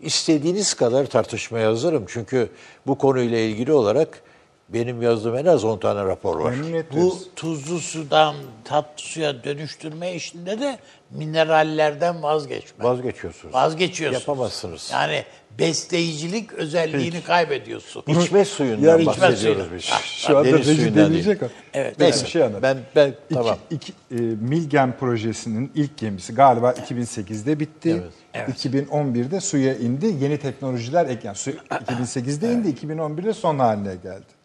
[0.00, 2.04] istediğiniz kadar tartışmaya hazırım.
[2.08, 2.50] Çünkü
[2.86, 4.22] bu konuyla ilgili olarak
[4.68, 6.54] benim yazdığım en az 10 tane rapor var.
[6.92, 10.78] Bu tuzlu sudan tatlı suya dönüştürme işinde de
[11.10, 12.84] minerallerden vazgeçme.
[12.84, 13.54] Vazgeçiyorsunuz.
[13.54, 14.28] Vazgeçiyorsunuz.
[14.28, 14.90] Yapamazsınız.
[14.92, 15.24] Yani
[15.58, 18.02] besleyicilik özelliğini kaybediyorsun.
[18.06, 19.76] İçme suyundan Yarın- bahsediyoruz suyundan.
[19.76, 19.84] biz.
[20.04, 21.52] Şu anda Deniz Recep suyundan deneyecek değil.
[21.52, 21.54] o.
[21.74, 21.94] Evet.
[21.98, 22.62] Peki, Neyse, bir şey anlat.
[22.62, 23.56] ben ben İki- tamam.
[23.70, 28.02] iki- e, Milgen projesinin ilk gemisi galiba 2008'de bitti.
[28.34, 28.48] Evet.
[28.48, 30.06] 2011'de suya indi.
[30.20, 31.32] Yeni teknolojiler eklen.
[31.32, 34.38] Su 2008'de indi, 2011'de son haline geldi.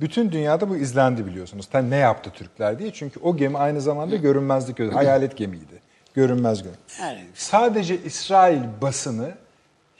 [0.00, 1.66] Bütün dünyada bu izlendi biliyorsunuz.
[1.72, 2.90] Tabii ne yaptı Türkler diye.
[2.92, 4.92] Çünkü o gemi aynı zamanda görünmezlik gözü.
[4.92, 5.82] Hayalet gemiydi.
[6.14, 6.74] Görünmez gemi.
[7.00, 9.34] Yani Sadece İsrail basını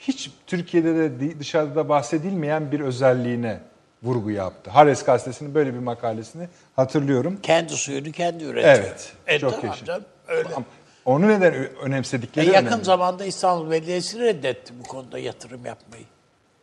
[0.07, 3.59] hiç Türkiye'de de dışarıda da bahsedilmeyen bir özelliğine
[4.03, 4.71] vurgu yaptı.
[4.71, 7.39] Hares gazetesinin böyle bir makalesini hatırlıyorum.
[7.43, 8.75] kendi suyunu kendi üretiyor.
[8.75, 9.13] Evet.
[9.27, 9.85] E, çok tamam yaşa.
[9.85, 10.49] canım, Öyle.
[10.55, 10.65] Ama
[11.05, 12.83] Onu neden ö- E, önemsedikleri yakın önemli.
[12.85, 16.03] zamanda İstanbul Belediyesi reddetti bu konuda yatırım yapmayı.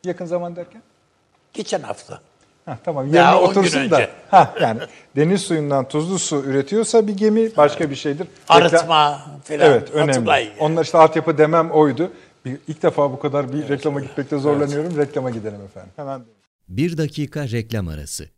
[0.05, 0.83] Yakın zaman derken?
[1.53, 2.21] Geçen hafta.
[2.65, 3.97] Heh, tamam yerine otursun da.
[3.97, 4.11] önce.
[4.31, 4.81] Heh, yani
[5.17, 8.27] deniz suyundan tuzlu su üretiyorsa bir gemi başka bir şeydir.
[8.49, 9.61] Arıtma falan.
[9.61, 10.31] Evet önemli.
[10.31, 10.49] Yani.
[10.61, 12.13] Onlar işte altyapı demem oydu.
[12.45, 14.97] Bir, ilk defa bu kadar bir reklama gitmekte zorlanıyorum.
[14.97, 15.93] Reklama gidelim efendim.
[15.97, 16.23] Hemen.
[16.69, 18.29] Bir dakika reklam arası.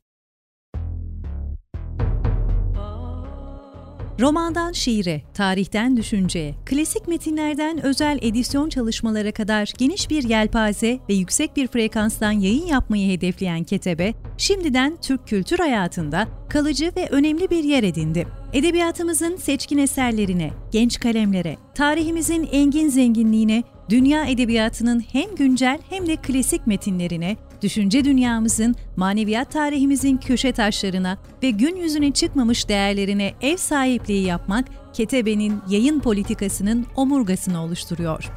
[4.21, 11.57] Romandan şiire, tarihten düşünceye, klasik metinlerden özel edisyon çalışmalara kadar geniş bir yelpaze ve yüksek
[11.57, 17.83] bir frekanstan yayın yapmayı hedefleyen Ketebe, şimdiden Türk kültür hayatında kalıcı ve önemli bir yer
[17.83, 18.27] edindi.
[18.53, 26.67] Edebiyatımızın seçkin eserlerine, genç kalemlere, tarihimizin engin zenginliğine, dünya edebiyatının hem güncel hem de klasik
[26.67, 34.69] metinlerine, düşünce dünyamızın, maneviyat tarihimizin köşe taşlarına ve gün yüzüne çıkmamış değerlerine ev sahipliği yapmak,
[34.93, 38.31] Ketebe'nin yayın politikasının omurgasını oluşturuyor.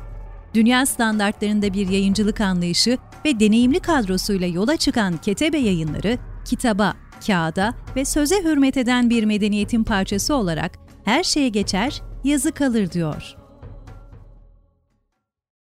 [0.54, 6.94] Dünya standartlarında bir yayıncılık anlayışı ve deneyimli kadrosuyla yola çıkan Ketebe yayınları, kitaba,
[7.28, 10.72] kağıda ve söze hürmet eden bir medeniyetin parçası olarak
[11.06, 13.36] her şeye geçer, yazı kalır diyor.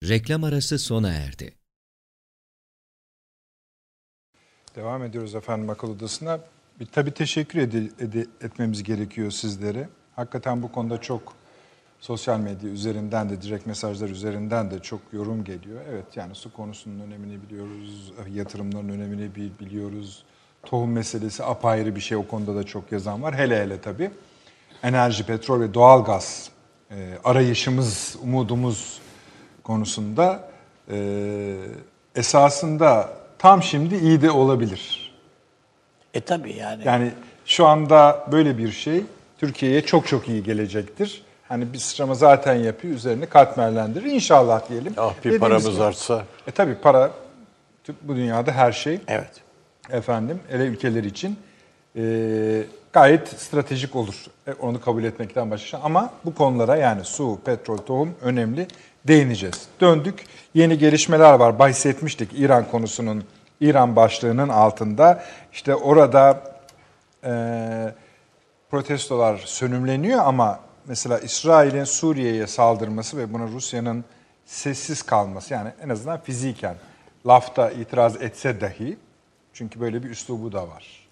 [0.10, 1.54] Reklam arası sona erdi.
[4.76, 6.40] Devam ediyoruz efendim akıl odasına.
[6.80, 9.90] Bir, tabii teşekkür ede- ede- etmemiz gerekiyor sizlere.
[10.16, 11.34] Hakikaten bu konuda çok
[12.00, 15.82] sosyal medya üzerinden de direkt mesajlar üzerinden de çok yorum geliyor.
[15.90, 20.24] Evet yani su konusunun önemini biliyoruz, yatırımların önemini bil- biliyoruz.
[20.64, 23.36] Tohum meselesi apayrı bir şey o konuda da çok yazan var.
[23.36, 24.12] Hele hele tabii
[24.84, 26.50] enerji, petrol ve doğalgaz
[26.92, 29.05] e, arayışımız, umudumuz
[29.70, 30.50] konusunda
[30.92, 30.98] e,
[32.16, 33.10] esasında
[33.40, 35.14] tam şimdi iyi de olabilir.
[36.14, 36.84] E tabii yani.
[36.86, 37.12] Yani
[37.46, 39.04] şu anda böyle bir şey
[39.40, 41.24] Türkiye'ye çok çok iyi gelecektir.
[41.48, 44.12] Hani bir sıçrama zaten yapıyor, üzerine katmerlendirir.
[44.12, 44.94] İnşallah diyelim.
[44.98, 46.24] Ah bir Dediğimiz paramız gibi- artsa.
[46.48, 47.12] E tabii para
[48.02, 49.32] bu dünyada her şey Evet.
[49.90, 51.40] efendim ele ülkeler için
[51.96, 52.04] e,
[52.94, 54.26] gayet stratejik olur.
[54.48, 55.78] E, onu kabul etmekten başka.
[55.78, 58.68] Ama bu konulara yani su, petrol, tohum önemli
[59.08, 59.68] değineceğiz.
[59.82, 60.26] Döndük.
[60.54, 61.60] Yeni gelişmeler var.
[61.60, 63.24] Bahsetmiştik İran konusunun,
[63.62, 65.24] İran başlığının altında.
[65.54, 66.44] İşte orada
[67.24, 67.32] e,
[68.72, 74.06] protestolar sönümleniyor ama mesela İsrail'in Suriye'ye saldırması ve buna Rusya'nın
[74.46, 76.76] sessiz kalması yani en azından fiziken
[77.28, 78.98] lafta itiraz etse dahi
[79.54, 81.08] çünkü böyle bir üslubu da var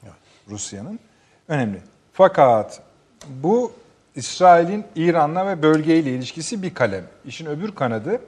[0.50, 1.00] Rusya'nın
[1.48, 1.82] önemli.
[2.14, 2.82] Fakat
[3.28, 3.72] bu
[4.16, 7.04] İsrail'in İran'la ve bölgeyle ilişkisi bir kalem.
[7.26, 8.20] İşin öbür kanadı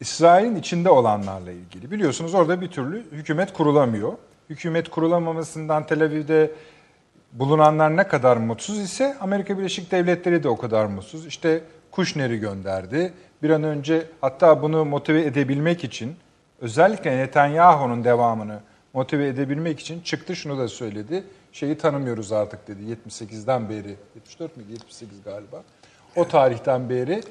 [0.00, 1.90] İsrail'in içinde olanlarla ilgili.
[1.90, 4.12] Biliyorsunuz orada bir türlü hükümet kurulamıyor.
[4.50, 6.50] Hükümet kurulamamasından Tel Aviv'de
[7.32, 11.26] bulunanlar ne kadar mutsuz ise Amerika Birleşik Devletleri de o kadar mutsuz.
[11.26, 11.60] İşte
[11.90, 13.12] Kushner'i gönderdi.
[13.42, 16.16] Bir an önce hatta bunu motive edebilmek için
[16.60, 18.60] özellikle Netanyahu'nun devamını
[18.92, 21.24] motive edebilmek için çıktı şunu da söyledi.
[21.56, 25.62] Şeyi tanımıyoruz artık dedi 78'den beri 74 miydi 78 galiba.
[26.16, 27.22] O tarihten beri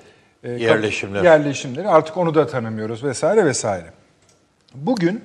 [0.44, 1.24] e, Yerleşimler.
[1.24, 3.94] yerleşimleri artık onu da tanımıyoruz vesaire vesaire.
[4.76, 5.24] Bugün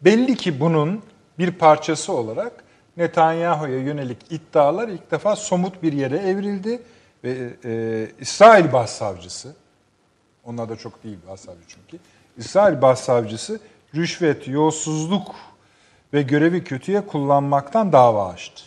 [0.00, 1.02] belli ki bunun
[1.38, 2.52] bir parçası olarak
[2.96, 6.82] Netanyahu'ya yönelik iddialar ilk defa somut bir yere evrildi
[7.24, 9.54] ve e, İsrail Başsavcısı,
[10.44, 12.04] onlar da çok değil Başsavcı çünkü,
[12.36, 13.60] İsrail Başsavcısı
[13.94, 15.34] rüşvet, yolsuzluk
[16.12, 18.62] ve görevi kötüye kullanmaktan dava açtı.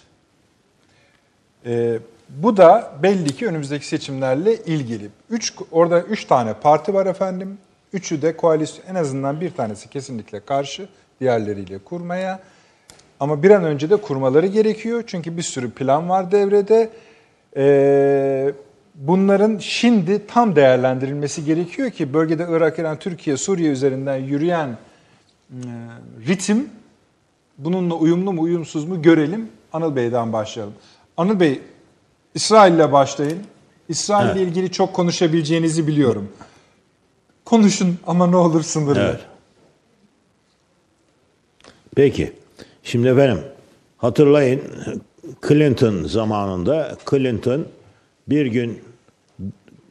[1.66, 5.10] E, bu da belli ki önümüzdeki seçimlerle ilgili.
[5.30, 7.58] Üç, orada üç tane parti var efendim.
[7.94, 10.88] Üçü de koalisyon, en azından bir tanesi kesinlikle karşı,
[11.20, 12.40] diğerleriyle kurmaya.
[13.20, 15.04] Ama bir an önce de kurmaları gerekiyor.
[15.08, 16.90] Çünkü bir sürü plan var devrede.
[17.58, 18.54] Ee,
[18.96, 24.78] bunların şimdi tam değerlendirilmesi gerekiyor ki bölgede Irak, İran, Türkiye, Suriye üzerinden yürüyen
[25.50, 25.58] e,
[26.28, 26.70] ritim
[27.60, 29.49] bununla uyumlu mu uyumsuz mu görelim.
[29.74, 30.74] Anıl Bey'den başlayalım.
[31.18, 31.62] Anıl Bey,
[32.36, 33.39] İsrail ile başlayın.
[33.89, 36.30] İsrail ile ilgili çok konuşabileceğinizi biliyorum.
[37.45, 38.99] Konuşun ama ne olur sınırlı.
[38.99, 39.20] Evet.
[41.95, 42.34] Peki.
[42.84, 43.43] Şimdi efendim
[43.97, 44.62] hatırlayın
[45.47, 47.66] Clinton zamanında Clinton
[48.28, 48.82] bir gün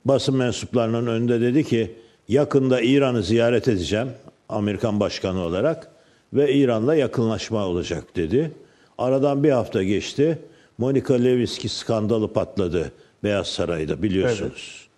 [0.04, 1.94] basın mensuplarının önünde dedi ki
[2.28, 4.08] yakında İran'ı ziyaret edeceğim
[4.48, 5.90] Amerikan başkanı olarak
[6.32, 8.50] ve İran'la yakınlaşma olacak dedi.
[8.98, 10.38] Aradan bir hafta geçti.
[10.78, 12.92] Monica Lewinsky skandalı patladı
[13.24, 14.88] Beyaz Saray'da biliyorsunuz.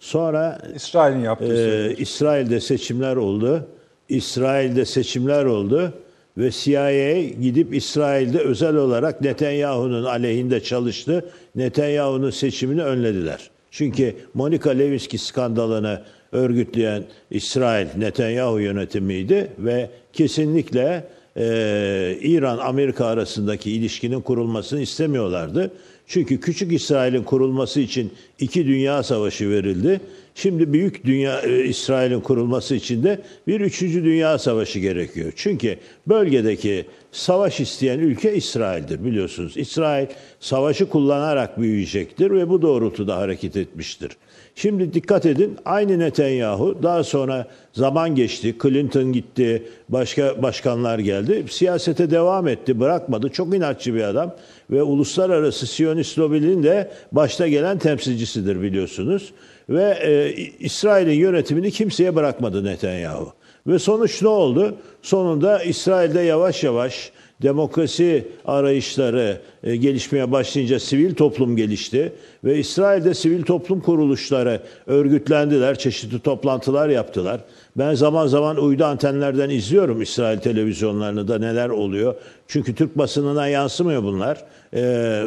[0.00, 2.02] Sonra İsrail'in yaptığı şey.
[2.02, 3.66] İsrail'de seçimler oldu.
[4.08, 5.92] İsrail'de seçimler oldu
[6.38, 11.30] ve CIA gidip İsrail'de özel olarak Netanyahu'nun aleyhinde çalıştı.
[11.54, 13.50] Netanyahu'nun seçimini önlediler.
[13.70, 16.02] Çünkü Monica Lewinsky skandalını
[16.34, 21.04] örgütleyen İsrail Netanyahu yönetimiydi ve kesinlikle
[21.36, 25.70] e, İran-Amerika arasındaki ilişkinin kurulmasını istemiyorlardı.
[26.06, 30.00] Çünkü küçük İsrail'in kurulması için iki dünya savaşı verildi.
[30.34, 35.32] Şimdi büyük dünya e, İsrail'in kurulması için de bir üçüncü dünya savaşı gerekiyor.
[35.36, 35.76] Çünkü
[36.06, 39.56] bölgedeki savaş isteyen ülke İsrail'dir biliyorsunuz.
[39.56, 40.06] İsrail
[40.40, 44.10] savaşı kullanarak büyüyecektir ve bu doğrultuda hareket etmiştir.
[44.56, 48.56] Şimdi dikkat edin aynı Netanyahu daha sonra zaman geçti.
[48.62, 51.44] Clinton gitti, başka başkanlar geldi.
[51.50, 53.28] Siyasete devam etti, bırakmadı.
[53.28, 54.34] Çok inatçı bir adam
[54.70, 59.32] ve uluslararası Siyonist lobinin de başta gelen temsilcisidir biliyorsunuz.
[59.68, 63.32] Ve e, İsrail'in yönetimini kimseye bırakmadı Netanyahu.
[63.66, 64.74] Ve sonuç ne oldu?
[65.02, 72.12] Sonunda İsrail'de yavaş yavaş demokrasi arayışları e, gelişmeye başlayınca sivil toplum gelişti
[72.44, 77.40] ve İsrail'de sivil toplum kuruluşları örgütlendiler, çeşitli toplantılar yaptılar.
[77.76, 82.14] Ben zaman zaman uydu antenlerden izliyorum İsrail televizyonlarını da neler oluyor.
[82.48, 84.44] Çünkü Türk basınına yansımıyor bunlar.
[84.72, 84.80] Ee,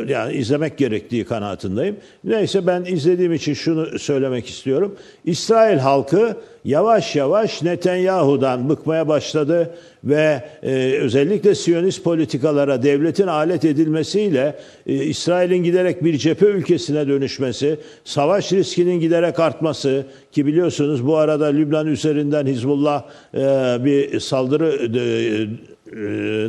[0.07, 1.97] yani izlemek gerektiği kanaatindeyim.
[2.23, 4.95] Neyse ben izlediğim için şunu söylemek istiyorum.
[5.25, 14.55] İsrail halkı yavaş yavaş Netanyahu'dan bıkmaya başladı ve e, özellikle Siyonist politikalara devletin alet edilmesiyle
[14.87, 21.45] e, İsrail'in giderek bir cephe ülkesine dönüşmesi, savaş riskinin giderek artması ki biliyorsunuz bu arada
[21.45, 23.03] Lübnan üzerinden Hizbullah
[23.33, 23.39] e,
[23.85, 25.03] bir saldırı e,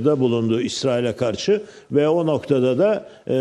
[0.05, 1.63] da bulundu İsrail'e karşı
[1.93, 3.37] ve o noktada da e,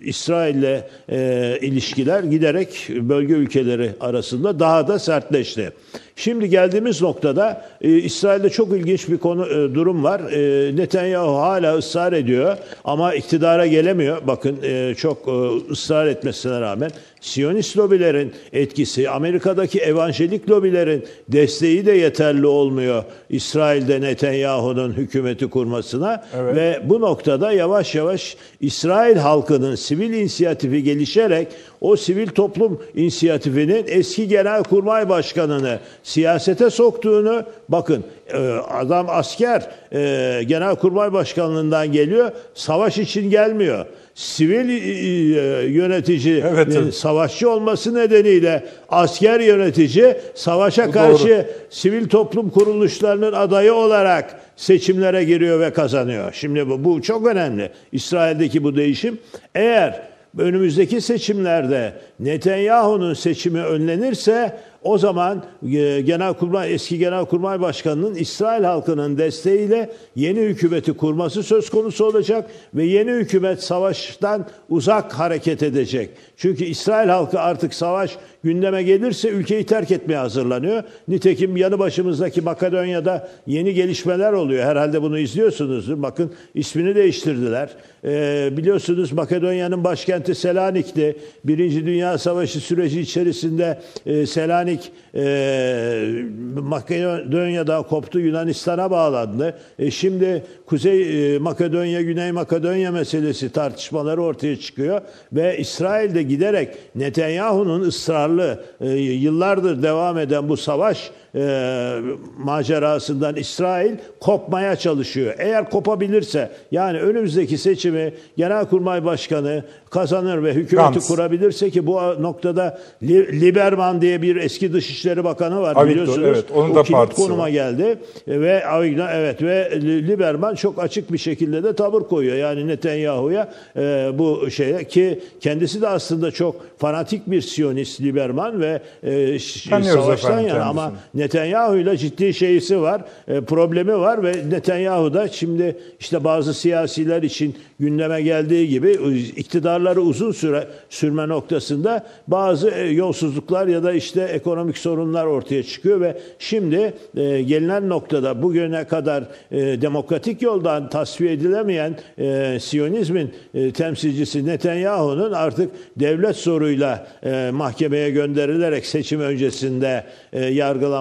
[0.00, 5.72] İsrail'le e, ilişkiler giderek bölge ülkeleri arasında daha da sertleşti.
[6.18, 10.20] Şimdi geldiğimiz noktada e, İsrail'de çok ilginç bir konu e, durum var.
[10.20, 14.18] E, Netanyahu hala ısrar ediyor ama iktidara gelemiyor.
[14.26, 15.32] Bakın e, çok e,
[15.70, 16.90] ısrar etmesine rağmen
[17.20, 26.56] Siyonist lobilerin etkisi, Amerika'daki evangelik lobilerin desteği de yeterli olmuyor İsrail'de Netanyahu'nun hükümeti kurmasına Evet.
[26.56, 31.48] ve bu noktada yavaş yavaş İsrail halkının sivil inisiyatifi gelişerek
[31.80, 38.38] o sivil toplum inisiyatifinin eski genelkurmay başkanını siyasete soktuğunu bakın e,
[38.70, 43.86] adam asker e, genelkurmay başkanlığından geliyor savaş için gelmiyor.
[44.14, 46.94] Sivil e, yönetici Evet, evet.
[46.94, 51.44] savaşçı olması nedeniyle asker yönetici savaşa Bu karşı doğru.
[51.70, 56.32] sivil toplum kuruluşlarının adayı olarak seçimlere giriyor ve kazanıyor.
[56.32, 57.70] Şimdi bu, bu çok önemli.
[57.92, 59.18] İsrail'deki bu değişim
[59.54, 60.02] eğer
[60.38, 69.90] önümüzdeki seçimlerde Netanyahu'nun seçimi önlenirse o zaman e, Genelkurmay eski Genelkurmay Başkanı'nın İsrail halkının desteğiyle
[70.16, 76.10] yeni hükümeti kurması söz konusu olacak ve yeni hükümet savaştan uzak hareket edecek.
[76.36, 80.82] Çünkü İsrail halkı artık savaş gündeme gelirse ülkeyi terk etmeye hazırlanıyor.
[81.08, 84.64] Nitekim yanı başımızdaki Makedonya'da yeni gelişmeler oluyor.
[84.64, 86.02] Herhalde bunu izliyorsunuzdur.
[86.02, 87.70] Bakın ismini değiştirdiler.
[88.04, 91.16] Ee, biliyorsunuz Makedonya'nın başkenti Selanik'ti.
[91.44, 94.67] Birinci Dünya Savaşı süreci içerisinde e, Selanik
[95.14, 96.22] e,
[96.62, 99.58] Makedonya'da koptu Yunanistan'a bağlandı.
[99.78, 105.00] E, şimdi Kuzey e, Makedonya, Güney Makedonya meselesi tartışmaları ortaya çıkıyor
[105.32, 111.94] ve İsrail'de giderek Netanyahu'nun ısrarlı e, yıllardır devam eden bu savaş e,
[112.38, 115.34] macerasından İsrail kopmaya çalışıyor.
[115.38, 121.08] Eğer kopabilirse yani önümüzdeki seçimi Genelkurmay Başkanı kazanır ve hükümeti Gantz.
[121.08, 126.28] kurabilirse ki bu noktada Li- Lieberman diye bir eski Dışişleri Bakanı var Avigdor, biliyorsunuz.
[126.28, 127.48] evet, onun o da kilit partisi konuma var.
[127.48, 127.98] geldi
[128.28, 132.36] ve Avigdor evet ve Lieberman çok açık bir şekilde de tavır koyuyor.
[132.36, 138.80] Yani Netanyahu'ya e, bu şeye ki kendisi de aslında çok fanatik bir Siyonist Lieberman ve
[139.02, 139.38] e,
[139.70, 145.28] Tanıyoruz savaştan yana ama Netanyahu ile ciddi şeysi var, e, problemi var ve Netanyahu da
[145.28, 148.90] şimdi işte bazı siyasiler için gündeme geldiği gibi
[149.36, 156.00] iktidarları uzun süre sürme noktasında bazı e, yolsuzluklar ya da işte ekonomik sorunlar ortaya çıkıyor
[156.00, 163.70] ve şimdi e, gelinen noktada bugüne kadar e, demokratik yoldan tasfiye edilemeyen e, Siyonizmin e,
[163.70, 170.44] temsilcisi Netanyahu'nun artık devlet soruyla e, mahkemeye gönderilerek seçim öncesinde e,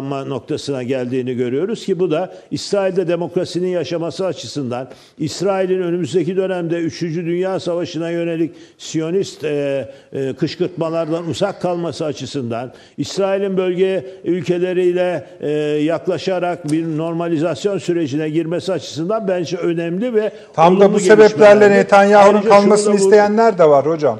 [0.07, 4.87] yargılanma noktasına geldiğini görüyoruz ki bu da İsrail'de demokrasinin yaşaması açısından
[5.17, 7.01] İsrail'in önümüzdeki dönemde 3.
[7.01, 15.49] Dünya Savaşı'na yönelik Siyonist e, e, kışkırtmalardan uzak kalması açısından İsrail'in bölge ülkeleriyle e,
[15.83, 21.69] yaklaşarak bir normalizasyon sürecine girmesi açısından bence önemli ve Tam da bu sebeplerle.
[21.69, 24.19] Netanyahu'nun kalmasını vur- isteyenler de var hocam.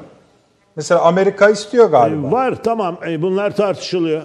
[0.75, 2.31] Mesela Amerika istiyor galiba.
[2.31, 4.21] Var tamam e, bunlar tartışılıyor.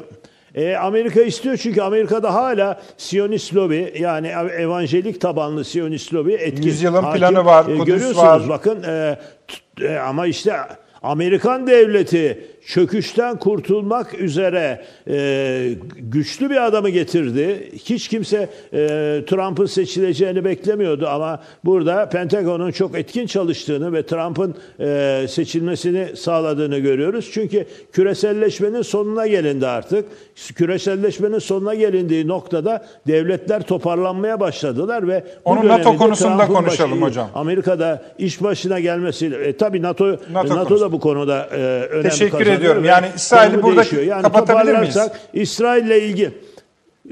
[0.54, 6.62] E, Amerika istiyor çünkü Amerika'da hala Siyonist lobi yani ev- evangelik tabanlı Siyonist lobi etkin.
[6.62, 7.20] Yüzyılın hakim.
[7.20, 8.48] planı var, Kudüs görüyorsunuz var.
[8.48, 9.18] bakın e,
[9.78, 10.56] t- e, ama işte
[11.02, 17.70] Amerikan devleti çöküşten kurtulmak üzere e, güçlü bir adamı getirdi.
[17.84, 18.78] Hiç kimse e,
[19.26, 27.30] Trump'ın seçileceğini beklemiyordu ama burada Pentagon'un çok etkin çalıştığını ve Trump'ın e, seçilmesini sağladığını görüyoruz.
[27.32, 30.04] Çünkü küreselleşmenin sonuna gelindi artık.
[30.54, 37.10] Küreselleşmenin sonuna gelindiği noktada devletler toparlanmaya başladılar ve bu Onu NATO konusunda Trump'ın konuşalım başı-
[37.10, 37.28] hocam.
[37.34, 41.56] Amerika'da iş başına gelmesiyle e, tabii NATO NATO, NATO da bu konuda e,
[41.90, 42.84] önem Teşekkür ediyorum.
[42.84, 44.98] Yani İsrail'i burada yani kapatabilir miyiz?
[45.32, 46.51] İsrail'le ilgili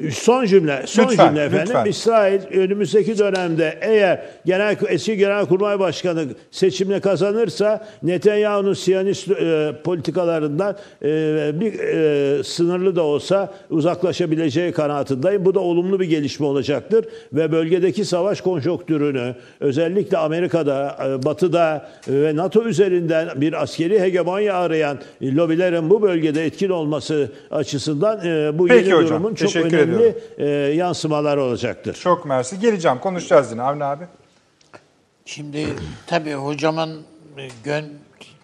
[0.08, 1.66] Son cümle, son Lütfen, cümle efendim.
[1.66, 1.84] lütfen.
[1.84, 11.06] İsrail önümüzdeki dönemde eğer genel eski Genelkurmay Başkanı seçimle kazanırsa Netanyahu'nun Siyonist e, politikalarından e,
[11.60, 15.44] bir e, sınırlı da olsa uzaklaşabileceği kanaatindeyim.
[15.44, 22.36] Bu da olumlu bir gelişme olacaktır ve bölgedeki savaş konjonktürünü özellikle Amerika'da, e, Batı'da ve
[22.36, 28.88] NATO üzerinden bir askeri hegemonya arayan lobilerin bu bölgede etkin olması açısından e, bu Peki
[28.88, 31.94] yeni hocam, durumun çok teşekkür önemli e, yansımaları olacaktır.
[31.94, 32.60] Çok mersi.
[32.60, 34.04] Geleceğim konuşacağız yine Avni abi.
[35.24, 35.66] Şimdi
[36.06, 37.02] tabii hocamın
[37.38, 37.84] e, gön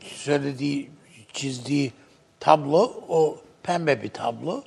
[0.02, 0.90] söylediği,
[1.32, 1.92] çizdiği
[2.40, 4.62] tablo o pembe bir tablo.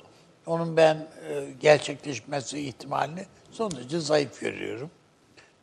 [0.46, 4.90] Onun ben e, gerçekleşmesi ihtimalini son derece zayıf görüyorum.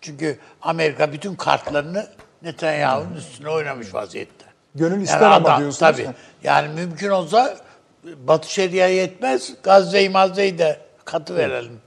[0.02, 2.08] Çünkü Amerika bütün kartlarını
[2.42, 4.46] Netanyahu'nun üstüne oynamış vaziyette.
[4.76, 5.80] Gönül ister ama diyorsunuz.
[5.80, 6.08] Tabii.
[6.44, 7.58] Yani mümkün olsa
[8.04, 9.54] Batı Şeria yetmez.
[9.64, 11.80] Gazze'yi Mazze'yi de katı verelim.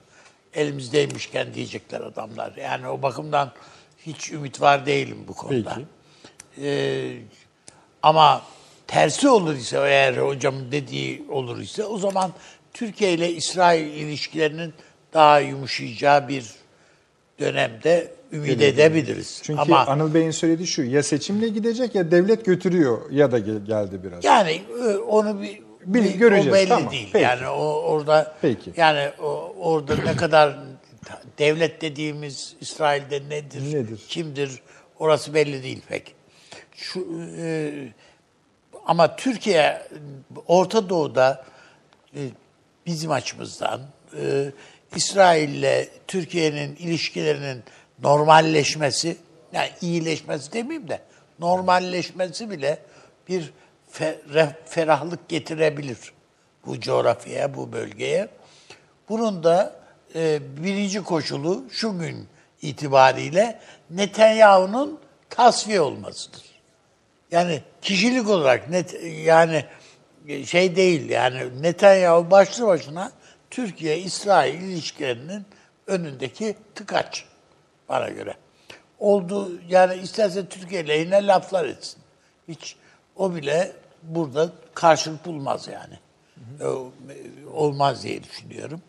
[0.55, 2.53] Elimizdeymişken diyecekler adamlar.
[2.57, 3.53] Yani o bakımdan
[4.07, 5.79] hiç ümit var değilim bu konuda.
[6.63, 7.13] Ee,
[8.03, 8.43] ama
[8.87, 12.31] tersi olur ise eğer hocamın dediği olur ise o zaman
[12.73, 14.75] Türkiye ile İsrail ilişkilerinin
[15.13, 16.47] daha yumuşayacağı bir
[17.39, 19.41] dönemde ümit edebiliriz.
[19.45, 23.65] Çünkü Ama Anıl Bey'in söylediği şu ya seçimle gidecek ya devlet götürüyor ya da gel-
[23.67, 24.25] geldi biraz.
[24.25, 26.93] Yani e, onu bir, Bil- göreceğiz, o belli tamam.
[26.93, 27.09] değil.
[27.13, 27.25] Peki.
[27.25, 28.73] Yani o orada Peki.
[28.77, 30.59] yani o, orada ne kadar
[31.39, 33.75] devlet dediğimiz İsrail'de nedir?
[33.75, 34.01] Nedir?
[34.09, 34.63] Kimdir?
[34.99, 36.15] Orası belli değil pek.
[36.77, 37.07] Şu
[37.39, 37.73] e,
[38.87, 39.83] ama Türkiye
[40.47, 41.45] Orta Doğu'da
[42.15, 42.21] e,
[42.87, 43.81] bizim açımızdan
[44.21, 44.51] e,
[44.97, 47.63] İsrail'le Türkiye'nin ilişkilerinin
[48.03, 49.17] normalleşmesi,
[49.53, 51.01] yani iyileşmesi demeyeyim de
[51.39, 52.79] normalleşmesi bile
[53.29, 53.53] bir
[54.67, 56.13] ferahlık getirebilir.
[56.67, 58.29] bu coğrafyaya, bu bölgeye.
[59.09, 59.81] Bunun da
[60.15, 62.29] e, birinci koşulu şu gün
[62.63, 63.61] itibariyle
[63.91, 65.01] Netanyahu'nun
[65.31, 66.43] tasfiye olmasıdır.
[67.31, 69.65] Yani kişilik olarak net yani
[70.47, 73.13] şey değil yani Netanyahu başlı başına
[73.51, 75.47] Türkiye İsrail ilişkilerinin
[75.87, 77.25] önündeki tıkaç
[77.89, 78.35] bana göre.
[78.99, 82.03] Oldu yani isterse Türkiye lehine laflar etsin.
[82.49, 82.77] Hiç
[83.21, 83.73] o bile
[84.03, 85.95] burada karşılık bulmaz yani.
[86.71, 86.91] O-
[87.53, 88.81] Olmaz diye düşünüyorum.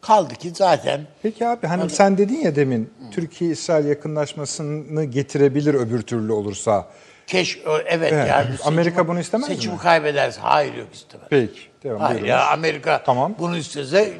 [0.00, 6.32] Kaldı ki zaten Peki abi hani sen dedin ya demin Türkiye-İsrail yakınlaşmasını getirebilir öbür türlü
[6.32, 6.88] olursa.
[7.26, 8.28] keş evet, Evet.
[8.28, 9.54] yani Amerika seçimi- bunu istemez mi?
[9.54, 11.26] Seçimi kaybederse hayır yok istemez.
[11.30, 11.60] Peki.
[11.84, 12.28] Devam Hayır buyurun.
[12.28, 13.34] ya Amerika Tamam.
[13.38, 14.12] bunu istese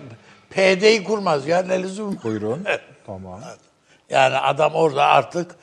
[0.51, 2.19] PD'yi kurmaz ya ne lüzum.
[2.25, 2.65] Buyurun.
[3.07, 3.41] tamam.
[4.11, 5.55] Yani adam orada artık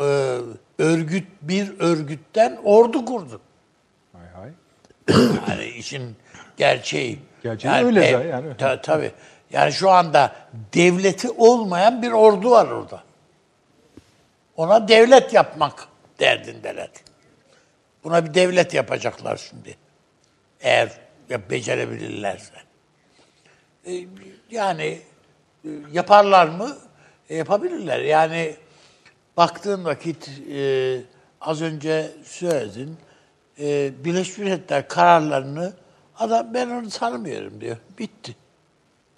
[0.00, 0.36] e,
[0.78, 3.40] örgüt bir örgütten ordu kurdu.
[4.12, 4.50] Hay hay.
[5.48, 6.16] Yani işin
[6.56, 7.18] gerçeği.
[7.42, 8.56] Gerçeği öyle pe- zaten, yani.
[8.56, 9.12] Ta- tabii.
[9.52, 10.36] Yani şu anda
[10.74, 13.02] devleti olmayan bir ordu var orada.
[14.56, 15.88] Ona devlet yapmak
[16.20, 16.88] derdindeler.
[18.04, 19.76] Buna bir devlet yapacaklar şimdi.
[20.60, 20.90] Eğer
[21.28, 22.54] ya becerebilirlerse.
[23.86, 23.92] E,
[24.50, 25.00] yani
[25.64, 26.76] e, yaparlar mı?
[27.28, 28.00] E, yapabilirler.
[28.00, 28.56] Yani
[29.36, 31.00] baktığın vakit e,
[31.40, 32.96] az önce söyledin
[33.60, 35.72] e, Birleşmiş Milletler kararlarını
[36.18, 37.76] adam ben onu tanımıyorum diyor.
[37.98, 38.36] Bitti.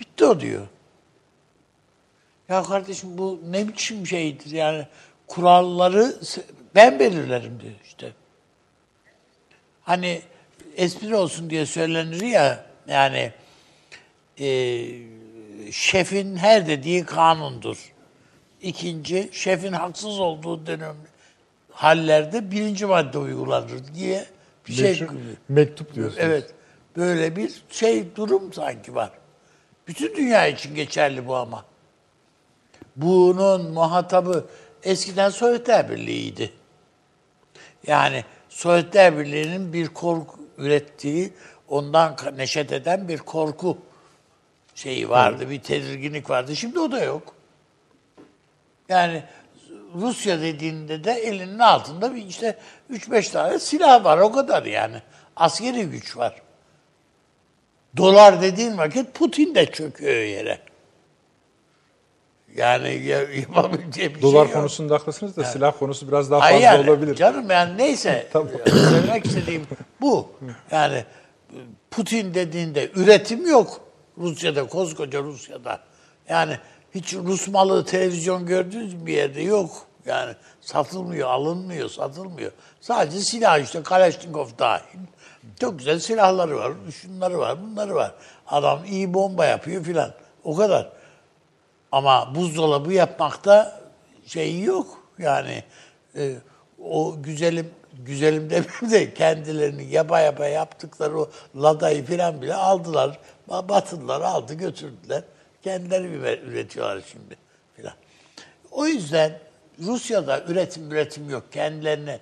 [0.00, 0.66] Bitti o diyor.
[2.48, 4.86] Ya kardeşim bu ne biçim şeydir yani
[5.26, 6.16] kuralları
[6.74, 8.12] ben belirlerim diyor işte.
[9.82, 10.22] Hani
[10.76, 13.32] espri olsun diye söylenir ya yani
[14.40, 14.48] e,
[15.72, 17.92] şefin her dediği kanundur.
[18.62, 20.96] İkinci, şefin haksız olduğu dönem
[21.70, 24.26] hallerde birinci madde uygulanır diye
[24.68, 24.90] bir şey.
[24.90, 25.06] Meşhur
[25.48, 26.22] mektup diyorsunuz.
[26.22, 26.54] Evet.
[26.96, 29.10] Böyle bir şey durum sanki var.
[29.88, 31.64] Bütün dünya için geçerli bu ama.
[32.96, 34.46] Bunun muhatabı
[34.82, 36.52] eskiden Sovyetler Birliği'ydi.
[37.86, 41.32] Yani Sovyetler Birliği'nin bir korku ürettiği,
[41.68, 43.78] ondan neşet eden bir korku
[44.74, 46.56] şeyi vardı, bir tedirginlik vardı.
[46.56, 47.37] Şimdi o da yok.
[48.88, 49.22] Yani
[49.94, 52.58] Rusya dediğinde de elinin altında bir işte
[52.90, 55.02] 3-5 tane silah var o kadar yani.
[55.36, 56.42] Askeri güç var.
[57.96, 60.58] Dolar dediğin vakit Putin de çöküyor yere.
[62.56, 64.52] Yani ya- yapabileceği bir Dolar şey yok.
[64.52, 67.14] konusunda haklısınız da silah konusu biraz daha Ay fazla yani, olabilir.
[67.14, 68.26] Canım yani neyse.
[68.32, 68.48] Tamam.
[68.66, 69.66] Söylemek istediğim
[70.00, 70.32] bu.
[70.70, 71.04] Yani
[71.90, 73.80] Putin dediğinde üretim yok.
[74.18, 75.80] Rusya'da, koskoca Rusya'da.
[76.28, 76.58] Yani
[76.98, 79.42] hiç Rus malı televizyon gördünüz mü bir yerde?
[79.42, 79.86] Yok.
[80.06, 82.52] Yani satılmıyor, alınmıyor, satılmıyor.
[82.80, 84.98] Sadece silah işte Kalashnikov dahil.
[85.60, 86.72] Çok güzel silahları var,
[87.02, 88.14] şunları var, bunları var.
[88.46, 90.12] Adam iyi bomba yapıyor filan.
[90.44, 90.92] O kadar.
[91.92, 93.80] Ama buzdolabı yapmakta
[94.26, 94.86] şey yok.
[95.18, 95.64] Yani
[96.16, 96.34] e,
[96.84, 103.18] o güzelim güzelim demeyeyim de kendilerini yapa yapa yaptıkları o ladayı falan bile aldılar.
[103.48, 105.22] Ba- Batılılar aldı götürdüler.
[105.62, 106.06] Kendileri
[106.44, 107.36] üretiyorlar şimdi
[107.76, 107.94] filan.
[108.70, 109.38] O yüzden
[109.78, 111.52] Rusya'da üretim üretim yok.
[111.52, 112.20] Kendilerine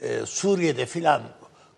[0.00, 1.22] e, Suriye'de filan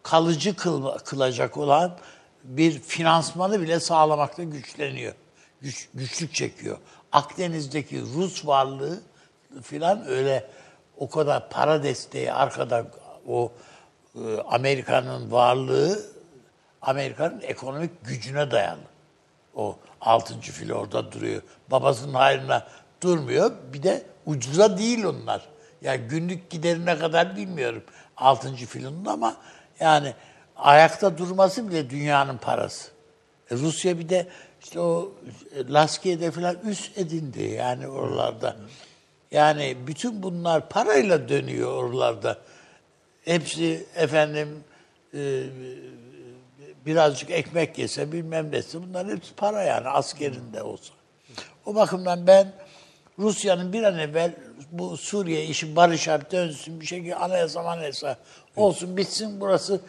[0.02, 1.98] kalıcı kıl, kılacak olan
[2.44, 5.14] bir finansmanı bile sağlamakta güçleniyor.
[5.60, 6.78] Güç, güçlük çekiyor.
[7.12, 9.00] Akdeniz'deki Rus varlığı
[9.62, 10.46] filan öyle
[10.96, 12.86] o kadar para desteği arkada
[13.28, 13.52] o
[14.14, 16.06] e, Amerika'nın varlığı
[16.82, 18.80] Amerika'nın ekonomik gücüne dayalı.
[19.54, 21.42] O altıncı fil orada duruyor.
[21.70, 22.66] Babasının hayrına
[23.02, 23.52] durmuyor.
[23.72, 25.42] Bir de ucuza değil onlar.
[25.82, 27.82] Yani günlük giderine kadar bilmiyorum
[28.16, 29.36] altıncı filinin ama
[29.80, 30.14] yani
[30.56, 32.90] ayakta durması bile dünyanın parası.
[33.50, 34.26] E, Rusya bir de
[34.62, 35.12] işte o
[35.56, 38.56] e, Laskiye'de falan üst edindi yani oralarda.
[39.30, 42.38] Yani bütün bunlar parayla dönüyor oralarda.
[43.24, 44.64] Hepsi efendim
[45.14, 45.42] e,
[46.86, 50.94] birazcık ekmek yese bilmem nesi bunların hepsi para yani askerinde olsa.
[51.66, 52.52] O bakımdan ben
[53.18, 54.34] Rusya'nın bir an evvel
[54.72, 58.16] bu Suriye işi barışar dönsün bir şekilde anayasa manayasa
[58.56, 59.80] olsun bitsin burası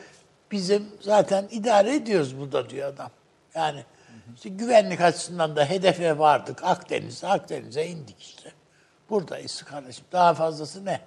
[0.52, 3.12] bizim zaten idare ediyoruz burada diyor adam.
[3.56, 3.84] Yani
[4.36, 8.52] işte güvenlik açısından da hedefe vardık Akdeniz'e Akdeniz'e indik işte.
[9.10, 11.02] Buradayız kardeşim daha fazlası ne?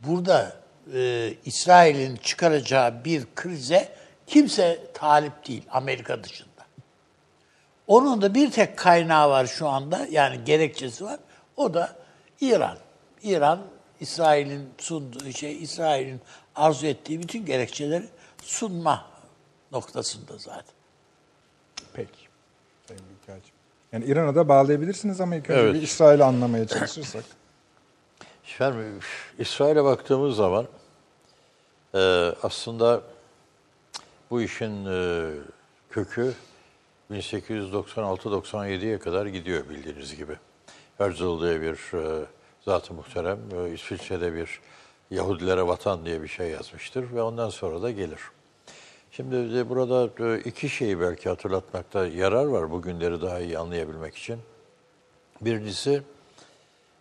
[0.00, 0.56] Burada
[0.94, 3.88] e, İsrail'in çıkaracağı bir krize
[4.26, 6.50] kimse talip değil Amerika dışında.
[7.86, 11.20] Onun da bir tek kaynağı var şu anda yani gerekçesi var.
[11.56, 11.96] O da
[12.40, 12.78] İran.
[13.22, 13.60] İran
[14.00, 16.20] İsrail'in sunduğu şey İsrail'in
[16.54, 18.08] arzu ettiği bütün gerekçeleri
[18.42, 19.06] sunma
[19.72, 20.74] noktasında zaten.
[21.94, 22.24] Peki.
[23.92, 25.74] Yani İran'a da bağlayabilirsiniz ama ilk önce Evet.
[25.74, 27.24] bir İsrail'i anlamaya çalışırsak.
[28.54, 29.00] Efendim,
[29.38, 30.66] İsrail'e baktığımız zaman
[31.94, 31.98] e,
[32.42, 33.02] aslında
[34.34, 35.30] bu işin e,
[35.90, 36.34] kökü
[37.10, 40.36] 1896-97'ye kadar gidiyor bildiğiniz gibi.
[40.98, 42.24] Herzl diye bir e,
[42.64, 44.60] zat-ı muhterem e, İsviçre'de bir
[45.10, 48.20] Yahudilere vatan diye bir şey yazmıştır ve ondan sonra da gelir.
[49.10, 54.38] Şimdi burada e, iki şeyi belki hatırlatmakta yarar var bu günleri daha iyi anlayabilmek için.
[55.40, 56.02] Birincisi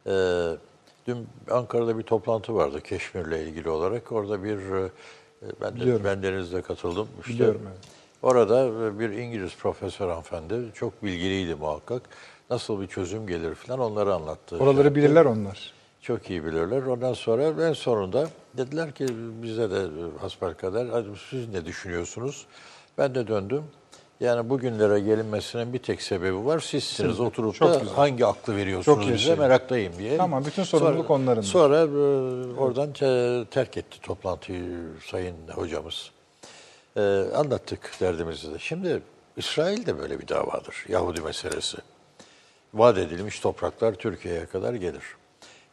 [0.07, 0.57] ee,
[1.07, 4.11] dün Ankara'da bir toplantı vardı Keşmir'le ilgili olarak.
[4.11, 4.89] Orada bir e,
[5.61, 6.02] ben de Biliyorum.
[6.06, 7.07] ben Deniz'de katıldım.
[7.20, 7.78] İşte Biliyorum, evet.
[8.22, 12.02] Orada e, bir İngiliz profesör hanımefendi çok bilgiliydi muhakkak.
[12.49, 14.57] Nasıl bir çözüm gelir falan onları anlattı.
[14.57, 15.74] Oraları Şey bilirler onlar.
[16.02, 16.82] çok iyi bilirler.
[16.84, 19.06] Ondan sonra en sonunda dediler ki
[19.44, 19.82] bize de
[20.22, 22.45] hasbelkader "Hadi siz ne düşünüyorsunuz?
[22.98, 23.64] Ben de döndüm.
[24.24, 26.60] Yani bugünlere gelinmesinin bir tek sebebi var.
[26.60, 27.95] Sizsiniz oturup Çok da güzel.
[27.95, 29.36] hangi aklı veriyorsunuz Çok bize şey.
[29.36, 30.18] meraktayım diye.
[30.18, 31.48] Tamam, bütün sorumluluk Sonra- onlarındır.
[31.48, 36.12] Sonra e, oradan te- terk etti toplantıyı sayın hocamız.
[36.98, 37.02] E,
[37.36, 38.60] anlattık derdimizi de.
[38.60, 39.02] Şimdi
[39.38, 40.86] İsrail de böyle bir davadır.
[40.90, 41.78] Yahudi meselesi
[42.74, 45.04] vaat edilmiş topraklar Türkiye'ye kadar gelir.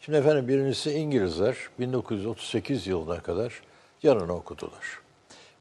[0.00, 3.62] Şimdi efendim birincisi İngilizler 1938 yılına kadar
[4.02, 5.00] yanını okudular.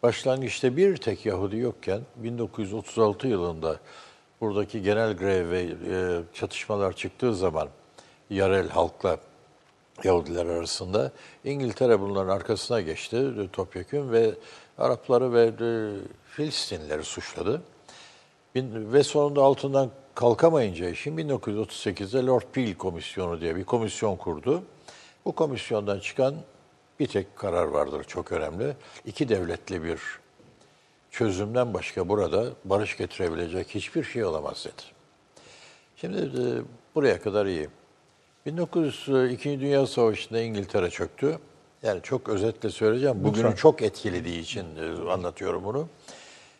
[0.04, 3.80] Başlangıçta bir tek Yahudi yokken 1936 yılında
[4.42, 7.68] buradaki genel grev ve e, çatışmalar çıktığı zaman
[8.30, 9.18] yerel halkla
[10.04, 11.12] Yahudiler arasında
[11.44, 14.32] İngiltere bunların arkasına geçti e, topyekun ve
[14.78, 15.70] Arapları ve e,
[16.26, 17.62] Filistinlileri suçladı.
[18.56, 24.64] Bin- Ve sonunda altından kalkamayınca işin 1938'de Lord Peel Komisyonu diye bir komisyon kurdu.
[25.26, 26.36] Bu komisyondan çıkan
[27.00, 28.76] bir tek karar vardır çok önemli.
[29.06, 30.00] İki devletli bir
[31.12, 34.84] çözümden başka burada barış getirebilecek hiçbir şey olamaz dedi.
[35.96, 36.44] Şimdi e,
[36.96, 37.68] buraya kadar iyi.
[38.46, 39.60] 1902.
[39.60, 41.40] Dünya Savaşı'nda İngiltere çöktü.
[41.84, 43.24] Yani çok özetle söyleyeceğim.
[43.24, 45.88] Bugünü çok etkilediği için e, anlatıyorum bunu.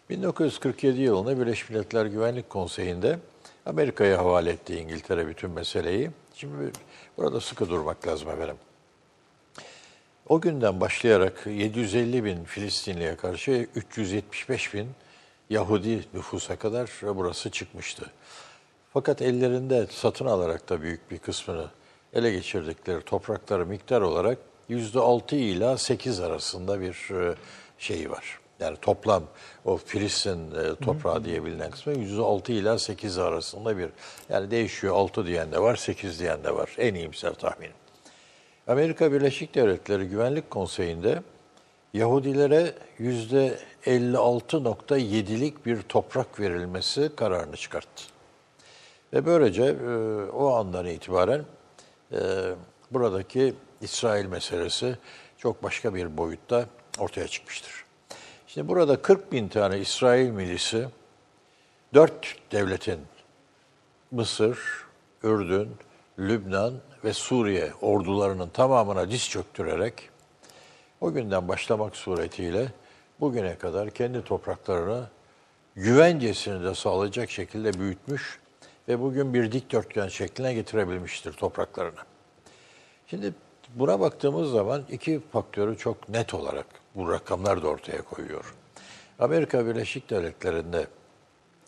[0.10, 3.20] 1947 yılında Birleşmiş Milletler Güvenlik Konseyi'nde
[3.66, 6.12] Amerika'ya havale etti İngiltere bütün meseleyi.
[6.36, 6.72] Şimdi
[7.18, 8.56] burada sıkı durmak lazım efendim.
[10.30, 14.90] O günden başlayarak 750 bin Filistinliye karşı 375 bin
[15.50, 18.12] Yahudi nüfusa kadar burası çıkmıştı.
[18.94, 21.68] Fakat ellerinde satın alarak da büyük bir kısmını
[22.14, 24.38] ele geçirdikleri toprakları miktar olarak
[24.70, 27.36] %6 ila 8 arasında bir e,
[27.78, 28.40] şeyi var.
[28.60, 29.24] Yani toplam
[29.66, 33.90] o Filistin e, toprağı diye bilinen kısmı %6 ila 8 arasında bir.
[34.30, 36.76] Yani değişiyor 6 diyen de var 8 diyen de var.
[36.78, 37.79] En iyimser tahminim.
[38.70, 41.24] Amerika Birleşik Devletleri Güvenlik Konseyi'nde
[41.94, 48.04] Yahudilere yüzde 56.7'lik bir toprak verilmesi kararını çıkarttı.
[49.14, 49.88] Ve böylece e,
[50.32, 51.46] o andan itibaren
[52.12, 52.18] e,
[52.92, 54.98] buradaki İsrail meselesi
[55.38, 56.66] çok başka bir boyutta
[57.00, 57.86] ortaya çıkmıştır.
[58.48, 60.88] Şimdi burada 40 bin tane İsrail milisi
[61.94, 63.00] dört devletin
[64.12, 64.60] Mısır,
[65.24, 65.70] Ürdün,
[66.20, 66.74] Lübnan
[67.04, 70.10] ve Suriye ordularının tamamına diz çöktürerek
[71.02, 72.68] o günden başlamak suretiyle
[73.20, 75.08] bugüne kadar kendi topraklarını
[75.76, 78.40] güvencesini de sağlayacak şekilde büyütmüş
[78.88, 82.00] ve bugün bir dikdörtgen şekline getirebilmiştir topraklarını.
[83.08, 83.34] Şimdi
[83.76, 86.66] buna baktığımız zaman iki faktörü çok net olarak
[86.96, 88.56] bu rakamlar da ortaya koyuyor.
[89.20, 90.88] Amerika Birleşik Devletleri'nde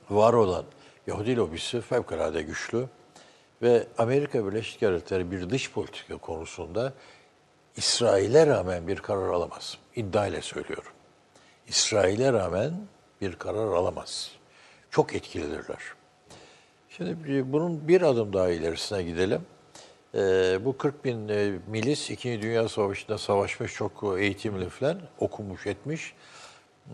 [0.09, 0.65] var olan
[1.07, 2.87] Yahudi lobisi fevkalade güçlü
[3.61, 6.93] ve Amerika Birleşik Devletleri bir dış politika konusunda
[7.77, 9.77] İsrail'e rağmen bir karar alamaz.
[9.95, 10.91] İddia ile söylüyorum.
[11.67, 12.73] İsrail'e rağmen
[13.21, 14.31] bir karar alamaz.
[14.89, 15.81] Çok etkilidirler.
[16.89, 19.41] Şimdi bunun bir adım daha ilerisine gidelim.
[20.15, 26.13] Ee, bu 40 bin e, milis İkinci Dünya Savaşı'nda savaşmış, çok eğitimli falan, okumuş etmiş.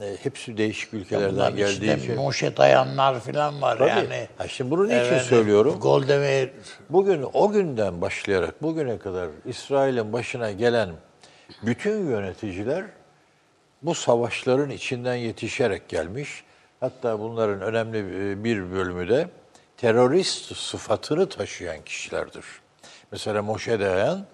[0.01, 2.15] E, hepsi değişik ülkelerden Bunların geldiği için.
[2.15, 3.89] Moşe dayanlar falan var Tabii.
[3.89, 4.27] yani.
[4.37, 5.79] Ha, şimdi bunu niçin Efendim, söylüyorum?
[5.79, 6.51] Goldemir
[6.89, 10.89] Bugün o günden başlayarak bugüne kadar İsrail'in başına gelen
[11.63, 12.85] bütün yöneticiler
[13.81, 16.43] bu savaşların içinden yetişerek gelmiş.
[16.79, 18.05] Hatta bunların önemli
[18.43, 19.27] bir bölümü de
[19.77, 22.45] terörist sıfatını taşıyan kişilerdir.
[23.11, 24.25] Mesela Moshe Dayan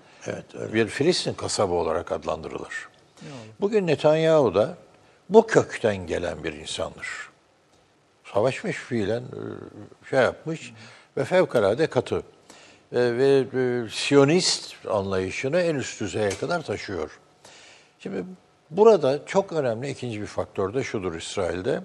[0.74, 2.90] bir Filistin kasabı olarak adlandırılır.
[3.62, 4.78] Bugün Netanyahu da
[5.30, 7.08] bu kökten gelen bir insandır
[8.34, 9.42] savaşmış fiilen e,
[10.10, 10.74] şey yapmış
[11.18, 12.16] ve fevkalade katı.
[12.92, 17.20] E, Ve e, Siyonist anlayışını en üst düzeye kadar taşıyor.
[18.00, 18.24] Şimdi
[18.70, 21.82] Burada çok önemli ikinci bir faktör de şudur İsrail'de.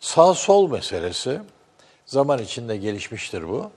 [0.00, 1.40] Sağ-sol meselesi
[2.06, 3.70] zaman içinde gelişmiştir bu.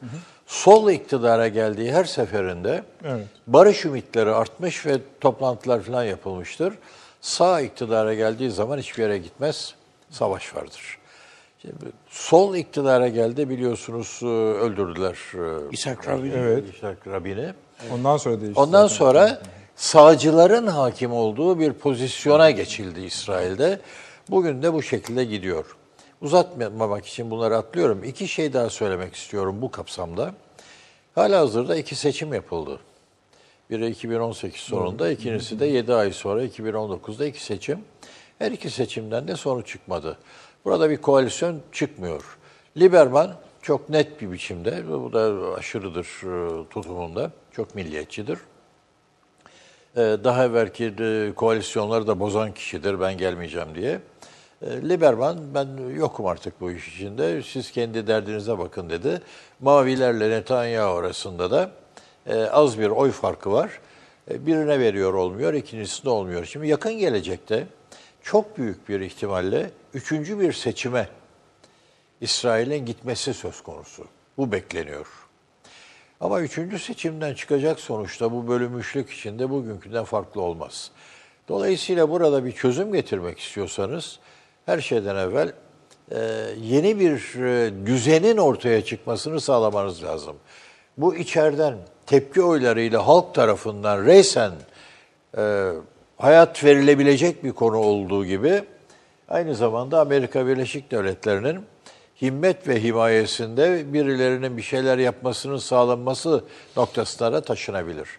[0.48, 3.26] Sol iktidara geldiği her seferinde Evet.
[3.48, 6.74] barış ümitleri artmış ve toplantılar falan yapılmıştır.
[7.22, 9.74] Sağ iktidara geldiği zaman hiçbir yere gitmez,
[10.10, 10.98] savaş vardır.
[11.62, 11.76] Şimdi
[12.10, 15.18] sol iktidara geldi biliyorsunuz e, öldürdüler.
[15.34, 16.32] e, İshak Rabin.
[16.32, 16.74] Evet.
[16.76, 17.54] İshak Rabin'i.
[17.94, 18.60] Ondan sonra değişti.
[18.60, 18.96] Ondan zaten.
[18.96, 19.42] sonra
[19.76, 23.80] sağcıların hakim olduğu bir pozisyona geçildi İsrail'de.
[24.30, 25.66] Bugün de bu şekilde gidiyor.
[26.22, 28.04] Uzatmamak için bunları atlıyorum.
[28.04, 30.34] İki şey daha söylemek istiyorum bu kapsamda.
[31.16, 32.80] Hala hazırda iki seçim yapıldı.
[33.70, 37.80] Biri 2018 sonunda, ikincisi de 7 ay sonra 2019'da iki seçim.
[38.40, 40.18] Her iki seçimden de sonuç çıkmadı.
[40.66, 42.38] Burada bir koalisyon çıkmıyor.
[42.78, 48.40] Lieberman çok net bir biçimde, bu da aşırıdır e, tutumunda, çok milliyetçidir.
[49.98, 54.00] Ee, Daha evvelki e, koalisyonları da bozan kişidir, ben gelmeyeceğim diye.
[54.64, 59.22] Lieberman, ben yokum artık bu iş içinde, siz kendi derdinize bakın dedi.
[59.60, 61.87] Mavilerle Netanyahu arasında da e,
[62.34, 63.80] az bir oy farkı var.
[64.32, 66.46] E, Birine veriyor olmuyor, ikincisinde olmuyor.
[66.46, 67.68] Şimdi yakın gelecekte
[68.24, 71.10] çok büyük bir ihtimalle üçüncü bir seçime
[72.22, 74.06] İsrail'in gitmesi söz konusu.
[74.38, 75.08] Bu bekleniyor.
[76.20, 80.92] Ama üçüncü seçimden çıkacak sonuçta bu bölünmüşlük içinde bugünküden farklı olmaz.
[81.48, 84.20] Dolayısıyla burada bir çözüm getirmek istiyorsanız
[84.66, 85.54] her şeyden evvel
[86.12, 86.20] e,
[86.62, 90.36] yeni bir e, düzenin ortaya çıkmasını sağlamanız lazım.
[90.98, 91.78] Bu içeriden
[92.08, 94.52] tepki oylarıyla halk tarafından reysen
[95.38, 95.72] e,
[96.18, 98.64] hayat verilebilecek bir konu olduğu gibi
[99.30, 101.66] aynı zamanda Amerika Birleşik Devletleri'nin
[102.22, 106.44] himmet ve himayesinde birilerinin bir şeyler yapmasının sağlanması
[106.78, 108.10] noktasına da taşınabilir.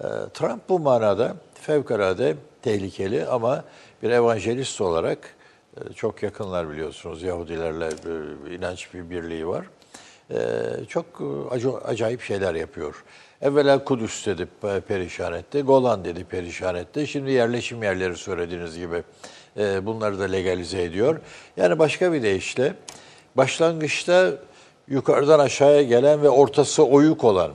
[0.00, 0.04] Ee,
[0.34, 3.64] Trump bu manada fevkalade tehlikeli ama
[4.02, 5.18] bir evangelist olarak
[5.76, 9.66] e, çok yakınlar biliyorsunuz Yahudilerle e, inanç bir birliği var.
[10.30, 10.36] Ee,
[10.88, 13.04] Çok e, acayip şeyler yapıyor.
[13.42, 17.06] Evvela Kudüs dedi e, perişan etti, Golan dedi perişan etti.
[17.06, 19.02] Şimdi yerleşim yerleri söylediğiniz gibi
[19.56, 21.20] e, bunları da legalize ediyor.
[21.56, 22.74] Yani başka bir deyişle
[23.36, 24.30] başlangıçta
[24.88, 27.50] yukarıdan aşağıya gelen ve ortası oyuk olan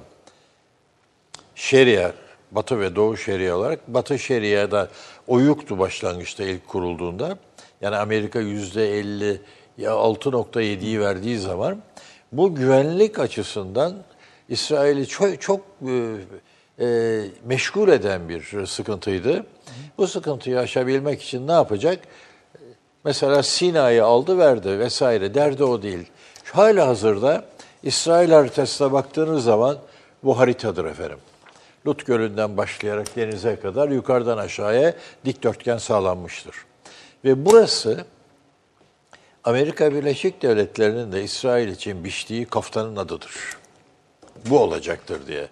[1.56, 2.12] Şeria,
[2.52, 4.90] Batı ve Doğu Şeria olarak Batı Şeria'da
[5.28, 7.38] oyuktu başlangıçta ilk kurulduğunda.
[7.82, 9.42] Yani Amerika yüzde 50
[9.78, 11.78] ya 6.7'yi verdiği zaman
[12.32, 13.94] bu güvenlik açısından
[14.50, 16.16] İsrail'i çok, çok e,
[16.80, 19.46] e, meşgul eden bir sıkıntıydı.
[19.98, 22.00] Bu sıkıntıyı aşabilmek için ne yapacak?
[23.04, 26.08] Mesela Sina'yı aldı verdi vesaire derdi o değil.
[26.54, 27.46] Hala hazırda
[27.84, 29.78] İsrail haritasına baktığınız zaman
[30.24, 31.18] bu haritadır efendim.
[31.88, 34.94] Lut Gölü'nden başlayarak denize kadar yukarıdan aşağıya
[35.26, 36.56] dikdörtgen sağlanmıştır.
[37.26, 38.06] Ve burası
[39.44, 43.58] Amerika Birleşik Devletleri'nin de İsrail için biçtiği kaftanın adıdır.
[44.50, 45.48] Bu olacaktır diye.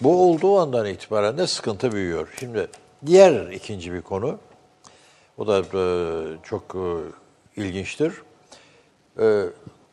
[0.00, 2.28] Bu olduğu andan itibaren de sıkıntı büyüyor.
[2.40, 2.68] Şimdi
[3.06, 4.38] diğer ikinci bir konu,
[5.38, 5.84] o da e,
[6.42, 8.12] çok e, ilginçtir.
[9.20, 9.44] E,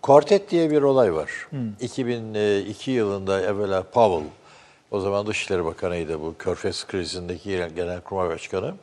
[0.01, 1.47] Kuartet diye bir olay var.
[1.79, 4.29] 2002 yılında evvela Powell,
[4.91, 8.73] o zaman Dışişleri Bakanı'ydı bu Körfez krizindeki Genelkurmay Başkanı.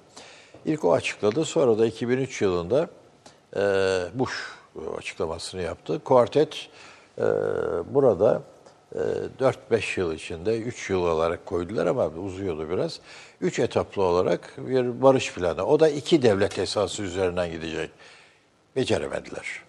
[0.65, 1.45] İlk o açıkladı.
[1.45, 2.89] Sonra da 2003 yılında
[3.57, 3.61] e,
[4.15, 4.35] Bush
[4.99, 6.01] açıklamasını yaptı.
[6.05, 6.69] Kuartet
[7.19, 7.23] e,
[7.95, 8.43] burada
[8.95, 8.99] e,
[9.71, 13.01] 4-5 yıl içinde, 3 yıl olarak koydular ama uzuyordu biraz.
[13.41, 15.67] 3 etaplı olarak bir barış planı.
[15.67, 17.91] O da iki devlet esası üzerinden gidecek.
[18.77, 19.63] Beceremediler.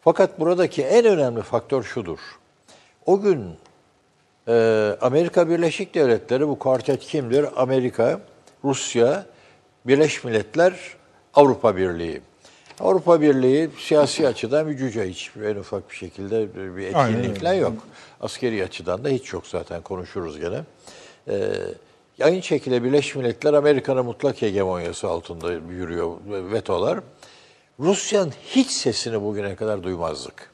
[0.00, 2.18] Fakat buradaki en önemli faktör şudur.
[3.06, 3.56] O gün
[4.48, 7.46] e, Amerika Birleşik Devletleri bu kuartet kimdir?
[7.56, 8.20] Amerika,
[8.64, 9.26] Rusya,
[9.86, 10.74] Birleşmiş Milletler,
[11.34, 12.20] Avrupa Birliği.
[12.80, 17.72] Avrupa Birliği siyasi açıdan bir cüce hiç en ufak bir şekilde bir etkinlik falan yok.
[18.20, 20.60] Askeri açıdan da hiç yok zaten konuşuruz gene.
[21.28, 21.52] Ee,
[22.22, 27.00] aynı şekilde Birleşmiş Milletler Amerika'nın mutlak hegemonyası altında yürüyor vetolar.
[27.80, 30.50] Rusya'nın hiç sesini bugüne kadar duymazdık.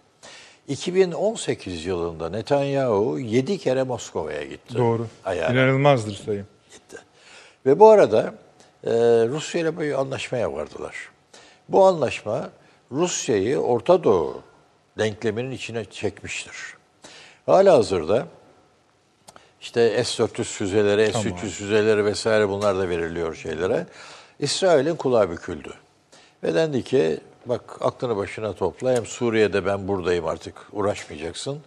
[0.69, 4.75] 2018 yılında Netanyahu 7 kere Moskova'ya gitti.
[4.77, 5.07] Doğru.
[5.25, 6.47] Ayağına İnanılmazdır sayın.
[6.73, 6.97] gitti.
[7.67, 8.35] Ve bu arada
[8.85, 8.91] e,
[9.29, 10.95] Rusya ile bir anlaşmaya vardılar.
[11.69, 12.51] Bu anlaşma
[12.93, 14.43] Rusya'yı Orta Doğu
[14.99, 16.55] denkleminin içine çekmiştir.
[17.47, 18.27] Hala hazırda
[19.61, 23.87] işte S-400 füzeleri, S-300 füzeleri vesaire bunlar da veriliyor şeylere.
[24.39, 25.75] İsrail'in kulağı büküldü.
[26.43, 31.61] Ve dendi ki bak aklını başına topla hem Suriye'de ben buradayım artık uğraşmayacaksın.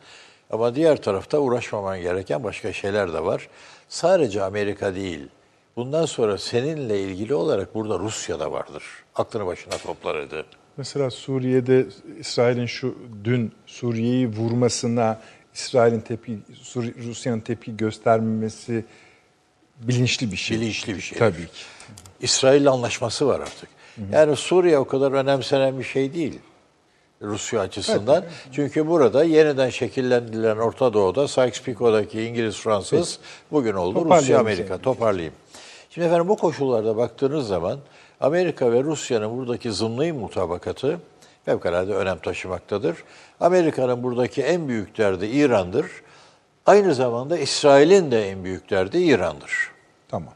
[0.50, 3.50] Ama diğer tarafta uğraşmaman gereken başka şeyler de var.
[3.90, 5.30] Sadece Amerika değil,
[5.76, 8.84] Bundan sonra seninle ilgili olarak burada Rusya da vardır.
[9.16, 10.44] Aklını başına toplar edi.
[10.78, 11.86] Mesela Suriye'de
[12.20, 15.22] İsrail'in şu dün Suriye'yi vurmasına
[15.54, 16.40] İsrail'in tepki,
[17.08, 18.86] Rusya'nın tepki göstermemesi
[19.82, 20.62] bilinçli bir şey.
[20.62, 21.18] Bilinçli bir şey.
[21.18, 21.64] Tabii ki.
[22.22, 23.70] İsrail'le anlaşması var artık.
[24.12, 26.40] Yani Suriye o kadar önemsenen bir şey değil
[27.22, 28.24] Rusya açısından.
[28.52, 33.20] Çünkü burada yeniden şekillendirilen Orta Doğu'da Sykes-Picot'daki İngiliz, Fransız
[33.52, 34.74] bugün oldu Toparlayalım Rusya, Amerika.
[34.74, 34.82] seni.
[34.82, 35.34] Toparlayayım.
[35.90, 37.80] Şimdi efendim bu koşullarda baktığınız zaman
[38.22, 41.00] Amerika ve Rusya'nın buradaki zımni mutabakatı
[41.46, 42.98] fevkalade önem taşımaktadır.
[43.40, 45.86] Amerika'nın buradaki en büyük derdi İran'dır.
[46.66, 49.72] Aynı zamanda İsrail'in de en büyük derdi İran'dır.
[50.10, 50.34] Tamam.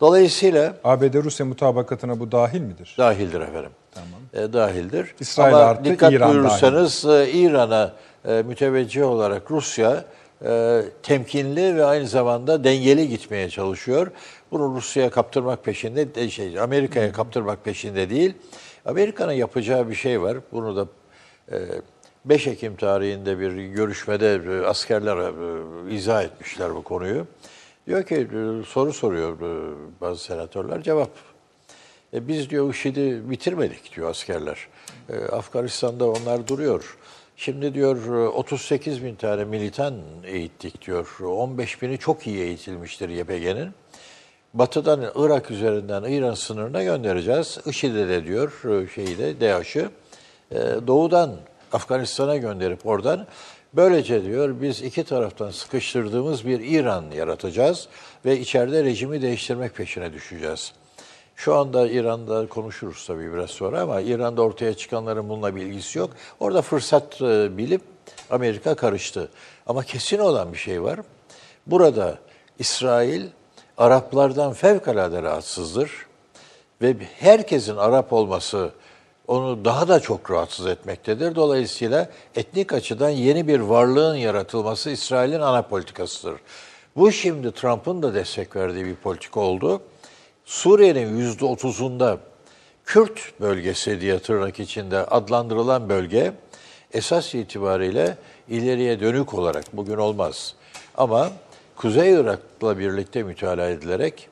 [0.00, 2.94] Dolayısıyla ABD-Rusya mutabakatına bu dahil midir?
[2.98, 3.70] Dahildir efendim.
[3.94, 4.48] Tamam.
[4.48, 5.14] E, dahildir.
[5.20, 7.92] İsrail Ama artı dikkat İran buyurursanız e, İran'a
[8.28, 10.04] e, müteveccih olarak Rusya
[10.44, 14.10] e, temkinli ve aynı zamanda dengeli gitmeye çalışıyor.
[14.52, 18.34] Bunu Rusya'ya kaptırmak peşinde, de- şey Amerika'ya kaptırmak peşinde değil.
[18.84, 20.38] Amerika'nın yapacağı bir şey var.
[20.52, 20.86] Bunu da
[21.52, 21.58] e,
[22.24, 27.26] 5 Ekim tarihinde bir görüşmede e, askerler e, izah etmişler bu konuyu.
[27.86, 31.10] Diyor ki e, soru soruyor e, bazı senatörler cevap
[32.14, 34.68] e, biz diyor IŞİD'i bitirmedik diyor askerler.
[35.08, 36.96] E, Afganistan'da onlar duruyor.
[37.36, 41.18] Şimdi diyor e, 38 bin tane militan eğittik diyor.
[41.20, 43.81] 15 bini çok iyi eğitilmiştir YPG'nin.
[44.54, 47.58] Batıdan Irak üzerinden İran sınırına göndereceğiz.
[47.66, 49.90] IŞİD'e de diyor e, şeyi de DAEŞ'ı
[50.50, 50.56] e,
[50.86, 51.36] doğudan
[51.72, 53.26] Afganistan'a gönderip oradan
[53.74, 57.88] böylece diyor biz iki taraftan sıkıştırdığımız bir İran yaratacağız
[58.24, 60.72] ve içeride rejimi değiştirmek peşine düşeceğiz.
[61.36, 66.10] Şu anda İran'da konuşuruz tabii biraz sonra ama İran'da ortaya çıkanların bununla bir ilgisi yok.
[66.40, 67.82] Orada fırsat e, bilip
[68.30, 69.28] Amerika karıştı.
[69.66, 71.00] Ama kesin olan bir şey var.
[71.66, 72.18] Burada
[72.58, 73.22] İsrail
[73.82, 75.90] Araplardan fevkalade rahatsızdır
[76.82, 78.70] ve herkesin Arap olması
[79.28, 81.34] onu daha da çok rahatsız etmektedir.
[81.34, 86.34] Dolayısıyla etnik açıdan yeni bir varlığın yaratılması İsrail'in ana politikasıdır.
[86.96, 89.82] Bu şimdi Trump'ın da destek verdiği bir politika oldu.
[90.44, 92.18] Suriye'nin yüzde otuzunda
[92.84, 96.32] Kürt bölgesi diye tırnak içinde adlandırılan bölge
[96.92, 98.16] esas itibariyle
[98.48, 100.54] ileriye dönük olarak bugün olmaz.
[100.96, 101.30] Ama
[101.82, 104.28] Kuzey Irak'la birlikte mütalaa edilerek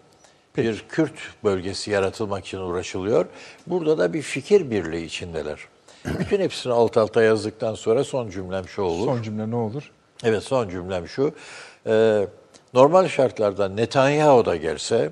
[0.56, 1.14] bir Kürt
[1.44, 3.26] bölgesi yaratılmak için uğraşılıyor.
[3.66, 5.60] Burada da bir fikir birliği içindeler.
[6.18, 9.06] Bütün hepsini alt alta yazdıktan sonra son cümlem şu olur.
[9.06, 9.90] Son cümle ne olur?
[10.24, 11.34] Evet son cümlem şu.
[11.86, 12.26] Ee,
[12.74, 15.10] normal şartlarda Netanyahu da gelse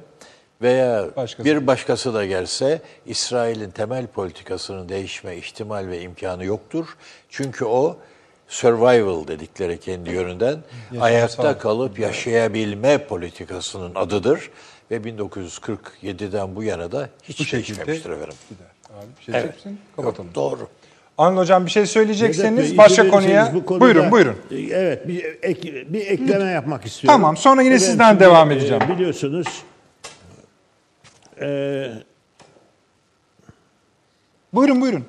[0.63, 1.45] veya Başkası.
[1.49, 6.97] bir başkası da gelse İsrail'in temel politikasının değişme ihtimal ve imkanı yoktur.
[7.29, 7.97] Çünkü o
[8.49, 10.59] survival dedikleri kendi yönünden
[11.01, 14.51] ayakta kalıp yaşayabilme politikasının adıdır
[14.91, 18.35] ve 1947'den bu yana da hiç Bu değişmemiştir efendim.
[18.51, 18.67] gider.
[18.99, 20.31] Abi bir şey diyeceksin, kapatalım.
[20.35, 20.69] Doğru.
[21.19, 23.51] Anıl Hocam bir şey söyleyecekseniz Bey, başka konuya.
[23.55, 24.37] bu konuda- buyurun buyurun.
[24.71, 27.21] Evet bir, ek- bir ekleme yapmak istiyorum.
[27.21, 28.83] Tamam, sonra yine Ben sizden şimdi, devam e, edeceğim.
[28.95, 29.63] biliyorsunuz
[31.41, 31.91] e,
[34.53, 35.05] Buyurun buyurun.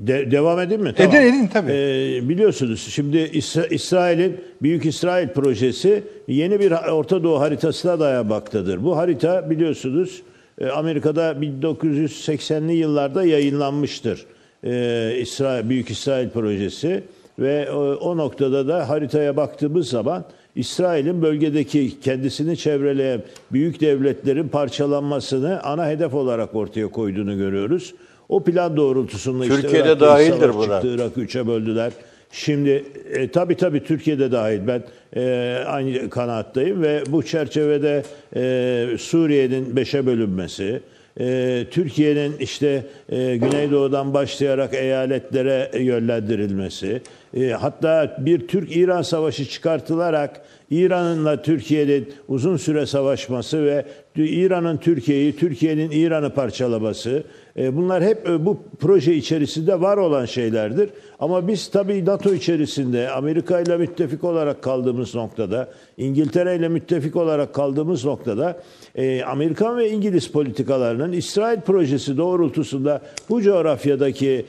[0.00, 0.94] De- devam edeyim mi?
[0.98, 1.72] Edin, edin, tabii.
[1.72, 8.84] E, biliyorsunuz şimdi İsra- İsrail'in Büyük İsrail projesi yeni bir Orta Doğu haritasına dayanmaktadır.
[8.84, 10.22] Bu harita biliyorsunuz
[10.60, 14.26] e, Amerika'da 1980'li yıllarda yayınlanmıştır.
[14.64, 17.02] E, İsrail, Büyük İsrail projesi
[17.38, 20.24] ve o, o noktada da haritaya baktığımız zaman
[20.56, 23.22] İsrail'in bölgedeki kendisini çevreleyen
[23.52, 27.94] büyük devletlerin parçalanmasını ana hedef olarak ortaya koyduğunu görüyoruz.
[28.30, 30.80] O plan doğrultusunda işte Türkiye'de Irak'ta dahildir buna.
[30.80, 31.92] çıktı, Irak'ı üçe böldüler.
[32.32, 34.82] Şimdi e, tabii tabii Türkiye'de dahil ben
[35.16, 38.02] e, aynı kanaattayım ve bu çerçevede
[38.36, 40.80] e, Suriye'nin beşe bölünmesi,
[41.20, 47.02] e, Türkiye'nin işte e, Güneydoğu'dan başlayarak eyaletlere yönlendirilmesi,
[47.36, 50.40] e, hatta bir Türk-İran savaşı çıkartılarak
[50.70, 53.84] İran'ınla Türkiye'nin uzun süre savaşması ve
[54.16, 57.24] İran'ın Türkiye'yi, Türkiye'nin İran'ı parçalaması,
[57.56, 60.90] e, bunlar hep e, bu proje içerisinde var olan şeylerdir.
[61.18, 67.54] Ama biz tabii NATO içerisinde Amerika ile müttefik olarak kaldığımız noktada, İngiltere ile müttefik olarak
[67.54, 68.62] kaldığımız noktada
[68.94, 74.46] e, Amerikan ve İngiliz politikalarının İsrail projesi doğrultusunda bu coğrafyadaki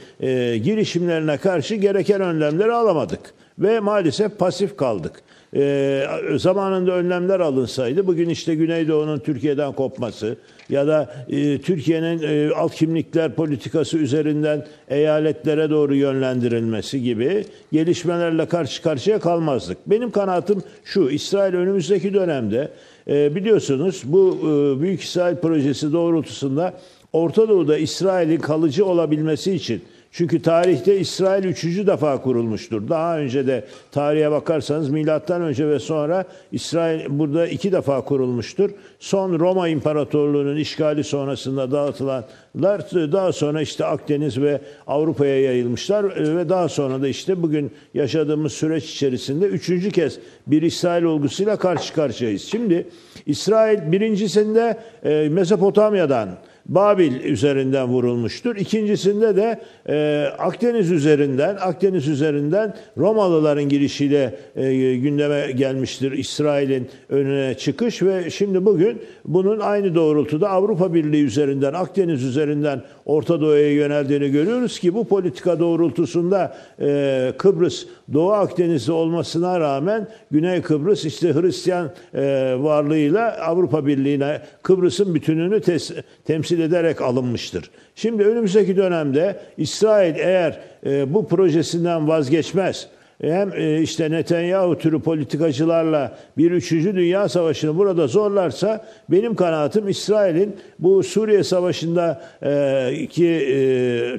[0.63, 5.23] girişimlerine karşı gereken önlemleri alamadık ve maalesef pasif kaldık.
[5.55, 10.37] E, zamanında önlemler alınsaydı bugün işte Güneydoğu'nun Türkiye'den kopması
[10.69, 18.81] ya da e, Türkiye'nin e, alt kimlikler politikası üzerinden eyaletlere doğru yönlendirilmesi gibi gelişmelerle karşı
[18.81, 19.77] karşıya kalmazdık.
[19.87, 22.71] Benim kanaatim şu, İsrail önümüzdeki dönemde
[23.07, 26.73] e, biliyorsunuz bu e, Büyük İsrail projesi doğrultusunda
[27.13, 32.89] Orta Doğu'da İsrail'in kalıcı olabilmesi için çünkü tarihte İsrail üçüncü defa kurulmuştur.
[32.89, 38.69] Daha önce de tarihe bakarsanız milattan önce ve sonra İsrail burada iki defa kurulmuştur.
[38.99, 42.81] Son Roma İmparatorluğu'nun işgali sonrasında dağıtılanlar
[43.11, 48.91] daha sonra işte Akdeniz ve Avrupa'ya yayılmışlar ve daha sonra da işte bugün yaşadığımız süreç
[48.91, 52.41] içerisinde üçüncü kez bir İsrail olgusuyla karşı karşıyayız.
[52.41, 52.87] Şimdi
[53.25, 56.29] İsrail birincisinde e, Mezopotamya'dan
[56.65, 58.55] Babil üzerinden vurulmuştur.
[58.55, 68.03] İkincisinde de e, Akdeniz üzerinden Akdeniz üzerinden Romalıların girişiyle e, gündeme gelmiştir İsrail'in önüne çıkış
[68.03, 74.79] ve şimdi bugün bunun aynı doğrultuda Avrupa Birliği üzerinden Akdeniz üzerinden Orta Doğu'ya yöneldiğini görüyoruz
[74.79, 82.55] ki bu politika doğrultusunda e, Kıbrıs Doğu Akdeniz'de olmasına rağmen Güney Kıbrıs işte Hristiyan e,
[82.59, 87.71] varlığıyla Avrupa Birliği'ne Kıbrıs'ın bütününü tes- temsil ederek alınmıştır.
[87.95, 92.87] Şimdi önümüzdeki dönemde İsrail eğer e, bu projesinden vazgeçmez,
[93.21, 100.55] hem e, işte Netanyahu türü politikacılarla bir üçüncü dünya savaşını burada zorlarsa benim kanaatim İsrail'in
[100.79, 103.57] bu Suriye savaşında e, ki e,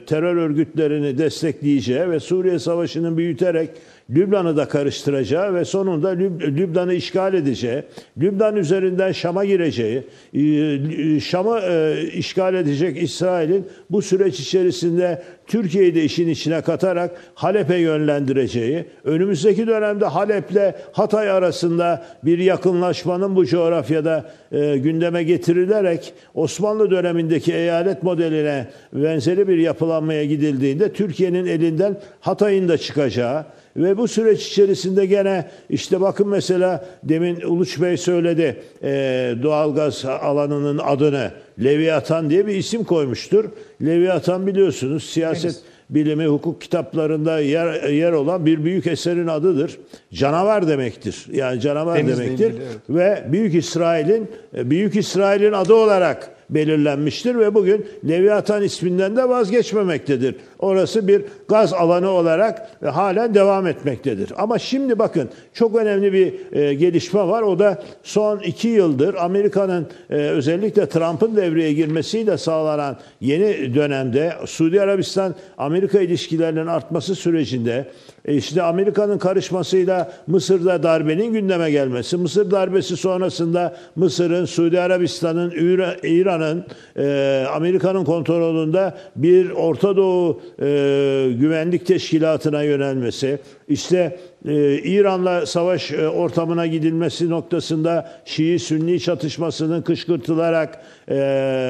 [0.06, 3.70] terör örgütlerini destekleyeceği ve Suriye savaşını büyüterek
[4.14, 7.82] Lübnan'ı da karıştıracağı ve sonunda Lüb- Lübnan'ı işgal edeceği,
[8.20, 10.02] Lübnan üzerinden Şam'a gireceği,
[10.34, 17.76] e, Şam'ı e, işgal edecek İsrail'in bu süreç içerisinde Türkiye'yi de işin içine katarak Halep'e
[17.76, 27.52] yönlendireceği, önümüzdeki dönemde Halep'le Hatay arasında bir yakınlaşmanın bu coğrafyada e, gündeme getirilerek Osmanlı dönemindeki
[27.52, 33.44] eyalet modeline benzeri bir yapılanmaya gidildiğinde Türkiye'nin elinden Hatay'ın da çıkacağı,
[33.76, 38.90] ve bu süreç içerisinde gene işte bakın mesela demin Uluç Bey söyledi e,
[39.42, 41.30] doğalgaz alanının adını
[41.64, 43.44] Leviathan diye bir isim koymuştur.
[43.82, 49.78] Leviathan biliyorsunuz siyaset bilimi, hukuk kitaplarında yer, yer olan bir büyük eserin adıdır.
[50.12, 51.26] Canavar demektir.
[51.32, 52.46] Yani canavar Denizle demektir.
[52.46, 52.76] ilgili, evet.
[52.90, 60.34] Ve Büyük İsrail'in Büyük İsrail'in adı olarak belirlenmiştir ve bugün Leviathan isminden de vazgeçmemektedir.
[60.58, 64.32] Orası bir gaz alanı olarak e, halen devam etmektedir.
[64.36, 67.42] Ama şimdi bakın çok önemli bir e, gelişme var.
[67.42, 74.80] O da son iki yıldır Amerika'nın e, özellikle Trump'ın devreye girmesiyle sağlanan yeni dönemde Suudi
[74.82, 77.86] Arabistan-Amerika ilişkilerinin artması sürecinde
[78.24, 86.06] e, işte Amerika'nın karışmasıyla Mısır'da darbenin gündeme gelmesi, Mısır darbesi sonrasında Mısır'ın, Suudi Arabistan'ın, İra-
[86.06, 86.64] İran'ın,
[86.96, 90.66] e, Amerika'nın kontrolünde bir Orta Doğu e,
[91.40, 93.38] güvenlik teşkilatına yönelmesi,
[93.72, 94.18] işte
[94.48, 101.14] e, İran'la savaş e, ortamına gidilmesi noktasında Şii-Sünni çatışmasının kışkırtılarak e,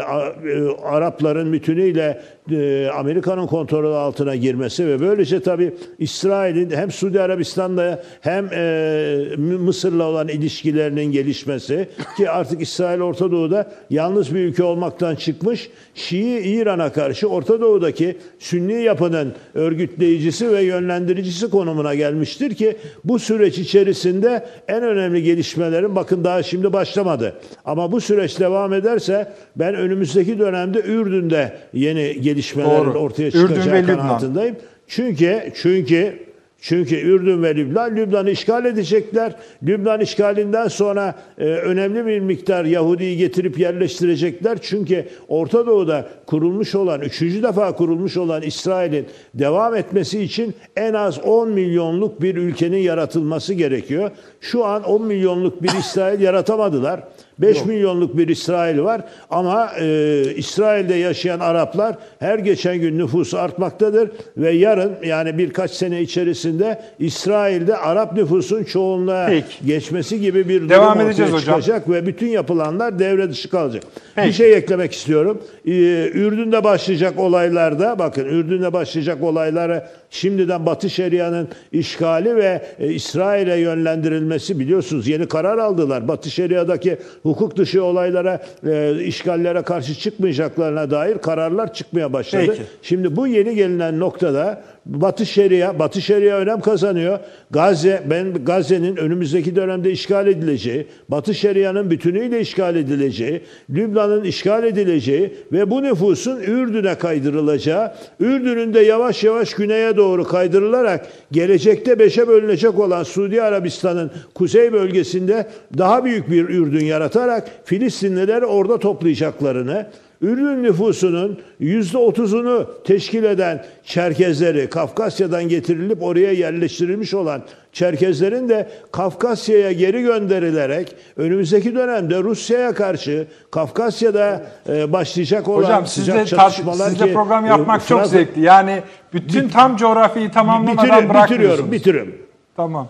[0.08, 7.20] A- e, Arapların bütünüyle e, Amerika'nın kontrolü altına girmesi ve böylece tabii İsrail'in hem Suudi
[7.20, 14.62] Arabistan'la hem e, Mısır'la olan ilişkilerinin gelişmesi ki artık İsrail Orta Doğu'da yalnız bir ülke
[14.62, 22.77] olmaktan çıkmış Şii İran'a karşı Orta Doğu'daki Sünni yapının örgütleyicisi ve yönlendiricisi konumuna gelmiştir ki
[23.05, 27.35] bu süreç içerisinde en önemli gelişmelerin bakın daha şimdi başlamadı.
[27.64, 32.98] Ama bu süreç devam ederse ben önümüzdeki dönemde Ürdün'de yeni gelişmelerin Doğru.
[32.98, 33.97] ortaya Ürdün çıkacağı Lübnan.
[33.97, 34.56] kanaatindeyim.
[34.89, 36.19] Çünkü çünkü
[36.62, 39.32] çünkü Ürdün ve Lübnan Lübnan'ı işgal edecekler.
[39.62, 44.59] Lübnan işgalinden sonra e, önemli bir miktar Yahudi'yi getirip yerleştirecekler.
[44.62, 51.18] Çünkü Orta Doğu'da kurulmuş olan, üçüncü defa kurulmuş olan İsrail'in devam etmesi için en az
[51.24, 54.10] 10 milyonluk bir ülkenin yaratılması gerekiyor.
[54.40, 57.01] Şu an 10 milyonluk bir İsrail yaratamadılar.
[57.38, 59.00] 5 milyonluk bir İsrail var
[59.30, 66.00] ama e, İsrail'de yaşayan Araplar her geçen gün nüfusu artmaktadır ve yarın yani birkaç sene
[66.02, 69.66] içerisinde İsrail'de Arap nüfusun çoğunluğa Peki.
[69.66, 71.60] geçmesi gibi bir durum Devam edeceğiz hocam.
[71.60, 73.82] çıkacak ve bütün yapılanlar devre dışı kalacak.
[74.14, 74.28] Peki.
[74.28, 75.42] Bir şey eklemek istiyorum.
[75.66, 75.70] Ee,
[76.14, 79.82] Ürdün'de başlayacak olaylarda bakın Ürdün'de başlayacak olayları
[80.12, 86.09] şimdiden Batı Şeria'nın işgali ve e, İsrail'e yönlendirilmesi biliyorsunuz yeni karar aldılar.
[86.09, 92.44] Batı Şeria'daki hukuk dışı olaylara, e, işgallere karşı çıkmayacaklarına dair kararlar çıkmaya başladı.
[92.47, 92.62] Peki.
[92.82, 97.18] Şimdi bu yeni gelinen noktada Batı Şeria, Batı Şeria önem kazanıyor.
[97.51, 103.40] Gazze, ben Gazze'nin önümüzdeki dönemde işgal edileceği, Batı Şeria'nın bütünüyle işgal edileceği,
[103.70, 111.06] Lübnan'ın işgal edileceği ve bu nüfusun Ürdün'e kaydırılacağı, Ürdün'ün de yavaş yavaş güneye doğru kaydırılarak
[111.32, 115.46] gelecekte beşe bölünecek olan Suudi Arabistan'ın kuzey bölgesinde
[115.78, 119.86] daha büyük bir Ürdün yaratarak Filistinlileri orada toplayacaklarını,
[120.22, 127.42] Ürdün nüfusunun %30'unu teşkil eden Çerkezleri, Kafkasya'dan getirilip oraya yerleştirilmiş olan
[127.72, 136.16] Çerkezlerin de Kafkasya'ya geri gönderilerek önümüzdeki dönemde Rusya'ya karşı Kafkasya'da e, başlayacak olan Hocam sıcak
[136.28, 138.40] sizle, çatışmalar sizle ki, program e, yapmak çok Fransa- zevkli.
[138.40, 138.82] Yani
[139.12, 141.72] bütün tam coğrafyayı tamamlamadan Bitiriyorum, bırakmıyorsunuz.
[141.72, 142.26] bitiriyorum, bitiriyorum.
[142.56, 142.88] Tamam.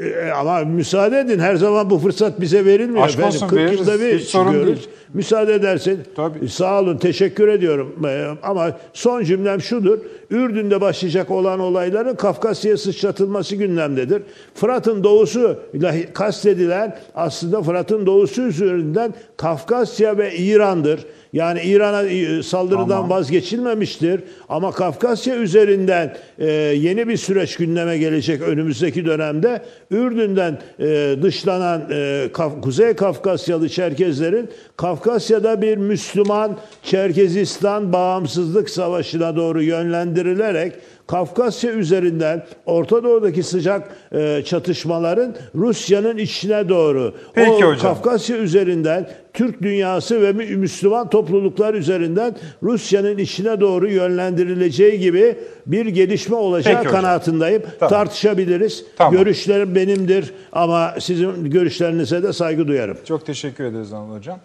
[0.00, 3.36] E, ama müsaade edin her zaman bu fırsat bize verilmiyor Aşk efendim.
[3.36, 3.80] olsun, 40 veririz.
[3.80, 4.76] yılda bir Hiç sorun çıkıyoruz.
[4.76, 4.88] değil.
[5.14, 6.00] Müsaade edersin.
[6.16, 6.48] Tabii.
[6.48, 8.06] Sağ olun teşekkür ediyorum.
[8.06, 9.98] E, ama son cümlem şudur.
[10.30, 14.22] Ürdün'de başlayacak olan olayların Kafkasya'ya sıçratılması gündemdedir.
[14.54, 21.00] Fırat'ın doğusu ile kastedilen aslında Fırat'ın doğusu üzerinden Kafkasya ve İran'dır.
[21.32, 23.10] Yani İran'a e, saldırıdan Tamam.
[23.10, 24.20] vazgeçilmemiştir.
[24.48, 29.62] Ama Kafkasya üzerinden e, yeni bir süreç gündeme gelecek önümüzdeki dönemde.
[29.90, 39.62] Ürdün'den e, dışlanan e, Kaf- Kuzey Kafkasyalı Çerkezlerin Kafkasya'da bir Müslüman Çerkezistan bağımsızlık savaşına doğru
[39.62, 40.72] yönlendirilerek
[41.10, 47.78] Kafkasya üzerinden Orta Doğu'daki sıcak e, çatışmaların Rusya'nın içine doğru Peki o hocam.
[47.80, 55.86] Kafkasya üzerinden Türk dünyası ve Mü- Müslüman topluluklar üzerinden Rusya'nın içine doğru yönlendirileceği gibi bir
[55.86, 57.02] gelişme olacağı Peki hocam.
[57.02, 57.62] kanaatindeyim.
[57.80, 57.90] Tamam.
[57.90, 58.84] Tartışabiliriz.
[58.98, 59.12] Tamam.
[59.14, 62.96] Görüşlerim benimdir ama sizin görüşlerinize de saygı duyarım.
[63.04, 64.38] Çok teşekkür ederiz Anıl Hocam.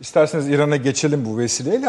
[0.00, 1.88] İsterseniz İran'a geçelim bu vesileyle.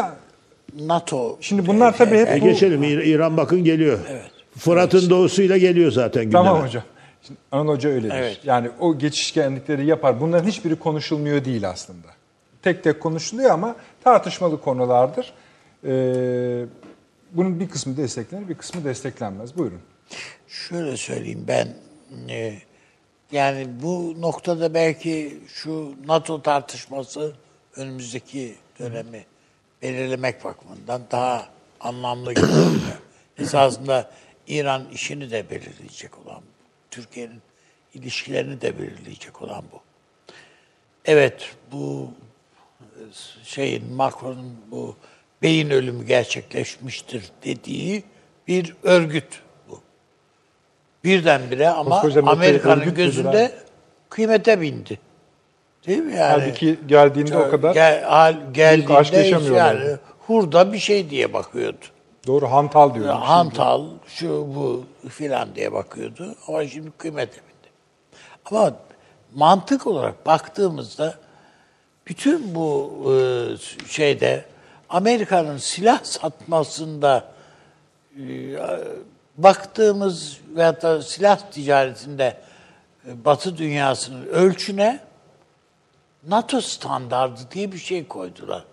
[0.80, 1.38] NATO.
[1.40, 2.44] Şimdi bunlar tabii hep E, bu...
[2.44, 2.82] geçelim.
[2.82, 3.98] İr- İran bakın geliyor.
[4.10, 4.30] Evet.
[4.58, 6.44] Fırat'ın doğusuyla geliyor zaten gündeme.
[6.44, 6.82] Tamam hocam.
[7.26, 8.14] Şimdi Hoca öyledir.
[8.14, 8.40] Evet.
[8.44, 10.20] Yani o geçişkenlikleri yapar.
[10.20, 12.06] Bunların hiçbiri konuşulmuyor değil aslında.
[12.62, 15.32] Tek tek konuşuluyor ama tartışmalı konulardır.
[15.86, 16.64] Ee,
[17.32, 19.56] bunun bir kısmı desteklenir, bir kısmı desteklenmez.
[19.58, 19.80] Buyurun.
[20.48, 21.68] Şöyle söyleyeyim ben
[22.28, 22.54] e,
[23.32, 27.32] yani bu noktada belki şu NATO tartışması
[27.76, 29.24] önümüzdeki dönemi
[29.82, 31.48] belirlemek bakımından daha
[31.80, 33.00] anlamlı görünüyor.
[33.38, 34.10] Esasında
[34.46, 36.42] İran işini de belirleyecek olan.
[36.90, 37.42] Türkiye'nin
[37.94, 39.80] ilişkilerini de belirleyecek olan bu.
[41.04, 42.10] Evet bu
[42.80, 43.00] e,
[43.44, 44.96] şeyin Macron'un bu
[45.42, 48.04] beyin ölümü gerçekleşmiştir dediği
[48.48, 49.80] bir örgüt bu.
[51.04, 53.54] Birdenbire ama Amerika'nın gözünde
[54.08, 54.98] kıymete bindi.
[55.86, 56.42] Değil mi yani?
[56.42, 59.74] Halbuki geldiğinde o kadar Gel, hal, aşk geldiğinde yaşamıyorlar.
[59.74, 59.96] yani
[60.26, 61.84] hurda bir şey diye bakıyordu.
[62.26, 63.20] doğru hantal diyorum.
[63.20, 66.34] Hantal, şu bu filan diye bakıyordu.
[66.48, 67.72] Ama şimdi kıymete bindi.
[68.44, 68.72] Ama
[69.34, 71.14] mantık olarak baktığımızda
[72.06, 74.44] bütün bu e, şeyde
[74.88, 77.24] Amerika'nın silah satmasında
[78.16, 78.22] e,
[79.38, 82.36] baktığımız veyahut da silah ticaretinde
[83.08, 85.00] e, Batı dünyasının ölçüne
[86.28, 88.64] NATO standardı diye bir şey koydular.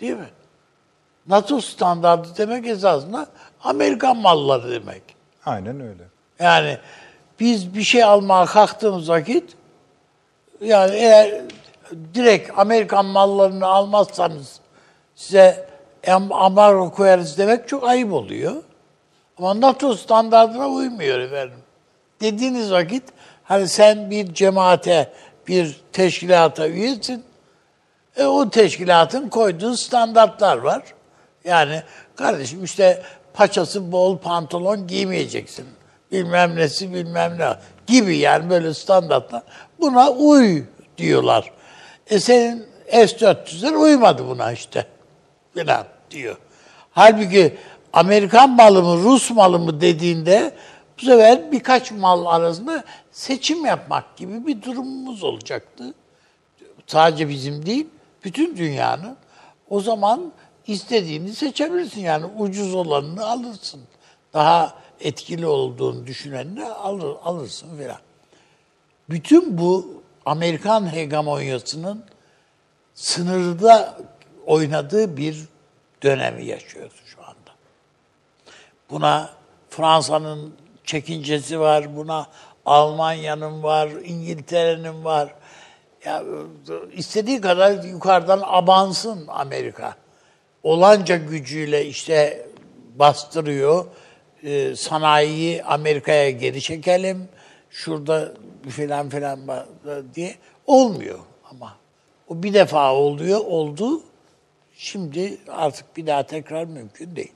[0.00, 0.28] Değil mi?
[1.28, 3.26] NATO standardı demek esasında
[3.64, 5.02] Amerikan malları demek.
[5.46, 6.02] Aynen öyle.
[6.38, 6.78] Yani
[7.40, 9.56] biz bir şey almaya kalktığımız vakit
[10.60, 11.40] yani eğer
[12.14, 14.60] direkt Amerikan mallarını almazsanız
[15.14, 15.68] size
[16.04, 18.62] am- ambargo koyarız demek çok ayıp oluyor.
[19.38, 21.58] Ama NATO standartına uymuyor efendim.
[22.20, 23.02] Dediğiniz vakit
[23.44, 25.12] hani sen bir cemaate,
[25.48, 27.24] bir teşkilata üyesin.
[28.16, 30.82] E, o teşkilatın koyduğu standartlar var.
[31.44, 31.82] Yani
[32.16, 33.02] kardeşim işte
[33.34, 35.66] paçası bol pantolon giymeyeceksin.
[36.12, 37.56] Bilmem nesi bilmem ne
[37.86, 39.42] gibi yani böyle standartlar.
[39.80, 40.62] Buna uy
[40.98, 41.52] diyorlar.
[42.10, 44.86] E senin S-400'ler uymadı buna işte.
[45.54, 46.36] Filan diyor.
[46.90, 47.56] Halbuki
[47.92, 50.52] Amerikan malı mı Rus malı mı dediğinde
[50.98, 55.94] bu sefer birkaç mal arasında seçim yapmak gibi bir durumumuz olacaktı
[56.86, 57.86] sadece bizim değil,
[58.24, 59.16] bütün dünyanın.
[59.70, 60.32] O zaman
[60.66, 62.00] istediğini seçebilirsin.
[62.00, 63.80] Yani ucuz olanını alırsın.
[64.34, 67.98] Daha etkili olduğunu düşünenini alır, alırsın filan.
[69.10, 72.04] Bütün bu Amerikan hegemonyasının
[72.94, 73.98] sınırda
[74.46, 75.44] oynadığı bir
[76.02, 77.50] dönemi yaşıyoruz şu anda.
[78.90, 79.30] Buna
[79.70, 80.54] Fransa'nın
[80.86, 82.26] çekincesi var, buna
[82.66, 85.34] Almanya'nın var, İngiltere'nin var.
[86.04, 86.22] Ya
[86.92, 89.96] istediği kadar yukarıdan abansın Amerika.
[90.62, 92.46] Olanca gücüyle işte
[92.98, 93.86] bastırıyor.
[94.42, 97.28] Ee, sanayiyi Amerika'ya geri çekelim.
[97.70, 98.32] Şurada
[98.68, 99.40] filan filan
[100.14, 100.34] diye
[100.66, 101.18] olmuyor
[101.50, 101.76] ama.
[102.28, 104.02] O bir defa oluyor, oldu.
[104.76, 107.32] Şimdi artık bir daha tekrar mümkün değil.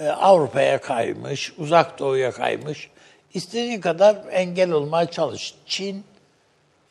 [0.00, 2.90] Ee, Avrupa'ya kaymış, uzak doğuya kaymış.
[3.34, 5.54] İstediğin kadar engel olmaya çalış.
[5.66, 6.04] Çin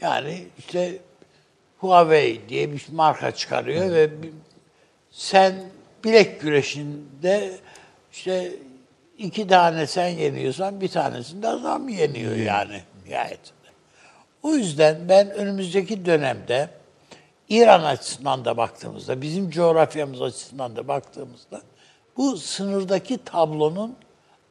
[0.01, 0.99] yani işte
[1.77, 4.09] Huawei diye bir marka çıkarıyor ve
[5.11, 5.55] sen
[6.03, 7.51] bilek güreşinde
[8.11, 8.51] işte
[9.17, 13.67] iki tane sen yeniyorsan bir tanesinde adam yeniyor yani nihayetinde.
[14.43, 16.69] O yüzden ben önümüzdeki dönemde
[17.49, 21.61] İran açısından da baktığımızda, bizim coğrafyamız açısından da baktığımızda
[22.17, 23.95] bu sınırdaki tablonun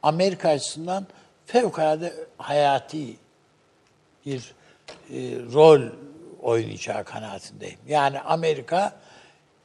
[0.03, 1.07] Amerika açısından
[1.45, 3.15] fevkalade hayati
[4.25, 4.53] bir
[5.09, 5.15] e,
[5.53, 5.81] rol
[6.41, 7.79] oynayacağı kanaatindeyim.
[7.87, 8.93] Yani Amerika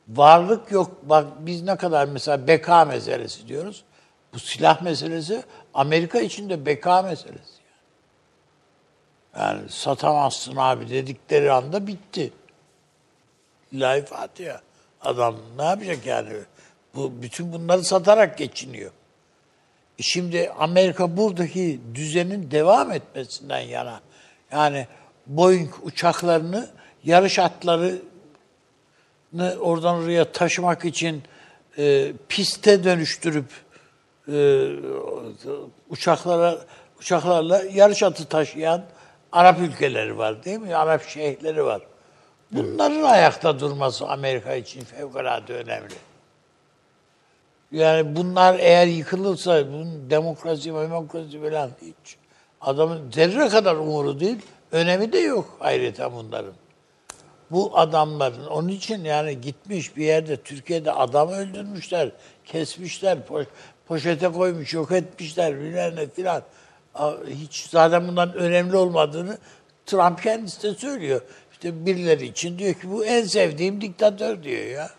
[0.08, 0.90] varlık yok.
[1.02, 3.84] Bak biz ne kadar mesela beka meselesi diyoruz.
[4.34, 5.42] Bu silah meselesi
[5.74, 7.62] Amerika için de beka meselesi.
[9.36, 12.32] Yani, satamazsın abi dedikleri anda bitti.
[13.72, 14.60] İlahi Fatiha.
[15.00, 16.32] Adam ne yapacak yani?
[16.94, 18.90] Bu bütün bunları satarak geçiniyor.
[19.98, 24.00] E Şimdi Amerika buradaki düzenin devam etmesinden yana.
[24.52, 24.86] Yani
[25.26, 26.68] Boeing uçaklarını
[27.04, 28.00] yarış atlarını
[29.60, 31.22] oradan oraya taşımak için
[31.78, 33.50] e, piste dönüştürüp
[34.28, 34.68] e,
[35.90, 36.58] uçaklara
[37.00, 38.84] uçaklarla yarış atı taşıyan
[39.32, 40.76] Arap ülkeleri var değil mi?
[40.76, 41.82] Arap şeyhleri var.
[42.50, 45.94] Bunların ayakta durması Amerika için fevkalade önemli.
[47.72, 52.16] Yani bunlar eğer yıkılırsa bunun demokrasi, demokrasi falan hiç
[52.60, 54.38] adamın zerre kadar umuru değil.
[54.72, 56.52] Önemi de yok ayrıca bunların.
[57.50, 62.10] Bu adamların onun için yani gitmiş bir yerde Türkiye'de adam öldürmüşler,
[62.44, 63.46] kesmişler, po-
[63.86, 66.42] poşete koymuş, yok etmişler bilmem ne filan.
[67.28, 69.38] Hiç zaten bundan önemli olmadığını
[69.86, 71.20] Trump kendisi de söylüyor.
[71.52, 74.90] İşte birileri için diyor ki bu en sevdiğim diktatör diyor ya.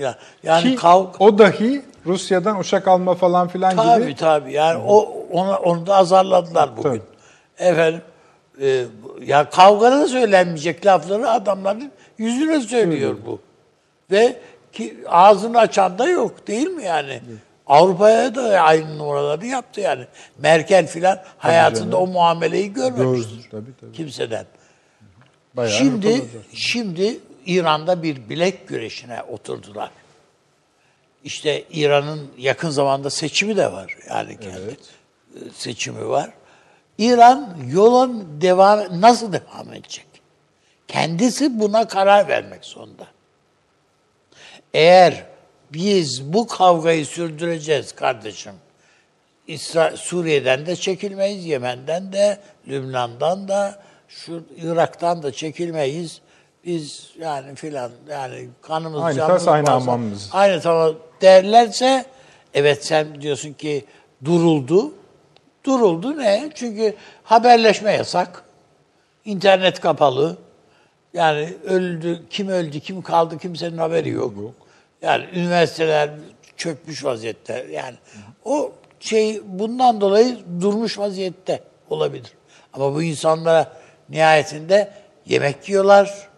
[0.00, 4.52] Ya yani Ki kavga o dahi Rusya'dan uçak alma falan filan Tabii gibi tabii.
[4.52, 6.90] Yani o ona onu da azarladılar bugün.
[6.90, 7.02] Tabii.
[7.58, 8.02] Efendim
[8.60, 8.84] e,
[9.26, 13.40] ya kavgada da söylenmeyecek lafları adamların yüzüne söylüyor bu.
[14.10, 14.36] Ve
[14.72, 17.20] ki ağzını açan da yok değil mi yani?
[17.66, 20.04] Avrupa'ya da aynı numaraları yaptı yani.
[20.38, 23.36] Merkel filan hayatında o muameleyi görmemiştir.
[23.36, 23.92] Gördü, tabii, tabii.
[23.92, 24.46] Kimseden.
[25.54, 27.20] bayağı Şimdi şimdi
[27.50, 29.90] İran'da bir bilek güreşine oturdular.
[31.24, 33.96] İşte İran'ın yakın zamanda seçimi de var.
[34.08, 36.30] Yani kendi e, seçimi var.
[36.98, 40.06] İran yolun devam nasıl devam edecek?
[40.88, 43.06] Kendisi buna karar vermek zorunda.
[44.74, 45.26] Eğer
[45.72, 48.54] biz bu kavgayı sürdüreceğiz kardeşim.
[49.46, 56.20] İsra Suriye'den de çekilmeyiz, Yemen'den de, Lübnan'dan da, şu Irak'tan da çekilmeyiz.
[56.64, 60.30] Biz yani filan yani kanımız Aynı canımız tas, aynı varsa- hamamımız.
[60.32, 62.04] Aynı tamam derlerse
[62.54, 63.84] evet sen diyorsun ki
[64.24, 64.92] duruldu.
[65.64, 66.50] Duruldu ne?
[66.54, 68.44] Çünkü haberleşme yasak.
[69.24, 70.36] İnternet kapalı.
[71.14, 74.34] Yani öldü, kim öldü, kim kaldı kimsenin haberi yok.
[75.02, 76.10] Yani üniversiteler
[76.56, 77.66] çökmüş vaziyette.
[77.70, 77.94] Yani
[78.44, 82.32] o şey bundan dolayı durmuş vaziyette olabilir.
[82.72, 83.72] Ama bu insanlara
[84.08, 84.90] nihayetinde
[85.26, 86.29] yemek yiyorlar.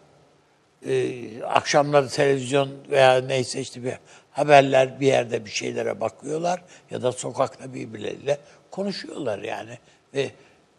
[0.86, 3.94] Ee, akşamları televizyon veya neyse işte bir
[4.30, 8.38] haberler bir yerde bir şeylere bakıyorlar ya da sokakta birbirleriyle
[8.70, 9.78] konuşuyorlar yani.
[10.14, 10.30] Ve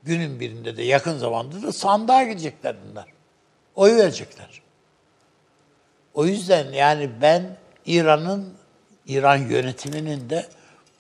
[0.04, 3.06] günün birinde de yakın zamanda da sandığa gidecekler bunlar.
[3.76, 4.62] Oy verecekler.
[6.14, 8.54] O yüzden yani ben İran'ın,
[9.06, 10.46] İran yönetiminin de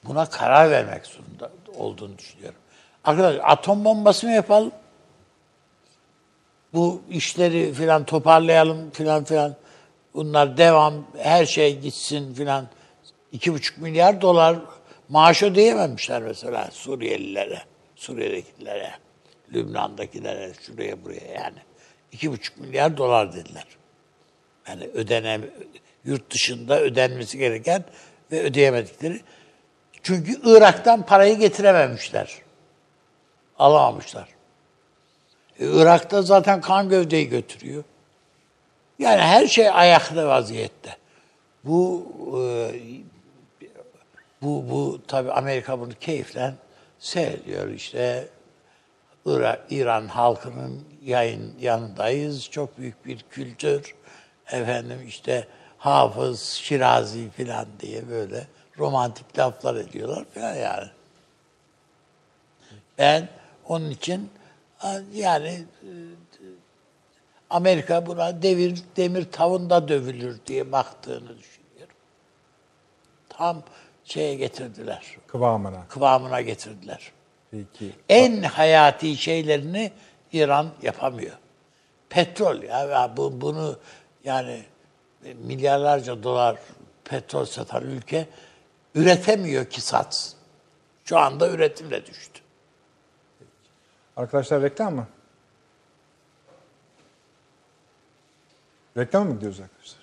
[0.03, 2.59] buna karar vermek zorunda olduğunu düşünüyorum.
[3.03, 4.71] Arkadaşlar atom bombası mı yapalım?
[6.73, 9.55] Bu işleri filan toparlayalım filan filan.
[10.13, 12.67] Bunlar devam, her şey gitsin filan.
[13.31, 14.57] İki buçuk milyar dolar
[15.09, 17.61] maaş ödeyememişler mesela Suriyelilere,
[17.95, 18.91] Suriye'dekilere,
[19.53, 21.59] Lübnan'dakilere, şuraya buraya yani.
[22.11, 23.65] İki buçuk milyar dolar dediler.
[24.67, 25.41] Yani ödenem,
[26.05, 27.85] yurt dışında ödenmesi gereken
[28.31, 29.21] ve ödeyemedikleri.
[30.03, 32.37] Çünkü Irak'tan parayı getirememişler.
[33.59, 34.27] Alamamışlar.
[35.59, 37.83] Irak'ta zaten kan gövdeyi götürüyor.
[38.99, 40.97] Yani her şey ayakta vaziyette.
[41.63, 42.07] Bu
[42.37, 42.71] e,
[44.41, 46.53] bu bu tabi Amerika bunu keyifle
[46.99, 48.27] seyrediyor işte
[49.25, 52.49] Irak, İran halkının yayın yanındayız.
[52.49, 53.95] Çok büyük bir kültür.
[54.51, 55.47] Efendim işte
[55.77, 58.47] Hafız, Şirazi filan diye böyle
[58.77, 60.87] romantik laflar ediyorlar falan yani.
[62.97, 63.29] Ben
[63.67, 64.29] onun için
[65.13, 65.89] yani e,
[67.49, 71.95] Amerika buna devir demir tavında dövülür diye baktığını düşünüyorum.
[73.29, 73.63] Tam
[74.05, 75.17] şeye getirdiler.
[75.27, 75.87] Kıvamına.
[75.87, 77.11] Kıvamına getirdiler.
[77.51, 77.91] Peki.
[78.09, 79.91] En hayati şeylerini
[80.33, 81.37] İran yapamıyor.
[82.09, 83.79] Petrol ya ya bu bunu
[84.23, 84.63] yani
[85.43, 86.57] milyarlarca dolar
[87.05, 88.27] petrol satan ülke
[88.95, 90.39] üretemiyor ki satsın.
[91.05, 92.42] Şu anda üretimle düştü.
[94.17, 95.07] Arkadaşlar reklam mı?
[98.97, 100.01] Reklama mı gidiyoruz arkadaşlar?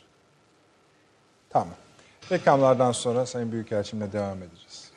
[1.50, 1.74] Tamam.
[2.32, 4.90] Reklamlardan sonra Sayın Büyükelçimle devam edeceğiz.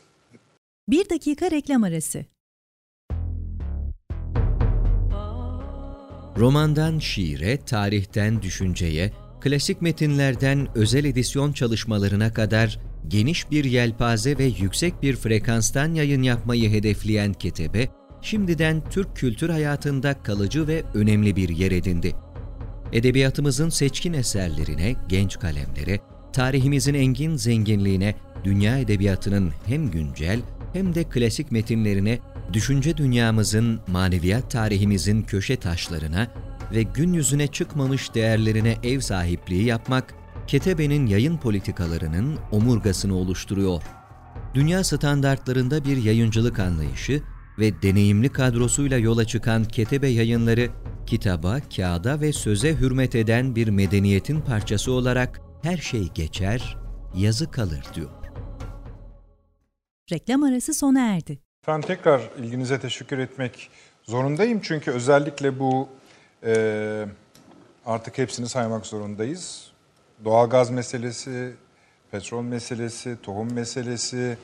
[0.87, 2.25] Bir dakika reklam arası.
[6.37, 9.11] Romandan şiire, tarihten düşünceye,
[9.41, 16.69] klasik metinlerden özel edisyon çalışmalarına kadar geniş bir yelpaze ve yüksek bir frekanstan yayın yapmayı
[16.69, 17.89] hedefleyen Ketebe,
[18.23, 22.15] şimdiden Türk kültür hayatında kalıcı ve önemli bir yer edindi.
[22.91, 25.99] Edebiyatımızın seçkin eserlerine, genç kalemlere,
[26.33, 30.39] tarihimizin engin zenginliğine, dünya edebiyatının hem güncel
[30.73, 32.19] hem de klasik metinlerine,
[32.53, 36.27] düşünce dünyamızın, maneviyat tarihimizin köşe taşlarına
[36.71, 40.13] ve gün yüzüne çıkmamış değerlerine ev sahipliği yapmak,
[40.47, 43.81] Ketebe'nin yayın politikalarının omurgasını oluşturuyor.
[44.53, 47.21] Dünya standartlarında bir yayıncılık anlayışı
[47.59, 50.69] ve deneyimli kadrosuyla yola çıkan Ketebe yayınları,
[51.05, 56.77] kitaba, kağıda ve söze hürmet eden bir medeniyetin parçası olarak her şey geçer,
[57.15, 58.09] yazı kalır diyor.
[60.11, 61.39] Reklam arası sona erdi.
[61.63, 63.69] Efendim tekrar ilginize teşekkür etmek
[64.03, 64.59] zorundayım.
[64.63, 65.89] Çünkü özellikle bu
[66.45, 67.05] e,
[67.85, 69.71] artık hepsini saymak zorundayız.
[70.25, 71.53] Doğalgaz meselesi,
[72.11, 74.37] petrol meselesi, tohum meselesi,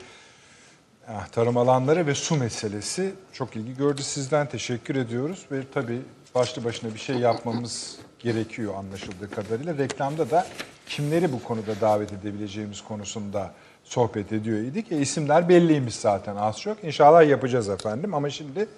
[1.16, 4.02] ah, tarım alanları ve su meselesi çok ilgi gördü.
[4.02, 6.02] Sizden teşekkür ediyoruz ve tabii
[6.34, 9.78] başlı başına bir şey yapmamız gerekiyor anlaşıldığı kadarıyla.
[9.78, 10.46] Reklamda da
[10.86, 13.50] kimleri bu konuda davet edebileceğimiz konusunda
[13.84, 14.92] sohbet ediyor idik.
[14.92, 16.84] E, isimler belliymiş zaten az çok.
[16.84, 18.68] İnşallah yapacağız efendim ama şimdi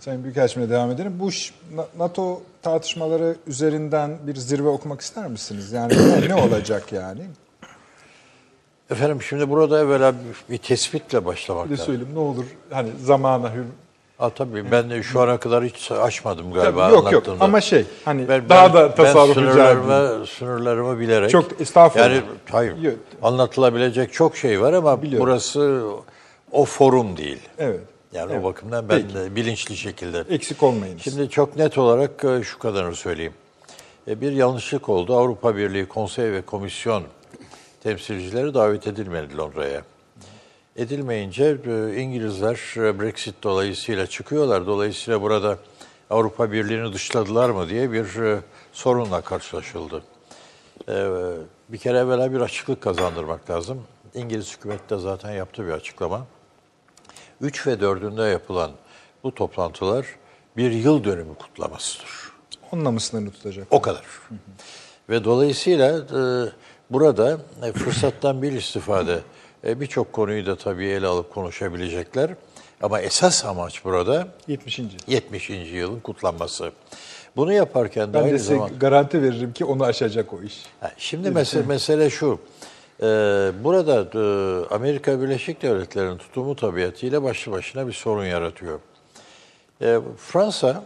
[0.00, 1.12] Sayın Büyükelçimle devam edelim.
[1.20, 1.30] Bu
[1.98, 5.72] NATO tartışmaları üzerinden bir zirve okumak ister misiniz?
[5.72, 5.92] Yani
[6.28, 7.20] ne olacak yani?
[8.90, 10.14] Efendim şimdi burada evvela
[10.50, 11.86] bir, tespitle başlamak lazım.
[11.86, 13.64] söyleyeyim ne olur hani zamana hür...
[14.18, 17.44] Ha, tabii ben de şu ana kadar hiç açmadım galiba Tabii, yok yok anlattığımda.
[17.44, 21.30] ama şey hani Ben- daha da tasarruf ben rica sınırlarımı, sınırlarımı bilerek.
[21.30, 22.10] Çok estağfurullah.
[22.10, 22.76] Yani hayır.
[22.82, 22.94] Yok.
[23.22, 25.26] Anlatılabilecek çok şey var ama Biliyorum.
[25.26, 25.82] burası
[26.52, 27.38] o forum değil.
[27.58, 27.80] Evet.
[28.12, 29.14] Yani o bakımdan ben Peki.
[29.14, 30.24] de bilinçli şekilde.
[30.30, 31.02] Eksik olmayınız.
[31.02, 33.32] Şimdi çok net olarak e, şu kadarını söyleyeyim.
[34.08, 35.16] E, Bir yanlışlık oldu.
[35.16, 37.02] Avrupa Birliği Konsey ve Komisyon
[37.82, 39.82] temsilcileri davet edilmedi Londra'ya.
[40.76, 44.66] Edilmeyince e, İngilizler e, Brexit dolayısıyla çıkıyorlar.
[44.66, 45.58] Dolayısıyla burada
[46.10, 48.40] Avrupa Birliği'ni dışladılar mı diye bir e,
[48.72, 50.02] sorunla karşılaşıldı.
[51.68, 53.82] Bir kere evvela bir açıklık kazandırmak lazım.
[54.14, 56.26] İngiliz hükümeti de zaten yaptı bir açıklama.
[57.40, 58.70] 3 ve 4'ünde yapılan
[59.22, 60.06] bu toplantılar
[60.56, 62.32] bir yıl dönümü kutlamasıdır.
[62.72, 63.66] Onunla mı sınırlı tutacak?
[63.70, 64.04] O kadar.
[65.08, 66.22] Ve dolayısıyla e,
[66.92, 69.18] burada e, fırsattan bir istifade
[69.66, 72.30] e, birçok konuyu da tabii ele alıp konuşabilecekler.
[72.82, 74.80] Ama esas amaç burada 70.
[75.06, 75.50] 70.
[75.50, 76.72] yılın kutlanması.
[77.36, 78.74] Bunu yaparken de Ben de aynı size zamanda...
[78.74, 80.62] garanti veririm ki onu aşacak o iş.
[80.98, 82.38] Şimdi mesele, mesele şu.
[83.02, 83.04] Ee,
[83.64, 88.80] burada e, Amerika Birleşik Devletleri'nin tutumu tabiatıyla başlı başına bir sorun yaratıyor.
[89.82, 90.84] Ee, Fransa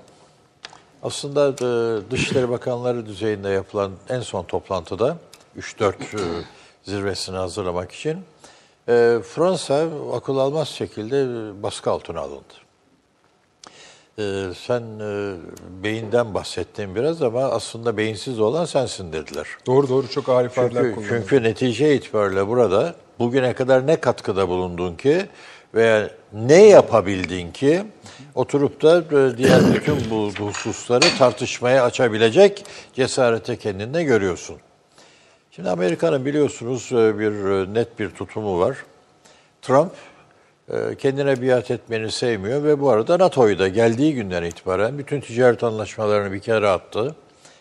[1.03, 5.17] aslında e, Dışişleri Bakanları düzeyinde yapılan en son toplantıda
[5.61, 5.95] 3-4 e,
[6.83, 8.19] zirvesini hazırlamak için
[8.89, 12.55] e, Fransa akıl almaz şekilde e, baskı altına alındı.
[14.19, 15.35] Ee, sen e,
[15.83, 19.47] beyinden bahsettin biraz ama aslında beyinsiz olan sensin dediler.
[19.67, 24.97] Doğru doğru çok ağır ifadeler Çünkü, çünkü netice itibariyle burada bugüne kadar ne katkıda bulundun
[24.97, 25.27] ki
[25.75, 27.83] veya ne yapabildin ki
[28.35, 32.65] oturup da e, diğer bütün bu hususları tartışmaya açabilecek
[32.95, 34.57] cesarete kendinde görüyorsun.
[35.57, 38.77] Şimdi Amerika'nın biliyorsunuz e, bir e, net bir tutumu var.
[39.63, 39.93] Trump
[40.69, 45.65] e, kendine biat etmeni sevmiyor ve bu arada NATO'yu da geldiği günden itibaren bütün ticaret
[45.65, 47.15] anlaşmalarını bir kere attı.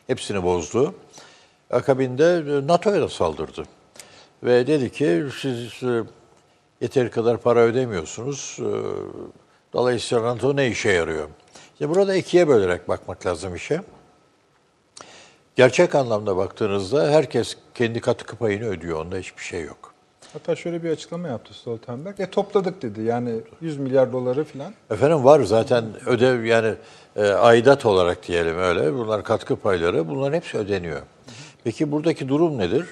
[0.08, 0.96] Hepsini bozdu.
[1.72, 3.64] Akabinde NATO'ya da saldırdı.
[4.44, 5.72] Ve dedi ki siz
[6.82, 8.60] yeteri kadar para ödemiyorsunuz.
[9.74, 11.28] Dolayısıyla NATO ne işe yarıyor?
[11.74, 13.82] İşte burada ikiye bölerek bakmak lazım işe.
[15.56, 19.06] Gerçek anlamda baktığınızda herkes kendi katkı payını ödüyor.
[19.06, 19.94] Onda hiçbir şey yok.
[20.34, 22.20] Hatta şöyle bir açıklama yaptı Stoltenberg.
[22.20, 23.02] E topladık dedi.
[23.02, 24.74] Yani 100 milyar doları falan.
[24.92, 26.74] Efendim var zaten ödev yani
[27.16, 28.94] e, aidat olarak diyelim öyle.
[28.94, 30.08] Bunlar katkı payları.
[30.08, 31.02] Bunların hepsi ödeniyor.
[31.64, 32.86] Peki buradaki durum nedir?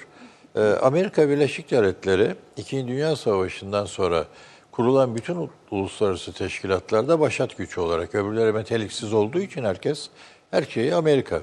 [0.56, 4.24] E, Amerika Birleşik Devletleri İkinci Dünya Savaşı'ndan sonra
[4.72, 10.08] kurulan bütün uluslararası teşkilatlarda başat gücü olarak öbürleri meteliksiz olduğu için herkes
[10.50, 11.40] her şeyi Amerika.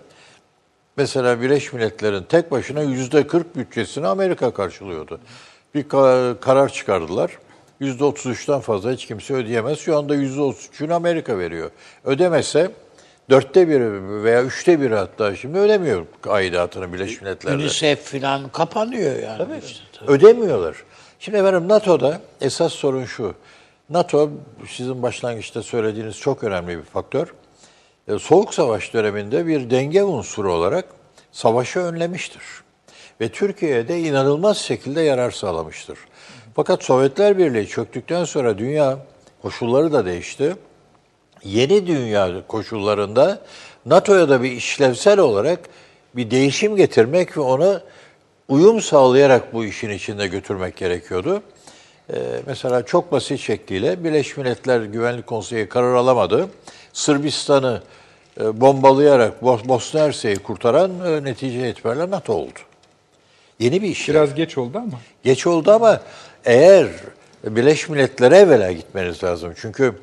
[1.01, 5.19] Mesela Birleşmiş Milletler'in tek başına yüzde 40 bütçesini Amerika karşılıyordu.
[5.75, 7.31] Bir ka- karar çıkardılar.
[7.79, 9.79] Yüzde 33'ten fazla hiç kimse ödeyemez.
[9.79, 11.71] Şu anda yüzde 33'ünü Amerika veriyor.
[12.05, 12.71] Ödemese
[13.29, 17.55] dörtte biri veya üçte biri hatta şimdi ödemiyor aidatını Birleşmiş Milletler'de.
[17.55, 19.59] UNICEF falan kapanıyor yani.
[19.65, 20.05] işte.
[20.07, 20.75] Ödemiyorlar.
[21.19, 23.33] Şimdi efendim NATO'da esas sorun şu.
[23.89, 24.29] NATO
[24.67, 27.27] sizin başlangıçta söylediğiniz çok önemli bir faktör.
[28.11, 30.85] E, Soğuk Savaş döneminde bir denge unsuru olarak
[31.31, 32.41] savaşı önlemiştir.
[33.21, 35.99] Ve Türkiye'ye de inanılmaz şekilde yarar sağlamıştır.
[36.55, 38.97] Fakat Sovyetler Birliği çöktükten sonra dünya
[39.41, 40.55] koşulları da değişti
[41.43, 43.41] yeni dünya koşullarında
[43.85, 45.59] NATO'ya da bir işlevsel olarak
[46.15, 47.81] bir değişim getirmek ve ona
[48.47, 51.41] uyum sağlayarak bu işin içinde götürmek gerekiyordu.
[52.13, 56.49] Ee, mesela çok basit şekliyle Birleşmiş Milletler Güvenlik Konseyi karar alamadı.
[56.93, 57.81] Sırbistan'ı
[58.39, 62.59] bombalayarak Bos- Bosna Hersek'i kurtaran e, netice itibariyle NATO oldu.
[63.59, 64.15] Yeni bir işlev.
[64.15, 64.99] Biraz geç oldu ama.
[65.23, 66.01] Geç oldu ama
[66.45, 66.87] eğer
[67.43, 69.53] Birleşmiş Milletler'e evvela gitmeniz lazım.
[69.61, 69.93] Çünkü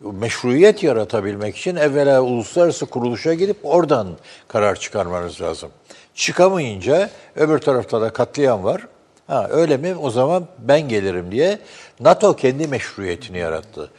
[0.00, 4.06] meşruiyet yaratabilmek için evvela uluslararası kuruluşa gidip oradan
[4.48, 5.70] karar çıkarmanız lazım.
[6.14, 8.86] Çıkamayınca öbür tarafta da katliam var.
[9.26, 9.94] Ha öyle mi?
[9.96, 11.58] O zaman ben gelirim diye
[12.00, 13.90] NATO kendi meşruiyetini yarattı.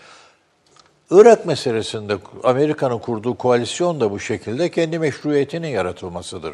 [1.12, 6.54] Irak meselesinde Amerika'nın kurduğu koalisyon da bu şekilde kendi meşruiyetinin yaratılmasıdır.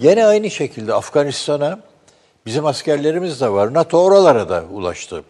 [0.00, 1.80] Yine aynı şekilde Afganistan'a
[2.46, 3.74] bizim askerlerimiz de var.
[3.74, 5.22] NATO oralara da ulaştı.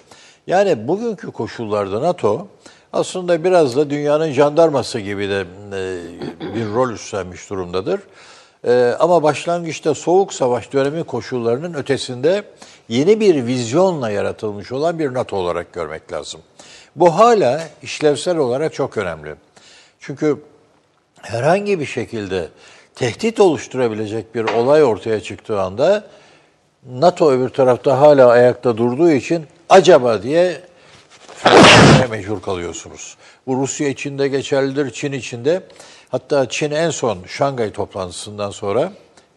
[0.46, 2.46] Yani bugünkü koşullarda NATO
[2.92, 5.40] aslında biraz da dünyanın jandarması gibi de
[5.72, 8.00] e, bir rol üstlenmiş durumdadır.
[8.64, 12.44] E, ama başlangıçta Soğuk Savaş dönemi koşullarının ötesinde
[12.88, 16.40] yeni bir vizyonla yaratılmış olan bir NATO olarak görmek lazım.
[16.96, 19.34] Bu hala işlevsel olarak çok önemli.
[20.00, 20.36] Çünkü
[21.22, 22.48] herhangi bir şekilde
[22.94, 26.04] tehdit oluşturabilecek bir olay ortaya çıktığı anda
[26.90, 30.60] NATO öbür tarafta hala ayakta durduğu için acaba diye
[32.10, 33.16] mecbur kalıyorsunuz.
[33.46, 35.62] Bu Rusya için de geçerlidir, Çin için de.
[36.08, 38.80] Hatta Çin en son Şangay toplantısından sonra,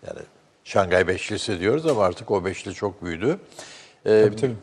[0.08, 0.20] yani
[0.64, 3.40] Şangay Beşlisi diyoruz ama artık o beşli çok büyüdü.
[4.06, 4.56] Ee, Tabii tabii.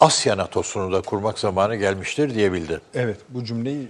[0.00, 2.80] Asya NATO'sunu da kurmak zamanı gelmiştir diyebildi.
[2.94, 3.88] Evet bu cümleyi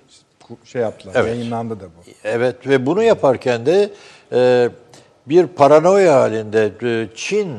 [0.64, 1.14] şey yaptılar.
[1.16, 1.36] Evet.
[1.36, 2.10] Yayınlandı da bu.
[2.24, 3.90] Evet ve bunu yaparken de
[4.32, 4.70] e,
[5.26, 7.56] bir paranoya halinde e, Çin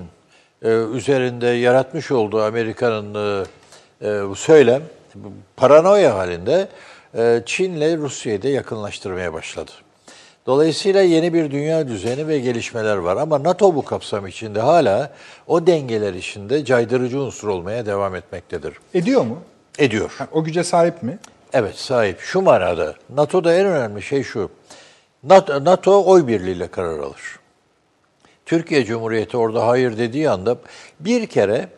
[0.61, 3.45] e, üzerinde yaratmış olduğu Amerika'nın e,
[4.07, 4.81] e, söylem
[5.55, 6.67] paranoya halinde
[7.17, 9.71] e, Çin'le Rusya'yı da yakınlaştırmaya başladı.
[10.47, 13.17] Dolayısıyla yeni bir dünya düzeni ve gelişmeler var.
[13.17, 15.11] Ama NATO bu kapsam içinde hala
[15.47, 18.73] o dengeler içinde caydırıcı unsur olmaya devam etmektedir.
[18.93, 19.39] Ediyor mu?
[19.79, 20.15] Ediyor.
[20.17, 21.19] Ha, o güce sahip mi?
[21.53, 22.19] Evet sahip.
[22.19, 24.49] Şu manada NATO'da en önemli şey şu.
[25.23, 27.39] NATO, NATO oy birliğiyle karar alır.
[28.45, 30.57] Türkiye Cumhuriyeti orada hayır dediği anda
[30.99, 31.69] bir kere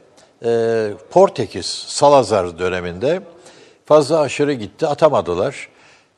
[0.46, 3.22] e, Portekiz Salazar döneminde
[3.86, 5.70] fazla aşırı gitti atamadılar.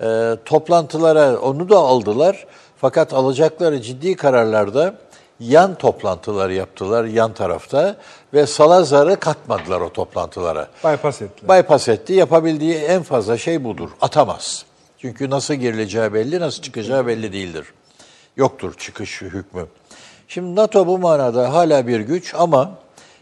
[0.02, 2.46] E, toplantılara onu da aldılar
[2.78, 4.96] fakat alacakları ciddi kararlarda
[5.40, 7.96] yan toplantılar yaptılar yan tarafta
[8.34, 10.68] ve Salazar'ı katmadılar o toplantılara.
[10.84, 11.58] Bypass ettiler.
[11.64, 12.14] Bypass etti.
[12.14, 13.90] Yapabildiği en fazla şey budur.
[14.02, 14.66] Atamaz.
[14.98, 17.68] Çünkü nasıl girileceği belli, nasıl çıkacağı belli değildir.
[18.38, 19.66] Yoktur çıkış hükmü.
[20.28, 22.72] Şimdi NATO bu manada hala bir güç ama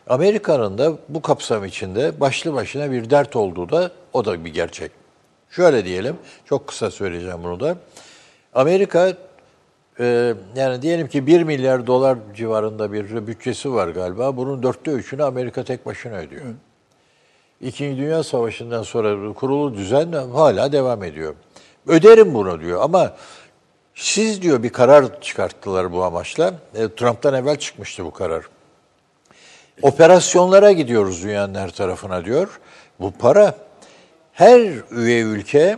[0.10, 4.99] Amerika'nın da bu kapsam içinde başlı başına bir dert olduğu da o da bir gerçek.
[5.50, 6.16] Şöyle diyelim,
[6.46, 7.78] çok kısa söyleyeceğim bunu da.
[8.54, 9.14] Amerika
[10.00, 14.38] e, yani diyelim ki 1 milyar dolar civarında bir bütçesi var galiba.
[14.38, 16.46] Bunun dörtte üçünü Amerika tek başına ödüyor.
[17.62, 21.36] İkinci Dünya Savaşı'ndan sonra kurulu düzen hala devam ediyor.
[21.88, 23.14] Öderim bunu diyor ama
[23.96, 26.54] siz diyor bir karar çıkarttılar bu amaçla.
[26.76, 28.46] E, Trump'tan evvel çıkmıştı bu karar.
[29.82, 32.60] Operasyonlara gidiyoruz dünyanın her tarafına diyor.
[33.00, 33.56] Bu para
[34.40, 35.78] her üye ülke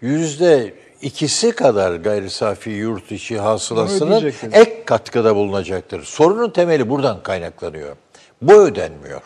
[0.00, 6.04] yüzde ikisi kadar gayri safi yurt içi hasılasının ek katkıda bulunacaktır.
[6.04, 7.96] Sorunun temeli buradan kaynaklanıyor.
[8.42, 9.22] Bu ödenmiyor.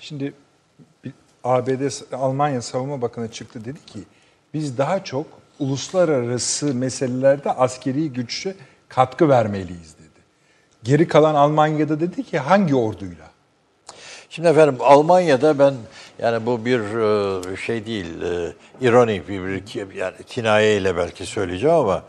[0.00, 0.34] Şimdi
[1.44, 3.98] ABD, Almanya Savunma Bakanı çıktı dedi ki
[4.54, 5.26] biz daha çok
[5.58, 8.54] uluslararası meselelerde askeri güçe
[8.88, 10.20] katkı vermeliyiz dedi.
[10.82, 13.35] Geri kalan Almanya'da dedi ki hangi orduyla?
[14.30, 15.74] Şimdi efendim Almanya'da ben
[16.18, 21.76] yani bu bir e, şey değil, e, ironik bir, bir yani kinaye ile belki söyleyeceğim
[21.76, 22.02] ama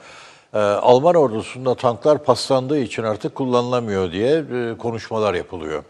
[0.54, 4.44] e, Alman ordusunda tanklar paslandığı için artık kullanılamıyor diye
[4.78, 5.84] konuşmalar yapılıyor.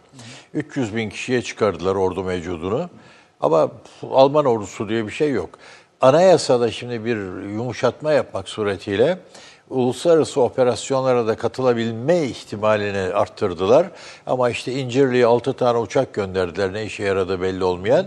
[0.53, 2.89] 300 bin kişiye çıkardılar ordu mevcudunu
[3.41, 3.71] ama
[4.11, 5.49] Alman ordusu diye bir şey yok.
[6.01, 7.15] Anayasada şimdi bir
[7.49, 9.17] yumuşatma yapmak suretiyle
[9.69, 13.87] uluslararası operasyonlara da katılabilme ihtimalini arttırdılar.
[14.25, 16.73] Ama işte İncirli'ye 6 tane uçak gönderdiler.
[16.73, 18.05] Ne işe yaradı belli olmayan.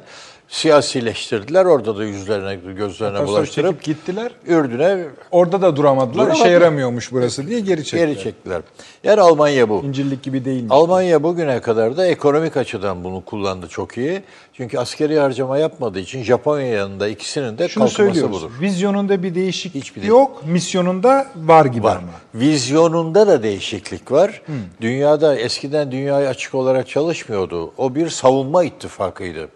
[0.50, 1.64] Siyasileştirdiler.
[1.64, 4.32] Orada da yüzlerine, gözlerine Sonra bulaştırıp gittiler.
[4.46, 6.14] Ürdün'e Orada da duramadılar.
[6.14, 6.34] Duramadılar.
[6.46, 8.08] İşe yaramıyormuş burası diye geri çektiler.
[8.08, 8.62] geri çektiler.
[9.04, 9.82] Yani Almanya bu.
[9.84, 10.72] İncirlik gibi değilmiş.
[10.72, 14.22] Almanya bugüne kadar da ekonomik açıdan bunu kullandı çok iyi.
[14.52, 18.32] Çünkü askeri harcama yapmadığı için Japonya'nın da ikisinin de Şunu söylüyoruz.
[18.32, 18.50] budur.
[18.60, 20.42] Vizyonunda bir değişiklik Hiçbir yok.
[20.46, 21.96] Misyonunda var gibi Var.
[21.96, 22.08] ama.
[22.34, 24.42] Vizyonunda da değişiklik var.
[24.80, 27.72] Dünyada eskiden dünyaya açık olarak çalışmıyordu.
[27.78, 29.48] O bir savunma ittifakıydı.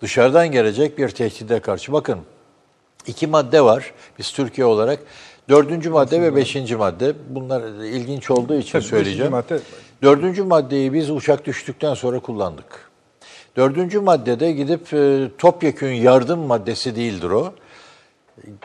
[0.00, 1.92] Dışarıdan gelecek bir tehdide karşı.
[1.92, 2.18] Bakın
[3.06, 4.98] iki madde var biz Türkiye olarak.
[5.48, 7.12] Dördüncü madde ve beşinci madde.
[7.28, 9.32] Bunlar ilginç olduğu için Tabii, söyleyeceğim.
[9.32, 9.60] madde-
[10.02, 12.90] Dördüncü maddeyi biz uçak düştükten sonra kullandık.
[13.56, 17.52] Dördüncü maddede gidip e, topyekün yardım maddesi değildir o.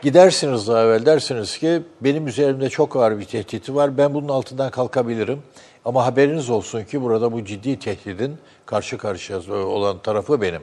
[0.02, 3.98] Gidersiniz daha evvel dersiniz ki benim üzerimde çok ağır bir tehditi var.
[3.98, 5.40] Ben bunun altından kalkabilirim.
[5.86, 10.62] Ama haberiniz olsun ki burada bu ciddi tehdidin karşı karşıya olan tarafı benim.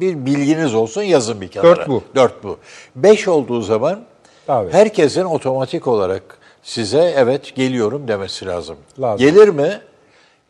[0.00, 1.76] Bir bilginiz olsun yazın bir kenara.
[1.76, 2.02] Dört bu.
[2.14, 2.58] Dört bu.
[2.96, 4.00] Beş olduğu zaman
[4.46, 4.72] Tabii.
[4.72, 6.22] herkesin otomatik olarak
[6.62, 8.76] size evet geliyorum demesi lazım.
[9.00, 9.26] Lazım.
[9.26, 9.80] Gelir mi?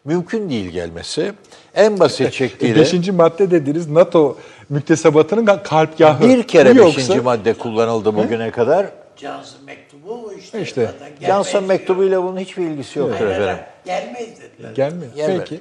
[0.04, 1.32] Mümkün değil gelmesi.
[1.74, 2.80] En basit şekliyle...
[2.80, 4.36] Beşinci madde dediniz NATO
[4.68, 6.28] müktesebatının kalpgahı.
[6.28, 8.86] Bir kere Bu beşinci madde kullanıldı bugüne kadar.
[9.16, 10.62] Johnson mektubu bu işte.
[10.62, 10.90] İşte.
[11.26, 13.64] Johnson mektubuyla bunun hiçbir ilgisi yoktur efendim.
[13.86, 14.72] Gelmeyiz dediler.
[14.74, 15.12] Gelmiyor.
[15.16, 15.60] Yani Peki.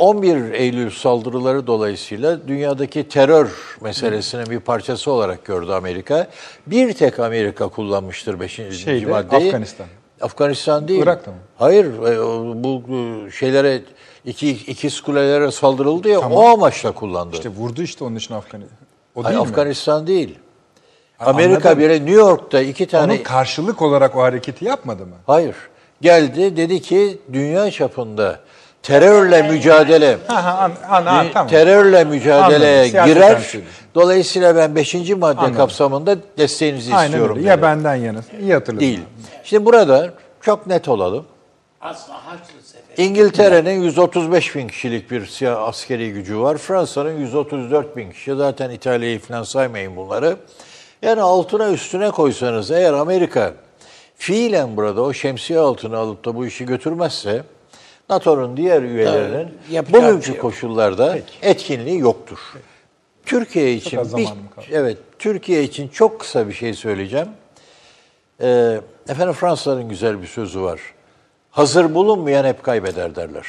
[0.00, 3.50] 11 Eylül saldırıları dolayısıyla dünyadaki terör
[3.80, 6.26] meselesinin bir parçası olarak gördü Amerika.
[6.66, 8.52] Bir tek Amerika kullanmıştır 5.
[8.52, 9.46] Şeyde, maddeyi.
[9.46, 9.86] Afganistan.
[10.20, 11.02] Afganistan değil.
[11.02, 11.36] Irak'ta mı?
[11.58, 12.18] Hayır, e,
[12.64, 13.82] bu e, şeylere
[14.24, 17.36] iki ikiz kulelere saldırıldı ya o amaçla kullandı.
[17.36, 18.78] İşte vurdu işte onun için Afganistan.
[19.14, 19.50] O Hayır, değil mi?
[19.50, 20.38] Afganistan değil.
[21.20, 25.16] Amerika bile New York'ta iki tane Onun karşılık olarak o hareketi yapmadı mı?
[25.26, 25.56] Hayır.
[26.00, 28.40] Geldi dedi ki dünya çapında
[28.82, 31.48] terörle mücadele Ha ha an, tamam.
[31.48, 33.52] terörle mücadeleye Anladım, girer.
[33.94, 34.94] Dolayısıyla ben 5.
[34.94, 35.56] madde Anladım.
[35.56, 37.36] kapsamında desteğinizi Aynen istiyorum.
[37.38, 37.48] öyle.
[37.48, 38.20] Ya benden yana.
[38.40, 38.80] İyi hatırladım.
[38.80, 39.00] değil.
[39.44, 41.24] Şimdi burada çok net olalım.
[42.96, 46.56] İngiltere'nin 135 bin kişilik bir siyah askeri gücü var.
[46.56, 48.34] Fransa'nın 134 bin kişi.
[48.34, 50.36] Zaten İtalya'yı falan saymayın bunları.
[51.02, 53.52] Yani altına üstüne koysanız eğer Amerika
[54.16, 57.42] fiilen burada o şemsiye altına alıp da bu işi götürmezse
[58.10, 62.38] NATO'nun diğer üyelerinin bir bugünkü şey koşullarda etkinliği yoktur.
[63.26, 64.28] Türkiye için bir,
[64.72, 67.28] evet Türkiye için çok kısa bir şey söyleyeceğim.
[68.40, 70.80] Ee, efendim Fransızların güzel bir sözü var.
[71.50, 73.46] Hazır bulunmayan hep kaybeder derler.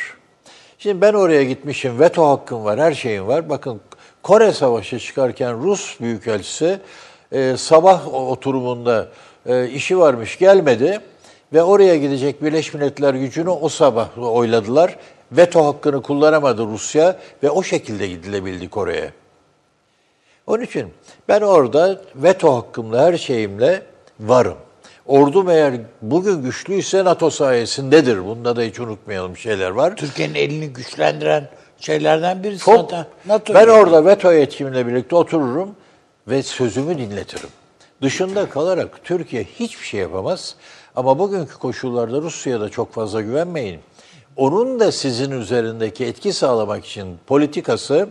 [0.78, 3.50] Şimdi ben oraya gitmişim, veto hakkım var, her şeyim var.
[3.50, 3.82] Bakın
[4.24, 6.80] Kore Savaşı çıkarken Rus Büyükelçisi
[7.32, 9.08] e, sabah oturumunda
[9.46, 11.00] e, işi varmış gelmedi
[11.54, 14.98] ve oraya gidecek Birleşmiş Milletler gücünü o sabah oyladılar.
[15.32, 19.12] Veto hakkını kullanamadı Rusya ve o şekilde gidilebildi Kore'ye.
[20.48, 20.88] Onun için
[21.28, 23.84] ben orada veto hakkımla her şeyimle
[24.20, 24.58] varım.
[25.06, 28.26] Ordum eğer bugün güçlüyse NATO sayesindedir.
[28.26, 29.96] Bunda da hiç unutmayalım şeyler var.
[29.96, 31.50] Türkiye'nin elini güçlendiren
[31.80, 33.54] şeylerden birisi Çok, zaten NATO.
[33.54, 35.76] ben orada veto yetkimle birlikte otururum
[36.28, 37.50] ve sözümü dinletirim.
[38.02, 40.56] Dışında kalarak Türkiye hiçbir şey yapamaz.
[40.96, 43.80] Ama bugünkü koşullarda Rusya'ya da çok fazla güvenmeyin.
[44.36, 48.10] Onun da sizin üzerindeki etki sağlamak için politikası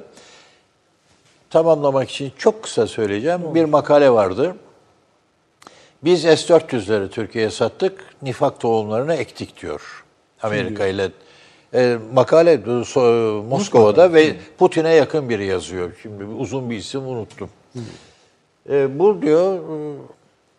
[1.51, 3.55] tamamlamak için çok kısa söyleyeceğim.
[3.55, 4.57] Bir makale vardı.
[6.05, 10.05] Biz S-400'leri Türkiye'ye sattık, nifak tohumlarını ektik diyor.
[10.43, 11.11] Amerika ile.
[11.75, 15.93] E, makale so- Moskova'da ve Putin'e yakın biri yazıyor.
[16.03, 17.51] Şimdi uzun bir isim unuttum.
[18.71, 19.61] E, bu diyor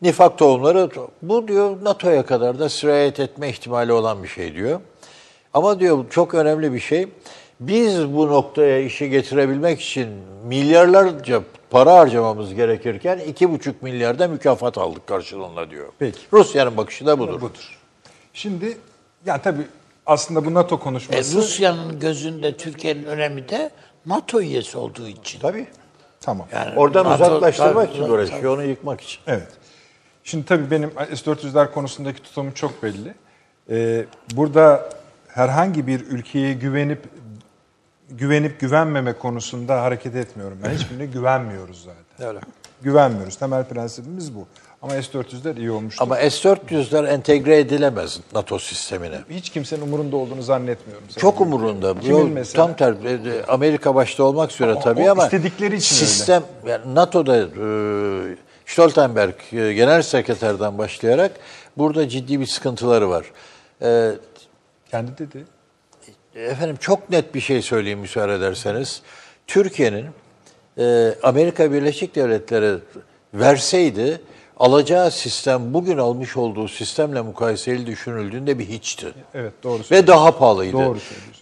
[0.01, 0.89] nifak tohumları,
[1.21, 4.79] bu diyor NATO'ya kadar da sirayet etme ihtimali olan bir şey diyor.
[5.53, 7.07] Ama diyor çok önemli bir şey.
[7.59, 10.09] Biz bu noktaya işi getirebilmek için
[10.45, 15.87] milyarlarca para harcamamız gerekirken iki buçuk milyarda mükafat aldık karşılığında diyor.
[15.99, 16.19] Peki.
[16.33, 17.41] Rusya'nın bakışı da budur.
[17.41, 17.79] Budur.
[18.33, 18.77] Şimdi
[19.25, 19.61] ya tabii
[20.05, 23.71] aslında bu NATO E, konuşması Rusya'nın gözünde Türkiye'nin önemi de
[24.05, 25.39] NATO üyesi olduğu için.
[25.39, 25.67] Tabii.
[26.21, 26.47] tamam.
[26.53, 29.19] Yani Oradan NATO uzaklaştırmak için tabii, uğraşıyor, onu yıkmak için.
[29.27, 29.47] Evet.
[30.23, 33.13] Şimdi tabii benim S-400'ler konusundaki tutumum çok belli.
[33.69, 34.89] Ee, burada
[35.27, 36.99] herhangi bir ülkeye güvenip
[38.09, 40.57] güvenip güvenmeme konusunda hareket etmiyorum.
[40.63, 42.27] Ben hiçbirine güvenmiyoruz zaten.
[42.27, 42.39] Öyle.
[42.81, 43.35] Güvenmiyoruz.
[43.35, 44.47] Temel prensibimiz bu.
[44.81, 46.03] Ama S-400'ler iyi olmuştur.
[46.03, 49.19] Ama S-400'ler entegre edilemez NATO sistemine.
[49.29, 51.03] Hiç kimsenin umurunda olduğunu zannetmiyorum.
[51.17, 51.99] Çok umurunda.
[51.99, 52.65] Kimin mesela?
[52.65, 53.07] Tam tersi.
[53.07, 56.05] E, Amerika başta olmak üzere O- tabii ama istedikleri için öyle.
[56.05, 57.45] sistem yani NATO'da e,
[58.71, 61.31] Stoltenberg e, genel sekreterden başlayarak
[61.77, 63.25] burada ciddi bir sıkıntıları var.
[63.81, 64.11] E,
[64.91, 65.45] Kendi dedi.
[66.35, 69.01] Efendim çok net bir şey söyleyeyim müsaade ederseniz.
[69.47, 70.05] Türkiye'nin
[70.77, 72.77] e, Amerika Birleşik Devletleri
[73.33, 74.21] verseydi
[74.59, 79.07] alacağı sistem bugün almış olduğu sistemle mukayeseli düşünüldüğünde bir hiçti.
[79.33, 80.73] Evet doğru Ve daha pahalıydı.
[80.73, 80.97] Doğru.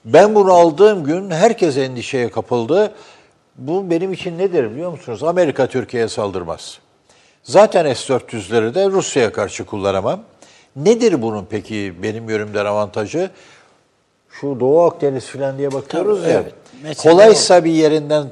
[0.06, 2.94] Ben bunu aldığım gün herkes endişeye kapıldı.
[3.56, 5.24] Bu benim için nedir biliyor musunuz?
[5.24, 6.80] Amerika Türkiye'ye saldırmaz.
[7.44, 10.20] Zaten S-400'leri de Rusya'ya karşı kullanamam.
[10.76, 13.30] Nedir bunun peki benim yorumdan avantajı?
[14.30, 16.44] Şu Doğu Akdeniz falan diye bakıyoruz Tabii, ya.
[16.84, 16.98] evet.
[16.98, 18.26] Kolaysa bir yerinden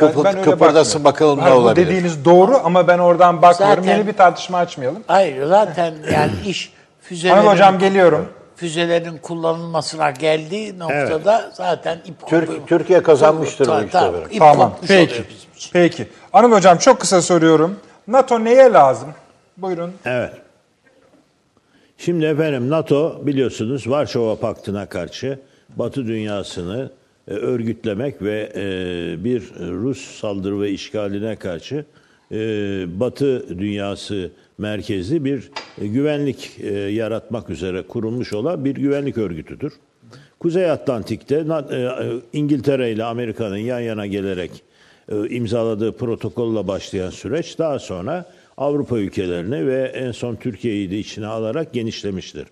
[0.00, 1.86] Ben öyle kıpırdasın bakalım ne Hayır, bu olabilir.
[1.86, 3.84] dediğiniz doğru ama ben oradan bakmıyorum.
[3.84, 5.02] Zaten- Yeni bir tartışma açmayalım.
[5.06, 8.28] Hayır zaten yani iş füzelerin, Anıl hocam geliyorum.
[8.56, 14.70] füzelerin kullanılmasına geldiği noktada zaten ip Türk- Türkiye kazanmıştır bu işte Tamam.
[14.72, 15.24] kopmuş Peki.
[15.72, 16.08] Peki.
[16.32, 17.76] Anıl hocam çok kısa soruyorum.
[18.08, 19.08] NATO neye lazım?
[19.56, 19.92] Buyurun.
[20.04, 20.32] Evet.
[21.98, 25.38] Şimdi efendim NATO biliyorsunuz Varşova Paktı'na karşı
[25.76, 26.90] Batı dünyasını
[27.28, 31.84] e, örgütlemek ve e, bir Rus saldırı ve işgaline karşı
[32.32, 32.36] e,
[33.00, 35.50] Batı dünyası merkezli bir
[35.80, 39.72] e, güvenlik e, yaratmak üzere kurulmuş olan bir güvenlik örgütüdür.
[40.40, 41.88] Kuzey Atlantik'te e,
[42.32, 44.50] İngiltere ile Amerika'nın yan yana gelerek
[45.08, 48.26] e, imzaladığı protokolla başlayan süreç daha sonra
[48.56, 52.46] Avrupa ülkelerini ve en son Türkiye'yi de içine alarak genişlemiştir.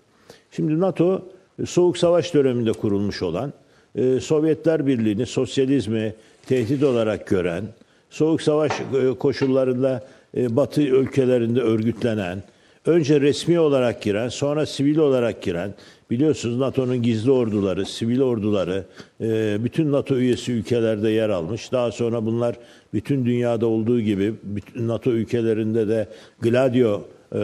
[0.51, 1.21] Şimdi NATO
[1.61, 3.53] e, Soğuk Savaş döneminde kurulmuş olan
[3.95, 6.13] e, Sovyetler Birliği'ni sosyalizmi
[6.47, 7.63] tehdit olarak gören,
[8.09, 12.43] Soğuk Savaş e, koşullarında Batı ülkelerinde örgütlenen,
[12.85, 15.73] önce resmi olarak giren, sonra sivil olarak giren,
[16.09, 18.85] biliyorsunuz NATO'nun gizli orduları, sivil orduları,
[19.21, 21.71] e, bütün NATO üyesi ülkelerde yer almış.
[21.71, 22.55] Daha sonra bunlar
[22.93, 26.07] bütün dünyada olduğu gibi bütün NATO ülkelerinde de
[26.41, 27.01] Gladio
[27.33, 27.39] e,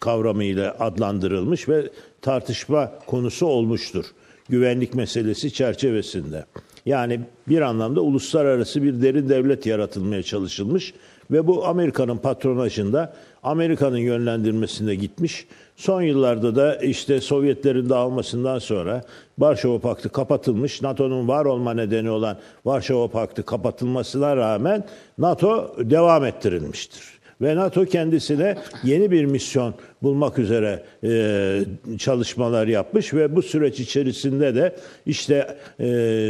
[0.00, 1.90] kavramıyla adlandırılmış ve
[2.20, 4.04] tartışma konusu olmuştur.
[4.48, 6.44] Güvenlik meselesi çerçevesinde.
[6.86, 10.94] Yani bir anlamda uluslararası bir derin devlet yaratılmaya çalışılmış
[11.30, 15.46] ve bu Amerika'nın patronajında Amerika'nın yönlendirmesinde gitmiş.
[15.76, 19.02] Son yıllarda da işte Sovyetlerin dağılmasından sonra
[19.38, 20.82] Varşova Paktı kapatılmış.
[20.82, 24.84] NATO'nun var olma nedeni olan Varşova Paktı kapatılmasına rağmen
[25.18, 27.22] NATO devam ettirilmiştir.
[27.42, 34.54] Ve NATO kendisine yeni bir misyon bulmak üzere e, çalışmalar yapmış ve bu süreç içerisinde
[34.54, 34.76] de
[35.06, 35.86] işte e,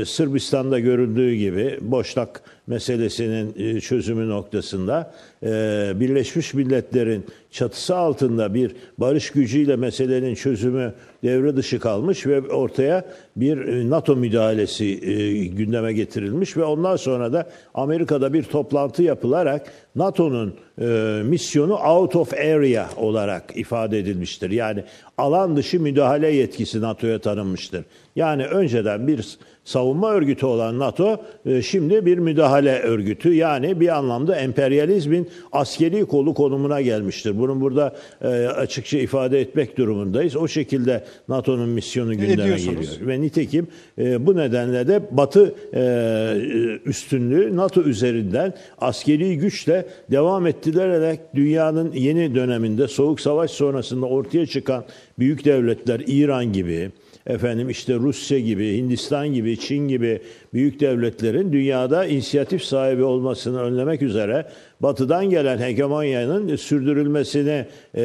[0.07, 5.13] Sırbistan'da görüldüğü gibi Boşnak meselesinin e, çözümü noktasında
[5.43, 5.49] e,
[6.01, 13.05] Birleşmiş Milletler'in çatısı altında bir barış gücüyle meselenin çözümü devre dışı kalmış ve ortaya
[13.37, 15.01] bir e, NATO müdahalesi
[15.57, 20.55] gündeme getirilmiş ve ondan sonra da Amerika'da bir toplantı yapılarak NATO'nun
[21.25, 24.51] misyonu out of area olarak ifade edilmiştir.
[24.51, 24.85] Yani
[25.19, 27.85] alan dışı müdahale yetkisi NATO'ya tanınmıştır.
[28.17, 34.37] Yani önceden bir savunma örgütü olan NATO e, şimdi bir müdahale örgütü yani bir anlamda
[34.37, 37.39] emperyalizmin askeri kolu konumuna gelmiştir.
[37.39, 40.37] Bunu burada e, açıkça ifade etmek durumundayız.
[40.37, 42.87] O şekilde NATO'nun misyonu gündeme geliyor.
[43.01, 43.67] Ve nitekim
[43.99, 45.55] e, bu nedenle de Batı
[46.85, 54.85] üstünlüğü NATO üzerinden askeri güçle devam ettirerek dünyanın yeni döneminde Soğuk Savaş sonrasında ortaya çıkan
[55.19, 56.91] büyük devletler İran gibi,
[57.27, 60.21] efendim işte Rusya gibi, Hindistan gibi, Çin gibi
[60.55, 64.47] büyük devletlerin dünyada inisiyatif sahibi olmasını önlemek üzere
[64.81, 67.67] batıdan gelen hegemonyanın sürdürülmesini
[67.97, 68.05] e,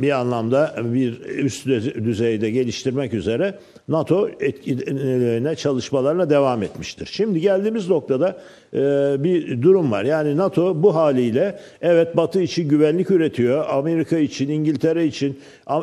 [0.00, 1.66] bir anlamda bir üst
[2.04, 3.58] düzeyde geliştirmek üzere
[3.88, 7.08] NATO etkilerine çalışmalarına devam etmiştir.
[7.12, 8.36] Şimdi geldiğimiz noktada
[8.74, 8.78] e,
[9.24, 10.04] bir durum var.
[10.04, 15.38] Yani NATO bu haliyle evet Batı için güvenlik üretiyor, Amerika için, İngiltere için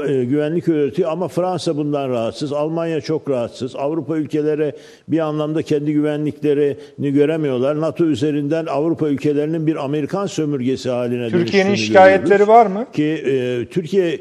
[0.08, 4.74] e, güvenlik üretiyor ama Fransa bundan rahatsız, Almanya çok rahatsız, Avrupa ülkeleri
[5.08, 7.82] bir anlamda kendi güvenliklerini göremiyorlar.
[7.82, 12.48] NATO üzerinden Avrupa ülkelerinin bir Amerikan sömürgesi haline Türkiye'nin şikayetleri görüyoruz.
[12.48, 12.86] var mı?
[12.94, 14.20] Ki e, Türkiye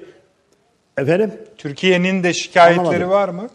[0.98, 3.10] efendim Türkiye'nin de şikayetleri Anlamadım.
[3.10, 3.48] var mı?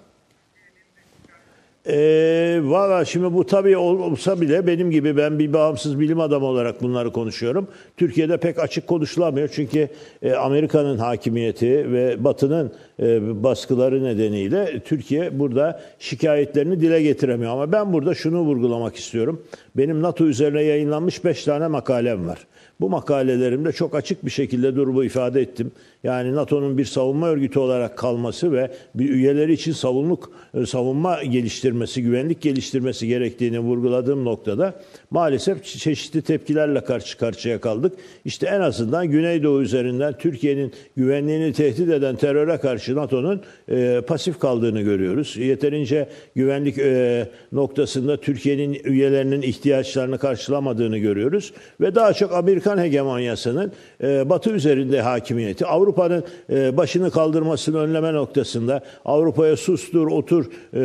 [1.89, 6.45] Ee, Valla şimdi bu tabii ol- olsa bile benim gibi ben bir bağımsız bilim adamı
[6.45, 7.67] olarak bunları konuşuyorum.
[7.97, 9.87] Türkiye'de pek açık konuşulamıyor çünkü
[10.21, 17.51] e, Amerika'nın hakimiyeti ve Batı'nın e, baskıları nedeniyle Türkiye burada şikayetlerini dile getiremiyor.
[17.51, 19.43] Ama ben burada şunu vurgulamak istiyorum.
[19.77, 22.39] Benim NATO üzerine yayınlanmış 5 tane makalem var.
[22.81, 25.71] Bu makalelerimde çok açık bir şekilde durumu ifade ettim.
[26.03, 32.01] Yani NATO'nun bir savunma örgütü olarak kalması ve bir üyeleri için savunluk e, savunma geliştirmesi,
[32.01, 34.73] güvenlik geliştirmesi gerektiğini vurguladığım noktada
[35.11, 37.93] maalesef çe- çeşitli tepkilerle karşı karşıya kaldık.
[38.25, 44.81] İşte en azından Güneydoğu üzerinden Türkiye'nin güvenliğini tehdit eden teröre karşı NATO'nun e, pasif kaldığını
[44.81, 45.37] görüyoruz.
[45.37, 53.71] Yeterince güvenlik e, noktasında Türkiye'nin üyelerinin ihtiyaçlarını karşılamadığını görüyoruz ve daha çok Amerikan hegemonyasının
[54.03, 55.65] e, Batı üzerinde hakimiyeti,
[55.97, 60.79] Avrupa'nın e, başını kaldırmasını önleme noktasında, Avrupa'ya sustur, otur e,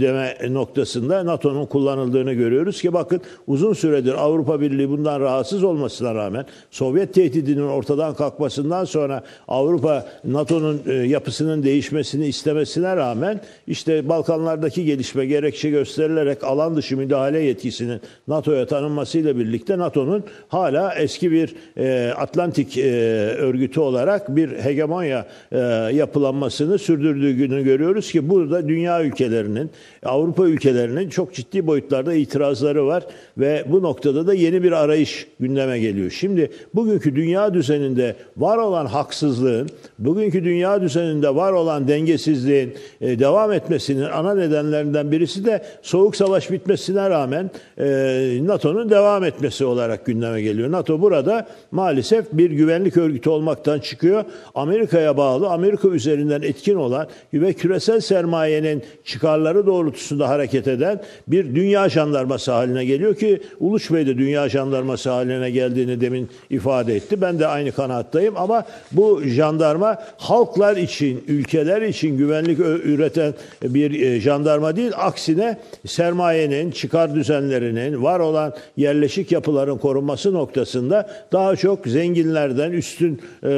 [0.00, 6.46] deme noktasında NATO'nun kullanıldığını görüyoruz ki bakın uzun süredir Avrupa Birliği bundan rahatsız olmasına rağmen
[6.70, 15.26] Sovyet tehdidinin ortadan kalkmasından sonra Avrupa NATO'nun e, yapısının değişmesini istemesine rağmen işte Balkanlardaki gelişme
[15.26, 22.78] gerekçe gösterilerek alan dışı müdahale yetkisinin NATO'ya tanınmasıyla birlikte NATO'nun hala eski bir e, Atlantik
[22.78, 22.92] e,
[23.38, 25.58] örgütü olarak bir hegemonya e,
[25.92, 29.70] yapılanmasını sürdürdüğünü görüyoruz ki burada dünya ülkelerinin,
[30.04, 33.02] Avrupa ülkelerinin çok ciddi boyutlarda itirazları var
[33.38, 36.10] ve bu noktada da yeni bir arayış gündeme geliyor.
[36.10, 43.52] Şimdi bugünkü dünya düzeninde var olan haksızlığın, bugünkü dünya düzeninde var olan dengesizliğin e, devam
[43.52, 50.42] etmesinin ana nedenlerinden birisi de soğuk savaş bitmesine rağmen e, NATO'nun devam etmesi olarak gündeme
[50.42, 50.72] geliyor.
[50.72, 54.24] NATO burada maalesef bir güvenlik örgütü olmaktan çıkıyor.
[54.54, 61.88] Amerika'ya bağlı, Amerika üzerinden etkin olan ve küresel sermayenin çıkarları doğrultusunda hareket eden bir dünya
[61.88, 67.20] jandarması haline geliyor ki Uluç Bey de dünya jandarması haline geldiğini demin ifade etti.
[67.20, 74.20] Ben de aynı kanaattayım ama bu jandarma halklar için, ülkeler için güvenlik üreten bir e,
[74.20, 74.92] jandarma değil.
[74.96, 83.48] Aksine sermayenin, çıkar düzenlerinin, var olan yerleşik yapıların korunması noktasında daha çok zenginlerden, üstün e,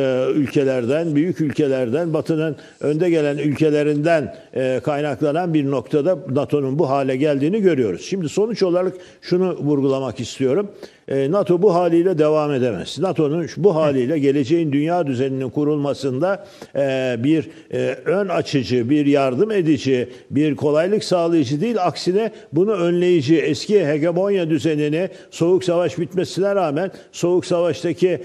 [0.65, 7.63] ülkelerden, büyük ülkelerden, Batı'nın önde gelen ülkelerinden e, kaynaklanan bir noktada NATO'nun bu hale geldiğini
[7.63, 8.03] görüyoruz.
[8.03, 10.71] Şimdi sonuç olarak şunu vurgulamak istiyorum.
[11.09, 12.99] E, NATO bu haliyle devam edemez.
[12.99, 20.09] NATO'nun bu haliyle geleceğin dünya düzeninin kurulmasında e, bir e, ön açıcı, bir yardım edici,
[20.31, 21.77] bir kolaylık sağlayıcı değil.
[21.81, 28.21] Aksine bunu önleyici, eski hegemonya düzenini soğuk savaş bitmesine rağmen soğuk savaştaki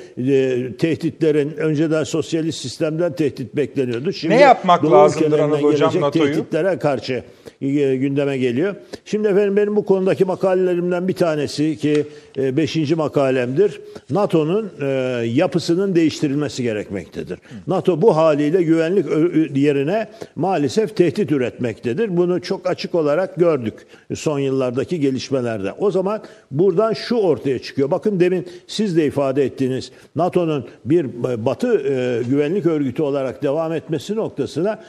[0.78, 4.14] tehditlerin önceden sosyalist sistemden tehdit bekleniyordu.
[4.14, 6.26] Şimdi Ne yapmak lazımdır Anadolu Hocam NATO'yu?
[6.26, 7.24] tehditlere karşı
[7.62, 8.76] gündeme geliyor.
[9.06, 12.06] Şimdi efendim benim bu konudaki makalelerimden bir tanesi ki
[12.38, 12.69] 5.
[12.96, 13.82] makalemdir.
[14.10, 14.86] NATO'nun e,
[15.26, 17.40] yapısının değiştirilmesi gerekmektedir.
[17.68, 19.06] NATO bu haliyle güvenlik
[19.58, 22.18] yerine maalesef tehdit üretmektedir.
[22.18, 23.74] Bunu çok açık olarak gördük
[24.16, 25.74] son yıllardaki gelişmelerde.
[25.74, 26.22] O zaman
[26.52, 27.92] buradan şu ortaya çıkıyor.
[27.92, 31.06] Bakın demin siz de ifade ettiğiniz NATO'nun bir
[31.46, 34.80] Batı e, güvenlik örgütü olarak devam etmesi noktasına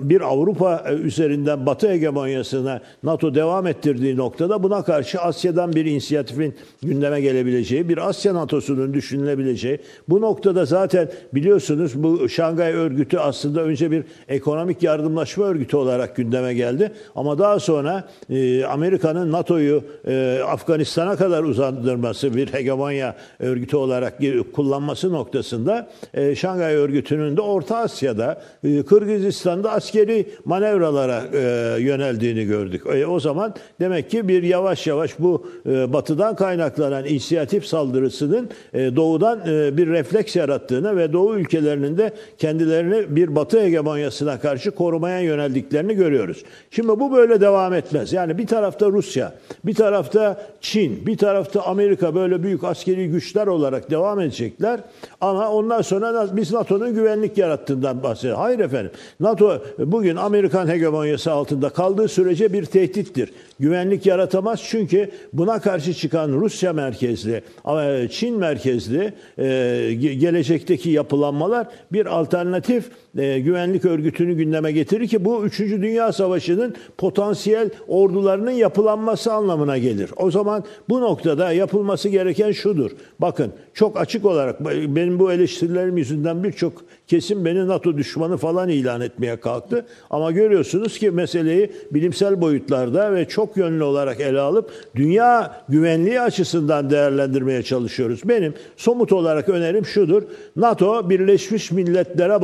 [0.00, 6.54] bir Avrupa e, üzerinden Batı hegemonyasına NATO devam ettirdiği noktada buna karşı Asya'dan bir inisiyatifin
[6.82, 9.78] gündeme gelebileceği, bir Asya NATO'sunun düşünülebileceği.
[10.08, 16.54] Bu noktada zaten biliyorsunuz bu Şangay örgütü aslında önce bir ekonomik yardımlaşma örgütü olarak gündeme
[16.54, 16.92] geldi.
[17.14, 24.18] Ama daha sonra e, Amerika'nın NATO'yu e, Afganistan'a kadar uzandırması bir hegemonya örgütü olarak
[24.52, 31.38] kullanması noktasında e, Şangay örgütünün de Orta Asya'da, e, Kırgızistan'da askeri manevralara e,
[31.80, 32.82] yöneldiğini gördük.
[32.86, 38.96] E, o zaman demek ki bir yavaş yavaş bu e, batıdan kaynaklanan inisiyatif saldırısının e,
[38.96, 45.20] doğudan e, bir refleks yarattığını ve doğu ülkelerinin de kendilerini bir batı hegemonyasına karşı korumaya
[45.20, 46.44] yöneldiklerini görüyoruz.
[46.70, 48.12] Şimdi bu böyle devam etmez.
[48.12, 49.32] Yani bir tarafta Rusya,
[49.64, 54.80] bir tarafta Çin, bir tarafta Amerika böyle büyük askeri güçler olarak devam edecekler.
[55.20, 58.40] Ama ondan sonra biz NATO'nun güvenlik yarattığından bahsediyoruz.
[58.40, 58.90] Hayır efendim.
[59.20, 63.32] NATO bugün Amerikan hegemonyası altında kaldığı sürece bir tehdittir.
[63.60, 69.44] Güvenlik yaratamaz çünkü buna karşı çıkan Rusya merkezli, e, Çin merkezli e,
[69.92, 75.58] ge- gelecekteki yapılanmalar bir alternatif e, güvenlik örgütünü gündeme getirir ki bu 3.
[75.60, 80.10] Dünya Savaşı'nın potansiyel ordularının yapılanması anlamına gelir.
[80.16, 82.90] O zaman bu noktada yapılması gereken şudur.
[83.18, 86.72] Bakın çok açık olarak benim bu eleştirilerim yüzünden birçok
[87.06, 89.86] kesim beni NATO düşmanı falan ilan etmeye kalktı.
[90.10, 96.90] Ama görüyorsunuz ki meseleyi bilimsel boyutlarda ve çok yönlü olarak ele alıp dünya güvenliği açısından
[96.90, 98.20] değerlendirmeye çalışıyoruz.
[98.24, 100.22] Benim somut olarak önerim şudur.
[100.56, 102.42] NATO Birleşmiş Milletler'e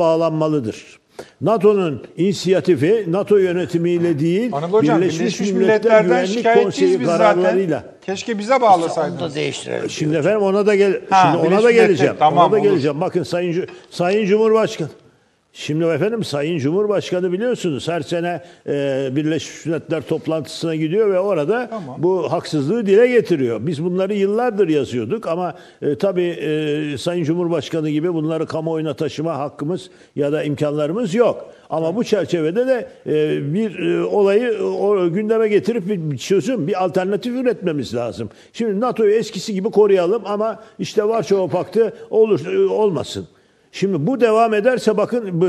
[0.59, 0.99] bağlanmalıdır.
[1.41, 7.77] NATO'nun inisiyatifi NATO yönetimiyle değil Anıl Hocam Birleşmiş, Birleşmiş Milletler Milletler'den Güvenlik Konseyi biz kararlarıyla.
[7.79, 7.91] zaten.
[8.05, 9.21] Keşke bize Onu bağlasaydınız.
[9.21, 9.89] da değiştirelim.
[9.89, 12.15] Şimdi efendim ona da gel Ha, şimdi ona da geleceğim.
[12.19, 12.63] tamam, ona da olur.
[12.63, 13.01] geleceğim.
[13.01, 14.87] Bakın Sayın Sayın Cumhurbaşkanı
[15.59, 21.95] Şimdi efendim Sayın Cumhurbaşkanı biliyorsunuz her sene e, Birleşmiş Milletler toplantısına gidiyor ve orada Tamam.
[21.97, 23.67] bu haksızlığı dile getiriyor.
[23.67, 29.89] Biz bunları yıllardır yazıyorduk ama e, tabii e, Sayın Cumhurbaşkanı gibi bunları kamuoyuna taşıma hakkımız
[30.15, 31.49] ya da imkanlarımız yok.
[31.69, 36.83] Ama bu çerçevede de e, bir e, olayı e, o, gündeme getirip bir çözüm, bir
[36.83, 38.29] alternatif üretmemiz lazım.
[38.53, 43.27] Şimdi NATO'yu eskisi gibi koruyalım ama işte Varşova Paktı olur e, olmasın.
[43.71, 45.41] Şimdi bu devam ederse bakın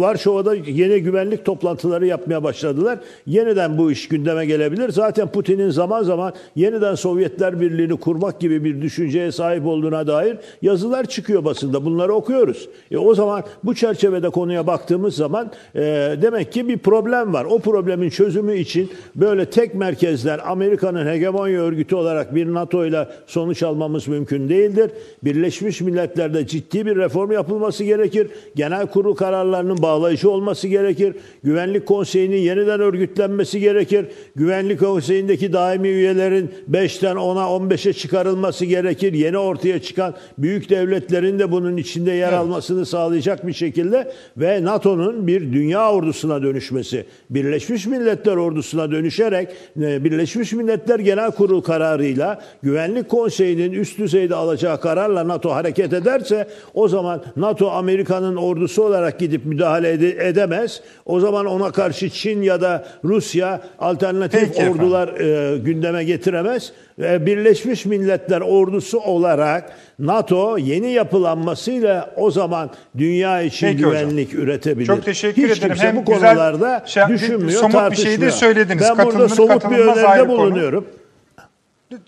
[0.00, 2.98] Varşova'da yeni güvenlik toplantıları yapmaya başladılar.
[3.26, 4.88] Yeniden bu iş gündeme gelebilir.
[4.88, 11.06] Zaten Putin'in zaman zaman yeniden Sovyetler Birliği'ni kurmak gibi bir düşünceye sahip olduğuna dair yazılar
[11.06, 11.84] çıkıyor basında.
[11.84, 12.68] Bunları okuyoruz.
[12.90, 15.80] E o zaman bu çerçevede konuya baktığımız zaman e,
[16.22, 17.44] demek ki bir problem var.
[17.44, 23.62] O problemin çözümü için böyle tek merkezler Amerika'nın hegemonya örgütü olarak bir NATO ile sonuç
[23.62, 24.90] almamız mümkün değildir.
[25.24, 28.28] Birleşmiş Milletler'de ciddi bir reform yapılması gerekir.
[28.56, 31.14] Genel kurul kararlarının bağlayıcı olması gerekir.
[31.44, 34.06] Güvenlik Konseyi'nin yeniden örgütlenmesi gerekir.
[34.36, 39.12] Güvenlik Konseyi'ndeki daimi üyelerin 5'ten 10'a 15'e çıkarılması gerekir.
[39.12, 45.26] Yeni ortaya çıkan büyük devletlerin de bunun içinde yer almasını sağlayacak bir şekilde ve NATO'nun
[45.26, 49.48] bir dünya ordusuna dönüşmesi, Birleşmiş Milletler ordusuna dönüşerek
[49.80, 56.48] e, Birleşmiş Milletler Genel Kurul kararıyla Güvenlik Konseyi'nin üst düzeyde alacağı kararla NATO hareket ederse
[56.74, 60.80] o zaman NATO Amerika'nın ordusu olarak gidip müdahale ede- edemez.
[61.06, 66.72] O zaman ona karşı Çin ya da Rusya alternatif Peki ordular e, gündeme getiremez.
[66.98, 73.90] Ve Birleşmiş Milletler ordusu olarak NATO yeni yapılanmasıyla o zaman dünya için Peki hocam.
[74.00, 74.86] güvenlik üretebilir.
[74.86, 75.68] Çok teşekkür Hiç ederim.
[75.68, 78.32] kimse Hem bu konularda şey- düşünmüyor, somut bir şey de tartışmıyor.
[78.32, 78.84] söylediniz.
[78.98, 80.28] Ben burada somut bir öneride konu.
[80.28, 80.86] bulunuyorum.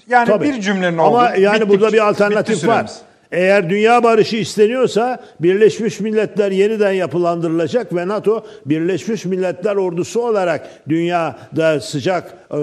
[0.08, 0.44] Yani Tabii.
[0.44, 1.16] bir cümlenin oldu.
[1.16, 2.86] Ama yani Bitti- burada bir alternatif var.
[3.32, 11.80] Eğer dünya barışı isteniyorsa Birleşmiş Milletler yeniden yapılandırılacak ve NATO Birleşmiş Milletler ordusu olarak dünyada
[11.80, 12.56] sıcak e,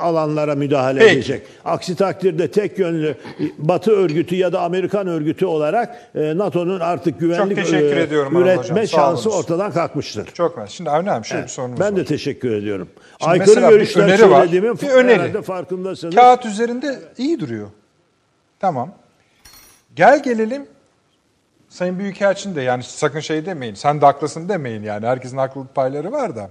[0.00, 1.12] alanlara müdahale Peki.
[1.12, 1.42] edecek.
[1.64, 3.14] Aksi takdirde tek yönlü
[3.58, 8.82] Batı örgütü ya da Amerikan örgütü olarak e, NATO'nun artık güvenlik teşekkür e, ediyorum üretme
[8.82, 10.26] Hocam, şansı ortadan kalkmıştır.
[10.26, 10.66] Çok var.
[10.66, 11.96] Şimdi Avni abi şöyle bir sorunumuz Ben var.
[11.96, 12.88] de teşekkür ediyorum.
[13.20, 14.38] Şimdi Aykırı bir görüşler var.
[14.40, 15.14] söylediğimin Bir öneri.
[15.14, 16.14] herhalde farkındasınız.
[16.14, 17.68] Kağıt üzerinde iyi duruyor.
[18.60, 18.94] Tamam.
[19.96, 20.66] Gel gelelim
[21.68, 23.74] Sayın Büyükelçin de yani sakın şey demeyin.
[23.74, 25.06] Sen de haklısın demeyin yani.
[25.06, 26.50] Herkesin haklılık payları var da.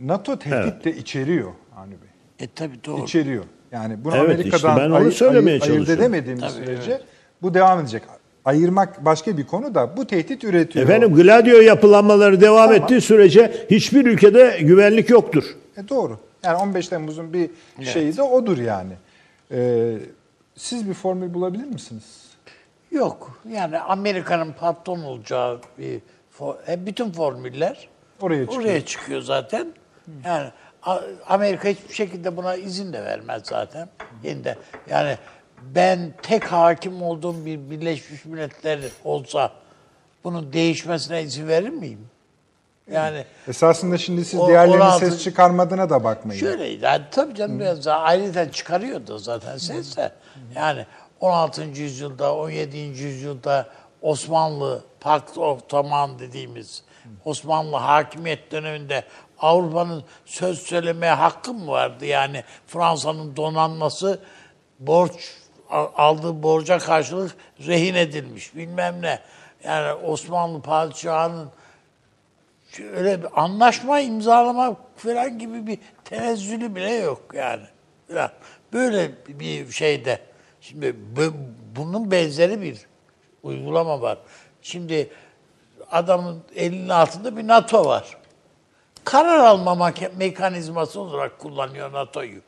[0.00, 2.08] NATO tehdit de içeriyor Avni Bey.
[2.38, 3.02] E tabii doğru.
[3.04, 3.44] İçeriyor.
[3.72, 7.00] Yani bunu Evet, Amerika'dan işte ben onu ayı- söylemeye ayı- ayırt edemediğimiz sürece
[7.42, 8.02] bu devam edecek.
[8.44, 10.84] Ayırmak başka bir konu da bu tehdit üretiyor.
[10.84, 12.82] Efendim Gladio yapılanmaları devam Tamam.
[12.82, 15.44] ettiği sürece hiçbir ülkede güvenlik yoktur.
[15.76, 16.18] E doğru.
[16.44, 17.50] Yani 15 Temmuz'un bir
[17.84, 18.92] şeyi de odur yani.
[19.52, 19.94] Ee,
[20.62, 22.26] siz bir formül bulabilir misiniz?
[22.90, 23.40] Yok.
[23.48, 26.00] Yani Amerika'nın patron olacağı bir
[26.38, 27.88] fo- e, bütün formüller
[28.20, 28.62] Oraya çıkıyor.
[28.62, 29.72] oraya çıkıyor zaten.
[30.24, 30.50] Yani
[30.82, 33.88] A- Amerika hiçbir şekilde buna izin de vermez zaten.
[34.22, 34.56] Yeniden.
[34.90, 35.16] Yani
[35.62, 39.52] ben tek hakim olduğum bir Birleşmiş Milletler olsa
[40.24, 42.08] bunun değişmesine izin verir miyim?
[42.92, 46.40] Yani Esasında şimdi siz O- diğerlerinin 16 ses çıkarmadığına da bakmayın.
[46.40, 46.84] Şöyleydi.
[46.84, 50.12] Yani tabii canım biraz daha ayrıca çıkarıyordu zaten ses de.
[50.54, 50.86] Yani
[51.20, 51.62] 16.
[51.62, 52.76] yüzyılda, 17.
[52.78, 53.66] yüzyılda
[54.02, 56.82] Osmanlı of Ottoman dediğimiz
[57.24, 59.04] Osmanlı hakimiyet döneminde
[59.38, 62.06] Avrupa'nın söz söylemeye hakkı mı vardı?
[62.06, 64.18] Yani Fransa'nın donanması
[64.78, 65.12] borç
[65.96, 67.36] aldığı borca karşılık
[67.66, 69.18] rehin edilmiş bilmem ne.
[69.64, 71.48] Yani Osmanlı padişahının
[72.80, 77.62] öyle bir anlaşma imzalamak falan gibi bir tenezzülü bile yok yani.
[78.08, 78.30] Falan.
[78.72, 80.18] Böyle bir şeyde.
[80.60, 81.34] Şimdi bu-
[81.76, 82.86] bunun benzeri bir
[83.42, 84.18] uygulama var.
[84.62, 85.10] Şimdi
[85.90, 88.16] adamın elinin altında bir NATO var.
[89.04, 92.40] Karar alma mekanizması olarak kullanıyor NATO'yu.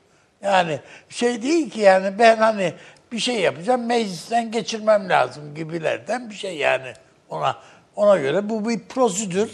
[0.42, 2.74] Yani şey değil ki yani ben hani
[3.12, 6.92] bir şey yapacağım meclisten geçirmem lazım gibilerden bir şey yani
[7.28, 7.56] ona
[7.96, 9.50] Ona göre bu bir prosedür.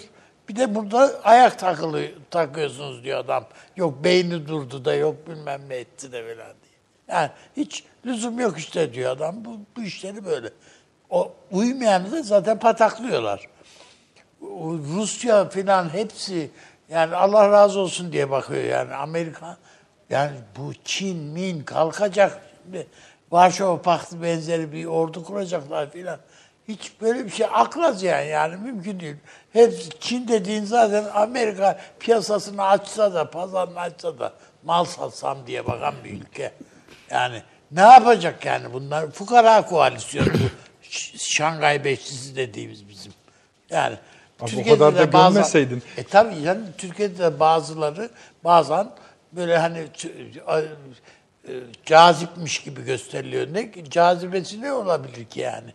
[0.50, 3.44] Bir de burada ayak takılı takıyorsunuz diyor adam.
[3.76, 6.74] Yok beyni durdu da yok bilmem ne etti de falan diye.
[7.08, 9.44] Yani hiç lüzum yok işte diyor adam.
[9.44, 10.50] Bu, bu işleri böyle.
[11.10, 13.48] O uymayanı da zaten pataklıyorlar.
[14.96, 16.50] Rusya filan hepsi
[16.88, 19.56] yani Allah razı olsun diye bakıyor yani Amerika
[20.10, 22.86] yani bu Çin min kalkacak şimdi
[23.30, 26.18] Varşova Paktı benzeri bir ordu kuracaklar filan.
[26.68, 29.16] Hiç böyle bir şey akla yani yani mümkün değil.
[29.52, 34.32] Hep Çin dediğin zaten Amerika piyasasını açsa da pazarını açsa da
[34.64, 36.52] mal satsam diye bakan bir ülke.
[37.10, 39.10] Yani ne yapacak yani bunlar?
[39.10, 40.28] Fukara koalisyonu
[41.18, 43.12] Şangay Beşlisi dediğimiz bizim.
[43.70, 45.82] Yani Abi o Türkiye'de kadar da bazen- gömmeseydin.
[45.96, 48.10] E tabii yani Türkiye'de de bazıları
[48.44, 48.90] bazen
[49.32, 49.78] böyle hani
[50.48, 51.52] e,
[51.86, 53.46] cazipmiş gibi gösteriliyor.
[53.54, 55.70] Ne cazibesi ne olabilir ki yani?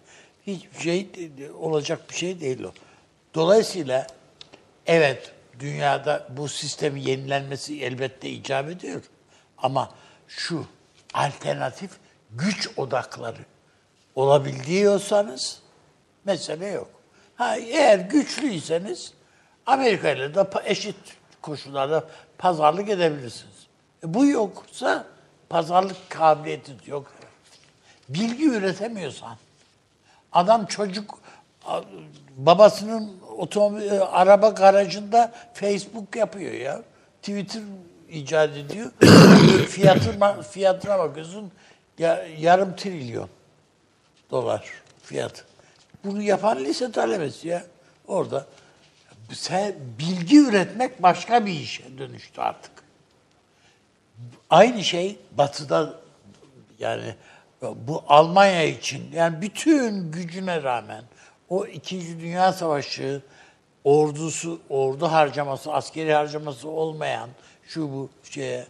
[0.47, 2.71] Hiçbir şey de- olacak bir şey değil o.
[3.35, 4.07] Dolayısıyla
[4.85, 9.01] evet dünyada bu sistemin yenilenmesi elbette icap ediyor.
[9.57, 9.91] Ama
[10.27, 10.65] şu
[11.13, 11.91] alternatif
[12.31, 13.45] güç odakları
[14.15, 15.59] olabildiyorsanız
[16.25, 16.89] mesele yok.
[17.35, 19.13] Ha, eğer güçlüyseniz
[19.65, 20.95] Amerika ile de eşit
[21.41, 22.07] koşullarda
[22.37, 23.67] pazarlık edebilirsiniz.
[24.03, 25.05] E, bu yoksa
[25.49, 27.13] pazarlık kabiliyetiniz yok.
[28.09, 29.37] Bilgi üretemiyorsan,
[30.31, 31.19] adam çocuk
[32.37, 36.81] babasının otomobil, e, araba garajında Facebook yapıyor ya.
[37.21, 37.61] Twitter
[38.09, 38.91] icat ediyor.
[39.69, 41.51] Fiyatına, fiyatına bakıyorsun
[41.97, 43.29] ya, yarım trilyon
[44.31, 44.65] dolar
[45.03, 45.45] fiyat.
[46.03, 47.63] Bunu yapan lise talebesi ya
[48.07, 48.45] orada.
[49.33, 52.71] Sen, bilgi üretmek başka bir işe dönüştü artık.
[54.49, 55.93] Aynı şey Batı'da
[56.79, 57.15] yani
[57.61, 61.03] bu Almanya için yani bütün gücüne rağmen
[61.49, 63.21] o İkinci Dünya Savaşı
[63.83, 67.29] ordusu, ordu harcaması, askeri harcaması olmayan
[67.67, 68.65] şu bu şeye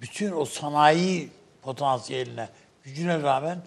[0.00, 1.30] bütün o sanayi
[1.62, 2.48] potansiyeline,
[2.84, 3.58] gücüne rağmen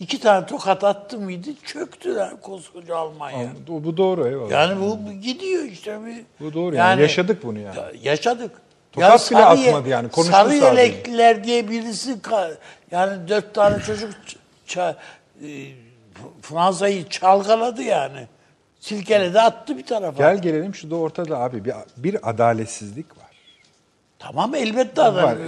[0.00, 3.48] iki tane tokat attı mıydı çöktüler koskoca Almanya.
[3.68, 4.50] Bu, bu doğru eyvallah.
[4.50, 6.04] Yani bu, bu gidiyor işte.
[6.06, 7.02] Bir, Bu doğru yani.
[7.02, 7.76] Yaşadık bunu yani.
[7.78, 8.50] Ya- Yaşadık.
[8.92, 12.16] Tokat bile sarı atmadı yani, konuştu Sarı yelekliler diye birisi
[12.90, 14.10] yani dört tane çocuk
[14.68, 14.94] ça-
[15.44, 15.48] e,
[16.42, 18.28] Fransa'yı çalkaladı yani.
[18.80, 20.18] Silkeledi attı bir tarafa.
[20.18, 23.22] Gel gelelim şu da ortada abi bir, bir adaletsizlik var.
[24.18, 25.24] Tamam elbette adam.
[25.24, 25.38] Var.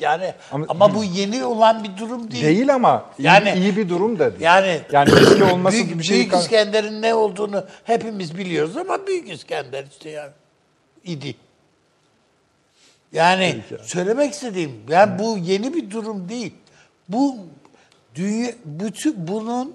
[0.00, 2.44] Yani Ama- ama, bu yeni olan bir durum değil.
[2.44, 4.42] Değil ama iyi, Yani- iyi bir durum da değil.
[4.42, 9.30] Yani, yani eski olması büyük, bir şey Büyük İskender'in ne olduğunu hepimiz biliyoruz ama Büyük
[9.30, 10.30] İskender işte yani
[11.04, 11.34] idi.
[13.12, 16.54] Yani söylemek istediğim yani bu yeni bir durum değil.
[17.08, 17.36] Bu
[18.14, 19.74] dünya bütün bunun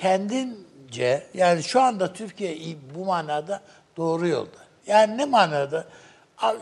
[0.00, 3.60] kendince yani şu anda Türkiye bu manada
[3.96, 4.58] doğru yolda.
[4.86, 5.84] Yani ne manada?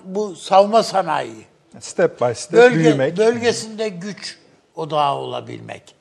[0.04, 1.46] Bu savunma sanayi
[1.80, 3.16] Step by step bölge, büyümek.
[3.18, 4.38] bölgesinde güç
[4.74, 5.94] odağı olabilmek.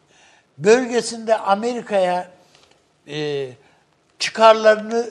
[0.57, 2.31] Bölgesinde Amerika'ya
[3.07, 3.49] e,
[4.19, 5.09] çıkarlarını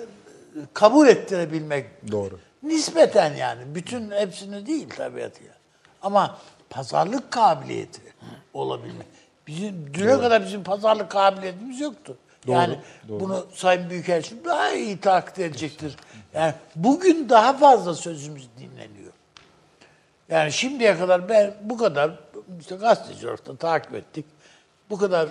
[0.74, 2.12] kabul ettirebilmek.
[2.12, 2.38] Doğru.
[2.62, 3.74] Nispeten yani.
[3.74, 5.52] Bütün hepsini değil tabiatıyla.
[6.02, 6.38] Ama
[6.70, 8.00] pazarlık kabiliyeti
[8.54, 9.06] olabilmek.
[9.56, 12.16] Bizim düne kadar bizim pazarlık kabiliyetimiz yoktu.
[12.46, 13.20] yani doğru.
[13.20, 15.96] bunu Sayın Büyükelçim daha iyi taklit edecektir.
[16.34, 19.12] Yani bugün daha fazla sözümüz dinleniyor.
[20.28, 22.10] Yani şimdiye kadar ben bu kadar
[22.60, 24.26] işte gazeteci olarak da takip ettik.
[24.90, 25.28] Bu kadar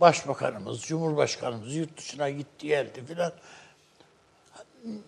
[0.00, 3.32] başbakanımız, cumhurbaşkanımız yurt dışına gitti geldi filan.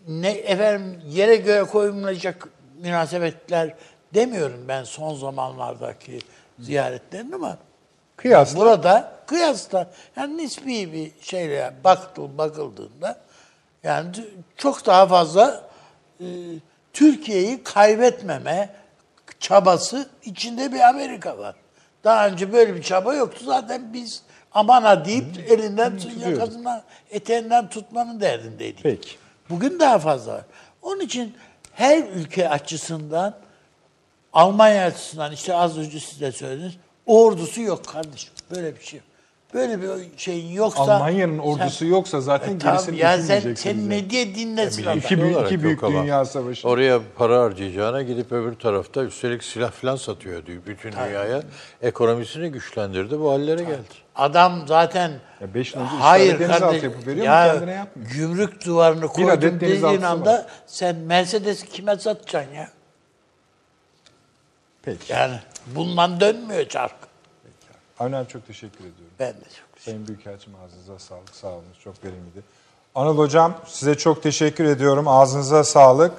[0.08, 2.48] Ne efendim yere göğe koyulmayacak
[2.82, 3.74] münasebetler
[4.14, 6.18] demiyorum ben son zamanlardaki
[6.58, 7.58] ziyaretlerin ama
[8.18, 13.18] Kıyasla burada kıyasla yani nispi bir şeyle baktı, bakıldığında
[13.82, 14.06] yani
[14.56, 15.68] çok daha fazla
[16.20, 16.26] e,
[16.92, 18.70] Türkiye'yi kaybetmeme
[19.40, 21.54] çabası içinde bir Amerika var.
[22.04, 23.44] Daha önce böyle bir çaba yoktu.
[23.44, 28.82] Zaten biz aman ha deyip elinden, yakasından, eteğinden tutmanın derdindeydik.
[28.82, 29.10] Peki.
[29.50, 30.44] Bugün daha fazla var.
[30.82, 31.36] Onun için
[31.72, 33.34] her ülke açısından
[34.32, 36.72] Almanya açısından işte az önce siz de söylediniz.
[37.08, 38.30] Ordusu yok kardeşim.
[38.50, 39.08] Böyle bir şey yok.
[39.54, 40.82] Böyle bir şeyin yoksa...
[40.82, 44.98] Almanya'nın ordusu yoksa zaten E, tamam, gerisini ya sen, sen ne diye dinlesin adam?
[44.98, 46.68] İki büyük, iki büyük dünya savaşı.
[46.68, 51.42] Oraya para harcayacağına gidip öbür tarafta üstelik silah falan satıyor diyor bütün dünyaya.
[51.82, 53.82] Ekonomisini güçlendirdi bu hallere geldi.
[54.16, 58.10] Adam zaten Ya beş önce hayır işgali kardeş, denizaltı yapıp veriyor mu, ya kendine yapmıyor.
[58.10, 60.46] gümrük duvarını adet koydum dediğin anda var.
[60.66, 62.68] sen Mercedes'i kime satacaksın ya?
[64.82, 65.12] Peki.
[65.12, 65.34] Yani
[65.74, 66.94] bundan dönmüyor çark.
[68.00, 69.12] Avni abi çok teşekkür ediyorum.
[69.18, 71.28] Ben de çok Sayın Büyükelçim ağzınıza sağlık.
[71.32, 71.62] Sağ olun.
[71.84, 72.42] Çok verimliydi.
[72.94, 75.08] Anıl Hocam size çok teşekkür ediyorum.
[75.08, 76.12] Ağzınıza sağlık.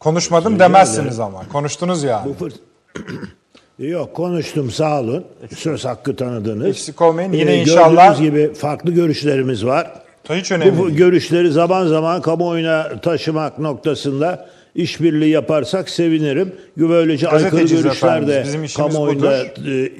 [0.00, 1.22] Konuşmadım Rica demezsiniz ederim.
[1.36, 1.48] ama.
[1.52, 2.34] Konuştunuz yani.
[3.78, 5.24] Yok konuştum sağ olun.
[5.56, 6.66] Söz hakkı tanıdınız.
[6.66, 7.32] Eksik olmayın.
[7.32, 9.92] Yine Ee, inşallah- Gördüğünüz gibi farklı görüşlerimiz var.
[10.30, 10.96] Hiç önemli Bu değil.
[10.98, 16.54] görüşleri zaman zaman kamuoyuna taşımak noktasında işbirliği yaparsak sevinirim.
[16.76, 19.90] Böylece aykırı görüşler efendim, de kamuoyunda e,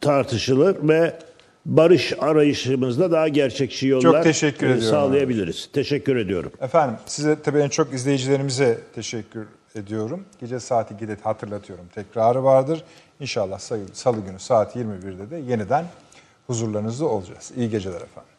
[0.00, 1.14] tartışılır ve
[1.66, 4.90] barış arayışımızda daha gerçekçi yollar Çok teşekkür e, ediyorum.
[4.90, 5.68] sağlayabiliriz.
[5.72, 6.52] Teşekkür ediyorum.
[6.60, 9.46] Efendim size tabii en çok izleyicilerimize teşekkür
[9.76, 10.24] ediyorum.
[10.40, 11.84] Gece saat 2'de hatırlatıyorum.
[11.94, 12.82] Tekrarı vardır.
[13.20, 13.58] İnşallah
[13.92, 15.84] salı günü saat 21'de de yeniden
[16.46, 17.52] huzurlarınızda olacağız.
[17.56, 18.33] İyi geceler efendim.